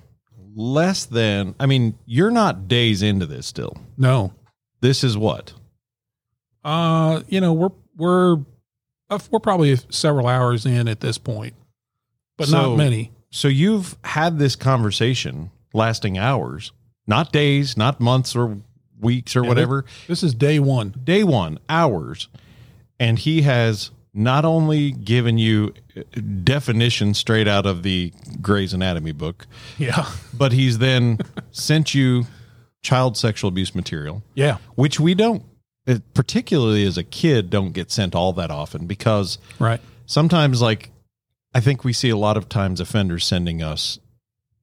less 0.55 1.05
than. 1.05 1.55
I 1.59 1.65
mean, 1.65 1.97
you're 2.05 2.31
not 2.31 2.67
days 2.67 3.01
into 3.01 3.25
this 3.25 3.45
still. 3.47 3.75
No, 3.97 4.33
This 4.81 5.03
is 5.03 5.17
what 5.17 5.53
uh, 6.63 7.21
you 7.27 7.39
know 7.41 7.53
we're 7.53 7.69
we're 7.97 8.37
uh, 9.09 9.19
we're 9.31 9.39
probably 9.39 9.77
several 9.89 10.27
hours 10.27 10.65
in 10.65 10.87
at 10.87 10.99
this 10.99 11.17
point, 11.17 11.53
but 12.37 12.47
So- 12.47 12.71
not 12.71 12.77
many. 12.77 13.11
So 13.31 13.47
you've 13.47 13.95
had 14.03 14.39
this 14.39 14.55
conversation 14.55 15.51
lasting 15.71 16.17
hours, 16.17 16.71
not 17.05 17.31
days, 17.31 17.77
not 17.77 17.99
months 17.99 18.35
or 18.35 18.57
weeks 18.99 19.35
or 19.35 19.43
Yeah, 19.43 19.49
whatever. 19.49 19.85
This 20.07 20.23
is 20.23 20.33
day 20.33 20.57
one. 20.59 20.95
Day 21.03 21.23
one, 21.23 21.59
hours. 21.69 22.27
And 22.99 23.19
he 23.19 23.43
has 23.43 23.91
not 24.13 24.43
only 24.45 24.91
given 24.91 25.37
you 25.37 25.73
uh, 25.95 26.01
definition 26.43 27.13
straight 27.13 27.47
out 27.47 27.65
of 27.65 27.83
the 27.83 28.11
Gray's 28.41 28.73
Anatomy 28.73 29.11
book, 29.11 29.45
Yeah, 29.77 30.09
but 30.33 30.51
he's 30.51 30.79
then 30.79 31.19
sent 31.51 31.93
you 31.93 32.25
child 32.81 33.17
sexual 33.17 33.49
abuse 33.49 33.75
material, 33.75 34.23
yeah, 34.35 34.57
which 34.75 34.99
we 34.99 35.13
don't, 35.13 35.43
uh, 35.87 35.99
particularly 36.13 36.85
as 36.85 36.97
a 36.97 37.03
kid, 37.03 37.49
don't 37.49 37.71
get 37.73 37.91
sent 37.91 38.15
all 38.15 38.33
that 38.33 38.49
often 38.51 38.87
because 38.87 39.37
right. 39.59 39.81
sometimes 40.05 40.61
like 40.61 40.91
i 41.55 41.59
think 41.59 41.83
we 41.83 41.91
see 41.91 42.09
a 42.11 42.15
lot 42.17 42.37
of 42.37 42.47
times 42.47 42.79
offenders 42.79 43.25
sending 43.25 43.63
us 43.63 43.97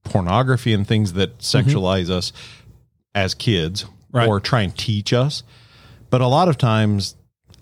pornography 0.05 0.71
and 0.73 0.87
things 0.87 1.13
that 1.13 1.39
sexualize 1.39 2.09
us 2.09 2.31
as 3.13 3.33
kids 3.33 3.85
Right. 4.09 4.29
or 4.29 4.39
try 4.39 4.61
and 4.61 4.75
teach 4.75 5.11
us. 5.11 5.43
But 6.09 6.21
a 6.21 6.27
lot 6.27 6.47
of 6.47 6.57
times, 6.57 7.16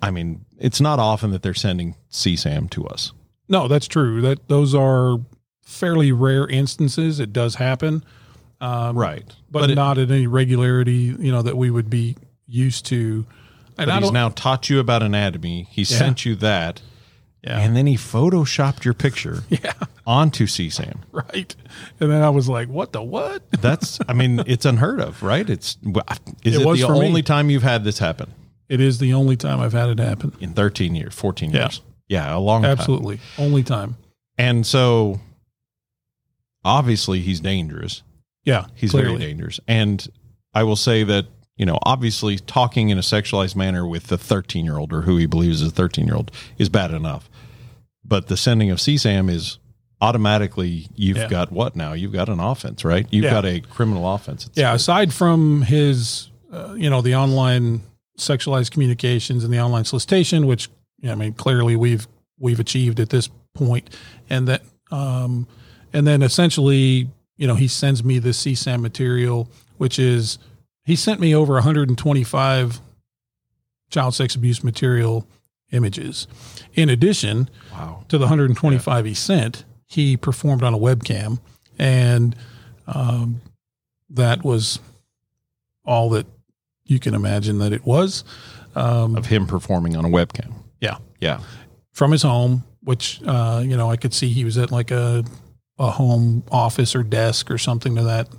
I 0.05 0.11
mean, 0.11 0.45
it's 0.57 0.79
not 0.79 0.99
often 0.99 1.31
that 1.31 1.41
they're 1.41 1.53
sending 1.53 1.95
CSAM 2.11 2.69
to 2.71 2.85
us. 2.87 3.11
No, 3.49 3.67
that's 3.67 3.87
true. 3.87 4.21
That 4.21 4.47
those 4.47 4.73
are 4.75 5.17
fairly 5.63 6.11
rare 6.11 6.47
instances. 6.47 7.19
It 7.19 7.33
does 7.33 7.55
happen, 7.55 8.03
um, 8.61 8.97
Right. 8.97 9.25
but, 9.51 9.69
it- 9.71 9.75
not 9.75 9.97
at 9.97 10.11
any 10.11 10.27
regularity. 10.27 11.15
You 11.19 11.31
know 11.31 11.41
that 11.41 11.57
we 11.57 11.69
would 11.69 11.89
be 11.89 12.15
used 12.47 12.85
to. 12.87 13.25
And 13.77 13.87
but 13.89 14.03
he's 14.03 14.11
now 14.11 14.29
taught 14.29 14.69
you 14.69 14.79
about 14.79 15.03
anatomy. 15.03 15.67
He 15.69 15.83
sent 15.83 16.23
you 16.25 16.35
that. 16.35 16.81
Yeah. 17.43 17.59
And 17.59 17.75
then 17.75 17.85
he 17.85 17.95
photoshopped 17.95 18.85
your 18.85 18.95
picture 18.95 19.43
yeah, 19.49 19.73
onto 20.07 20.47
CSAM. 20.47 21.01
right. 21.11 21.55
And 21.99 22.09
then 22.11 22.23
I 22.23 22.29
was 22.31 22.49
like, 22.49 22.69
"What 22.69 22.91
the 22.93 23.03
what?" 23.03 23.43
That's, 23.51 23.99
I 24.07 24.13
mean, 24.13 24.41
it's 24.47 24.65
unheard 24.65 24.99
of, 24.99 25.21
right? 25.21 25.47
It's, 25.47 25.77
is 26.43 26.55
It 26.55 26.61
it, 26.61 26.65
was 26.65 26.79
the 26.79 26.87
for 26.87 26.93
me. 26.93 27.05
only 27.05 27.21
time 27.21 27.51
you've 27.51 27.61
had 27.61 27.83
this 27.83 27.99
happen 27.99 28.33
It 28.69 28.81
is 28.81 28.97
the 28.99 29.13
only 29.13 29.35
time 29.37 29.59
I've 29.59 29.73
had 29.73 29.89
it 29.89 29.99
happen. 29.99 30.33
in 30.39 30.53
13 30.53 30.95
years, 30.95 31.13
14 31.13 31.51
Yeah. 31.51 31.59
years? 31.61 31.81
Yeah, 32.07 32.35
a 32.35 32.39
long 32.39 32.61
time. 32.63 32.71
Absolutely, 32.71 33.19
only 33.37 33.63
time. 33.63 33.97
And 34.37 34.65
so 34.65 35.19
obviously 36.63 37.21
he's 37.21 37.39
dangerous. 37.39 38.01
Yeah, 38.43 38.65
He's 38.75 38.91
clearly. 38.91 39.17
very 39.17 39.31
dangerous. 39.31 39.59
And 39.67 40.07
I 40.53 40.63
will 40.63 40.75
say 40.75 41.03
that, 41.03 41.25
you 41.57 41.65
know, 41.65 41.79
obviously 41.83 42.37
talking 42.37 42.89
in 42.89 42.97
a 42.97 43.01
sexualized 43.01 43.55
manner 43.55 43.87
with 43.87 44.07
the 44.07 44.17
13 44.17 44.65
year 44.65 44.77
old 44.77 44.93
or 44.93 45.01
who 45.03 45.17
he 45.17 45.25
believes 45.25 45.61
is 45.61 45.69
a 45.69 45.71
13 45.71 46.05
year 46.05 46.15
old 46.15 46.31
is 46.57 46.69
bad 46.69 46.91
enough. 46.91 47.29
But 48.03 48.27
the 48.27 48.37
sending 48.37 48.69
of 48.69 48.77
CSAM 48.79 49.29
is 49.29 49.57
automatically, 50.01 50.87
you've 50.95 51.17
Yeah. 51.17 51.27
got 51.29 51.51
what 51.51 51.75
now? 51.75 51.93
You've 51.93 52.11
got 52.13 52.29
an 52.29 52.39
offense, 52.39 52.85
right? 52.85 53.07
You've 53.09 53.25
Yeah. 53.25 53.31
got 53.31 53.45
a 53.45 53.61
criminal 53.61 54.11
offense. 54.13 54.43
It's- 54.45 54.57
Yeah, 54.61 54.73
aside 54.73 55.11
from 55.13 55.63
his, 55.63 56.29
uh, 56.51 56.73
you 56.77 56.89
know, 56.89 57.01
the 57.01 57.15
online 57.15 57.81
sexualized 58.17 58.71
communications 58.71 59.43
and 59.43 59.53
the 59.53 59.59
online 59.59 59.85
solicitation, 59.85 60.45
which 60.47 60.69
yeah, 60.99 61.11
I 61.11 61.15
mean, 61.15 61.33
clearly 61.33 61.75
we've 61.75 62.07
we've 62.39 62.59
achieved 62.59 62.99
at 62.99 63.09
this 63.09 63.29
point, 63.53 63.89
and 64.29 64.47
that, 64.47 64.61
um, 64.91 65.47
and 65.93 66.05
then 66.07 66.21
essentially, 66.21 67.09
you 67.37 67.47
know, 67.47 67.55
he 67.55 67.67
sends 67.67 68.03
me 68.03 68.19
this 68.19 68.43
CSAM 68.43 68.81
material, 68.81 69.49
which 69.77 69.99
is 69.99 70.37
he 70.83 70.95
sent 70.95 71.19
me 71.19 71.33
over 71.35 71.53
125 71.53 72.79
child 73.89 74.13
sex 74.13 74.35
abuse 74.35 74.63
material 74.63 75.27
images. 75.71 76.27
In 76.73 76.89
addition, 76.89 77.49
Wow. 77.71 78.03
to 78.09 78.17
the 78.17 78.25
125 78.25 79.05
he 79.05 79.13
sent, 79.13 79.63
he 79.85 80.17
performed 80.17 80.63
on 80.63 80.73
a 80.73 80.77
webcam, 80.77 81.39
and 81.77 82.35
um, 82.87 83.41
that 84.09 84.43
was 84.43 84.79
all 85.85 86.09
that 86.11 86.25
you 86.85 86.99
can 86.99 87.13
imagine 87.13 87.59
that 87.59 87.73
it 87.73 87.85
was 87.85 88.23
um, 88.75 89.15
Of 89.15 89.25
him 89.27 89.47
performing 89.47 89.95
on 89.95 90.05
a 90.05 90.09
webcam. 90.09 90.53
Yeah. 90.79 90.97
Yeah. 91.19 91.39
from 91.91 92.11
his 92.11 92.21
home, 92.21 92.63
which 92.83 93.21
uh, 93.25 93.61
you 93.63 93.75
know 93.77 93.89
I 93.89 93.95
could 93.95 94.13
see 94.13 94.29
he 94.29 94.45
was 94.45 94.57
at 94.57 94.71
like 94.71 94.91
a 94.91 95.23
a 95.79 95.91
home 95.91 96.43
office 96.51 96.95
or 96.95 97.03
desk 97.03 97.49
or 97.49 97.57
something 97.57 97.95
to 97.95 98.03
that, 98.03 98.29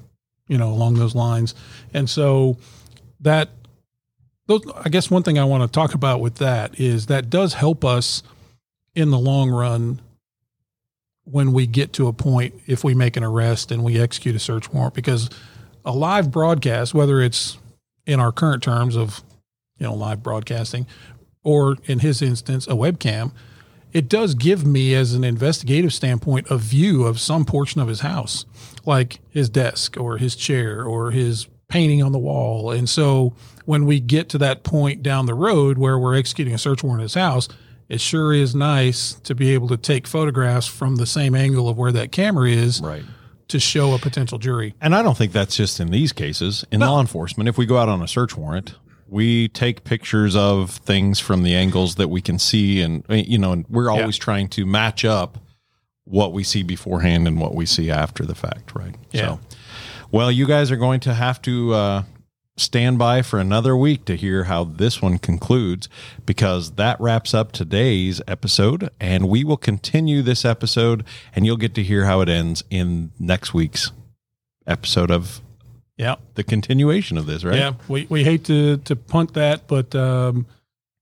you 0.49 0.57
know, 0.59 0.71
along 0.71 0.95
those 0.95 1.15
lines, 1.15 1.55
and 1.93 2.09
so 2.09 2.57
that. 3.21 3.51
Those, 4.49 4.63
I 4.77 4.91
guess 4.91 5.11
one 5.11 5.25
thing 5.25 5.41
I 5.41 5.45
want 5.45 5.65
to 5.65 5.69
talk 5.69 5.93
about 5.93 6.21
with 6.21 6.37
that 6.37 6.79
is 6.79 7.07
that 7.07 7.29
does 7.29 7.55
help 7.55 7.85
us 7.85 8.23
in 8.95 9.11
the 9.11 9.19
long 9.19 9.51
run 9.51 10.01
when 11.25 11.53
we 11.53 11.67
get 11.67 11.93
to 11.95 12.07
a 12.07 12.13
point 12.13 12.55
if 12.69 12.85
we 12.85 12.95
make 12.95 13.17
an 13.17 13.25
arrest 13.25 13.73
and 13.73 13.83
we 13.83 13.99
execute 13.99 14.37
a 14.37 14.39
search 14.39 14.73
warrant 14.73 14.95
because 14.95 15.29
a 15.85 15.91
live 15.91 16.31
broadcast 16.31 16.95
whether 16.95 17.21
it's 17.21 17.59
in 18.07 18.21
our 18.21 18.33
current 18.33 18.63
terms 18.63 18.97
of 18.97 19.23
you 19.79 19.87
know 19.87 19.95
live 19.95 20.23
broadcasting 20.23 20.87
or 21.43 21.77
in 21.85 21.99
his 21.99 22.23
instance 22.23 22.67
a 22.67 22.73
webcam 22.73 23.33
it 23.93 24.09
does 24.09 24.35
give 24.35 24.67
me 24.67 24.95
as 24.95 25.15
an 25.15 25.25
investigative 25.25 25.93
standpoint 25.93 26.47
a 26.51 26.57
view 26.59 27.05
of 27.05 27.19
some 27.21 27.45
portion 27.45 27.81
of 27.81 27.89
his 27.89 28.01
house 28.01 28.47
like 28.85 29.21
his 29.31 29.49
desk 29.49 29.97
or 29.99 30.19
his 30.19 30.35
chair 30.37 30.85
or 30.85 31.11
his 31.11 31.47
painting 31.69 32.03
on 32.03 32.13
the 32.13 32.19
wall 32.19 32.71
and 32.71 32.89
so 32.89 33.35
when 33.65 33.85
we 33.85 33.99
get 33.99 34.29
to 34.29 34.39
that 34.39 34.63
point 34.63 35.03
down 35.03 35.27
the 35.27 35.35
road 35.35 35.77
where 35.79 35.99
we're 35.99 36.15
executing 36.15 36.55
a 36.55 36.59
search 36.59 36.83
warrant 36.83 37.01
at 37.01 37.05
his 37.05 37.15
house 37.15 37.49
it 37.89 38.01
sure 38.01 38.33
is 38.33 38.55
nice 38.55 39.15
to 39.15 39.35
be 39.35 39.53
able 39.55 39.69
to 39.69 39.77
take 39.77 40.07
photographs 40.07 40.67
from 40.67 40.97
the 40.97 41.07
same 41.07 41.35
angle 41.35 41.69
of 41.69 41.77
where 41.77 41.93
that 41.93 42.13
camera 42.13 42.49
is 42.49 42.81
Right. 42.81 43.05
To 43.49 43.61
show 43.61 43.95
a 43.95 43.99
potential 43.99 44.39
jury. 44.39 44.75
And 44.81 44.95
I 44.95 45.03
don't 45.03 45.17
think 45.17 45.33
that's 45.33 45.57
just 45.57 45.81
in 45.81 45.91
these 45.91 46.13
cases. 46.13 46.65
In 46.71 46.81
law 46.81 47.01
enforcement, 47.01 47.49
if 47.49 47.57
we 47.57 47.67
go 47.67 47.79
out 47.79 47.89
on 47.89 48.03
a 48.03 48.09
search 48.09 48.37
warrant, 48.37 48.75
we 49.09 49.49
take 49.49 49.85
pictures 49.85 50.35
of 50.35 50.71
things 50.71 51.21
from 51.21 51.43
the 51.43 51.55
angles 51.55 51.95
that 51.95 52.09
we 52.09 52.21
can 52.21 52.39
see, 52.39 52.81
and 52.81 53.05
you 53.09 53.39
know, 53.39 53.53
and 53.53 53.65
we're 53.69 53.91
always 53.91 54.17
trying 54.17 54.49
to 54.49 54.67
match 54.67 55.05
up 55.05 55.39
what 56.05 56.33
we 56.33 56.45
see 56.45 56.63
beforehand 56.63 57.27
and 57.27 57.41
what 57.41 57.55
we 57.55 57.67
see 57.67 57.91
after 57.91 58.25
the 58.25 58.35
fact, 58.35 58.75
right? 58.75 58.95
Yeah. 59.13 59.21
So, 59.21 59.41
well, 60.11 60.31
you 60.31 60.47
guys 60.47 60.71
are 60.71 60.77
going 60.77 61.01
to 61.01 61.15
have 61.15 61.43
to 61.43 61.75
uh, 61.75 62.03
stand 62.57 62.99
by 62.99 63.21
for 63.23 63.39
another 63.39 63.77
week 63.77 64.05
to 64.07 64.17
hear 64.17 64.45
how 64.45 64.65
this 64.65 65.03
one 65.03 65.19
concludes, 65.19 65.89
because 66.25 66.73
that 66.73 66.99
wraps 67.01 67.35
up 67.35 67.53
today's 67.53 68.21
episode, 68.27 68.89
and 68.99 69.29
we 69.29 69.45
will 69.45 69.57
continue 69.59 70.23
this 70.23 70.45
episode, 70.45 71.05
and 71.35 71.45
you'll 71.45 71.57
get 71.59 71.75
to 71.75 71.83
hear 71.83 72.07
how 72.07 72.21
it 72.23 72.29
ends 72.29 72.65
in 72.71 73.11
next 73.19 73.53
week's 73.53 73.93
episode 74.67 75.11
of 75.11 75.41
Yeah. 75.99 76.17
the 76.35 76.43
continuation 76.45 77.19
of 77.19 77.27
this, 77.27 77.45
right? 77.45 77.57
Yeah. 77.57 77.75
We, 77.89 78.07
we 78.09 78.25
hate 78.25 78.45
to, 78.47 78.79
to 78.79 78.97
punt 78.97 79.35
that, 79.35 79.67
but 79.69 79.95
um, 79.95 80.47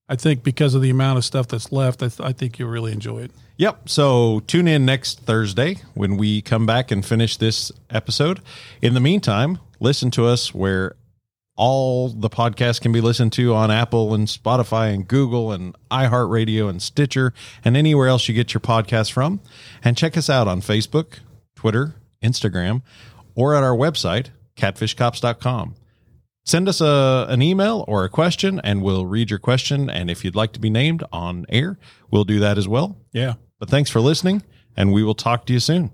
I 0.08 0.16
think 0.16 0.42
because 0.42 0.74
of 0.74 0.82
the 0.82 0.90
amount 0.90 1.18
of 1.18 1.24
stuff 1.24 1.46
that's 1.48 1.70
left, 1.72 2.02
I, 2.02 2.08
th- 2.08 2.20
I 2.20 2.32
think 2.32 2.58
you'll 2.58 2.70
really 2.70 2.92
enjoy 2.92 3.20
it. 3.22 3.30
Yep. 3.58 3.88
So 3.88 4.40
tune 4.48 4.66
in 4.66 4.84
next 4.84 5.20
Thursday 5.20 5.76
when 5.94 6.16
we 6.16 6.42
come 6.42 6.66
back 6.66 6.90
and 6.90 7.06
finish 7.06 7.36
this 7.36 7.70
episode. 7.88 8.40
In 8.82 8.94
the 8.94 9.00
meantime, 9.00 9.58
listen 9.78 10.10
to 10.10 10.26
us 10.26 10.52
where 10.52 10.96
all 11.56 12.08
the 12.08 12.30
podcasts 12.30 12.80
can 12.80 12.92
be 12.92 13.00
listened 13.00 13.32
to 13.34 13.54
on 13.54 13.70
Apple 13.70 14.14
and 14.14 14.26
Spotify 14.26 14.92
and 14.92 15.06
Google 15.06 15.52
and 15.52 15.76
iHeartRadio 15.90 16.68
and 16.68 16.82
Stitcher 16.82 17.32
and 17.64 17.76
anywhere 17.76 18.08
else 18.08 18.28
you 18.28 18.34
get 18.34 18.54
your 18.54 18.60
podcasts 18.60 19.12
from. 19.12 19.40
And 19.82 19.96
check 19.96 20.16
us 20.16 20.28
out 20.28 20.48
on 20.48 20.60
Facebook, 20.60 21.20
Twitter, 21.54 21.94
Instagram, 22.22 22.82
or 23.34 23.54
at 23.54 23.62
our 23.62 23.76
website, 23.76 24.30
catfishcops.com. 24.56 25.76
Send 26.46 26.68
us 26.68 26.80
a, 26.80 27.26
an 27.30 27.40
email 27.40 27.84
or 27.88 28.04
a 28.04 28.08
question 28.08 28.60
and 28.62 28.82
we'll 28.82 29.06
read 29.06 29.30
your 29.30 29.38
question. 29.38 29.88
And 29.88 30.10
if 30.10 30.24
you'd 30.24 30.36
like 30.36 30.52
to 30.52 30.60
be 30.60 30.70
named 30.70 31.02
on 31.12 31.46
air, 31.48 31.78
we'll 32.10 32.24
do 32.24 32.40
that 32.40 32.58
as 32.58 32.68
well. 32.68 32.96
Yeah. 33.12 33.34
But 33.58 33.70
thanks 33.70 33.88
for 33.88 34.00
listening, 34.00 34.42
and 34.76 34.92
we 34.92 35.02
will 35.02 35.14
talk 35.14 35.46
to 35.46 35.52
you 35.52 35.60
soon. 35.60 35.90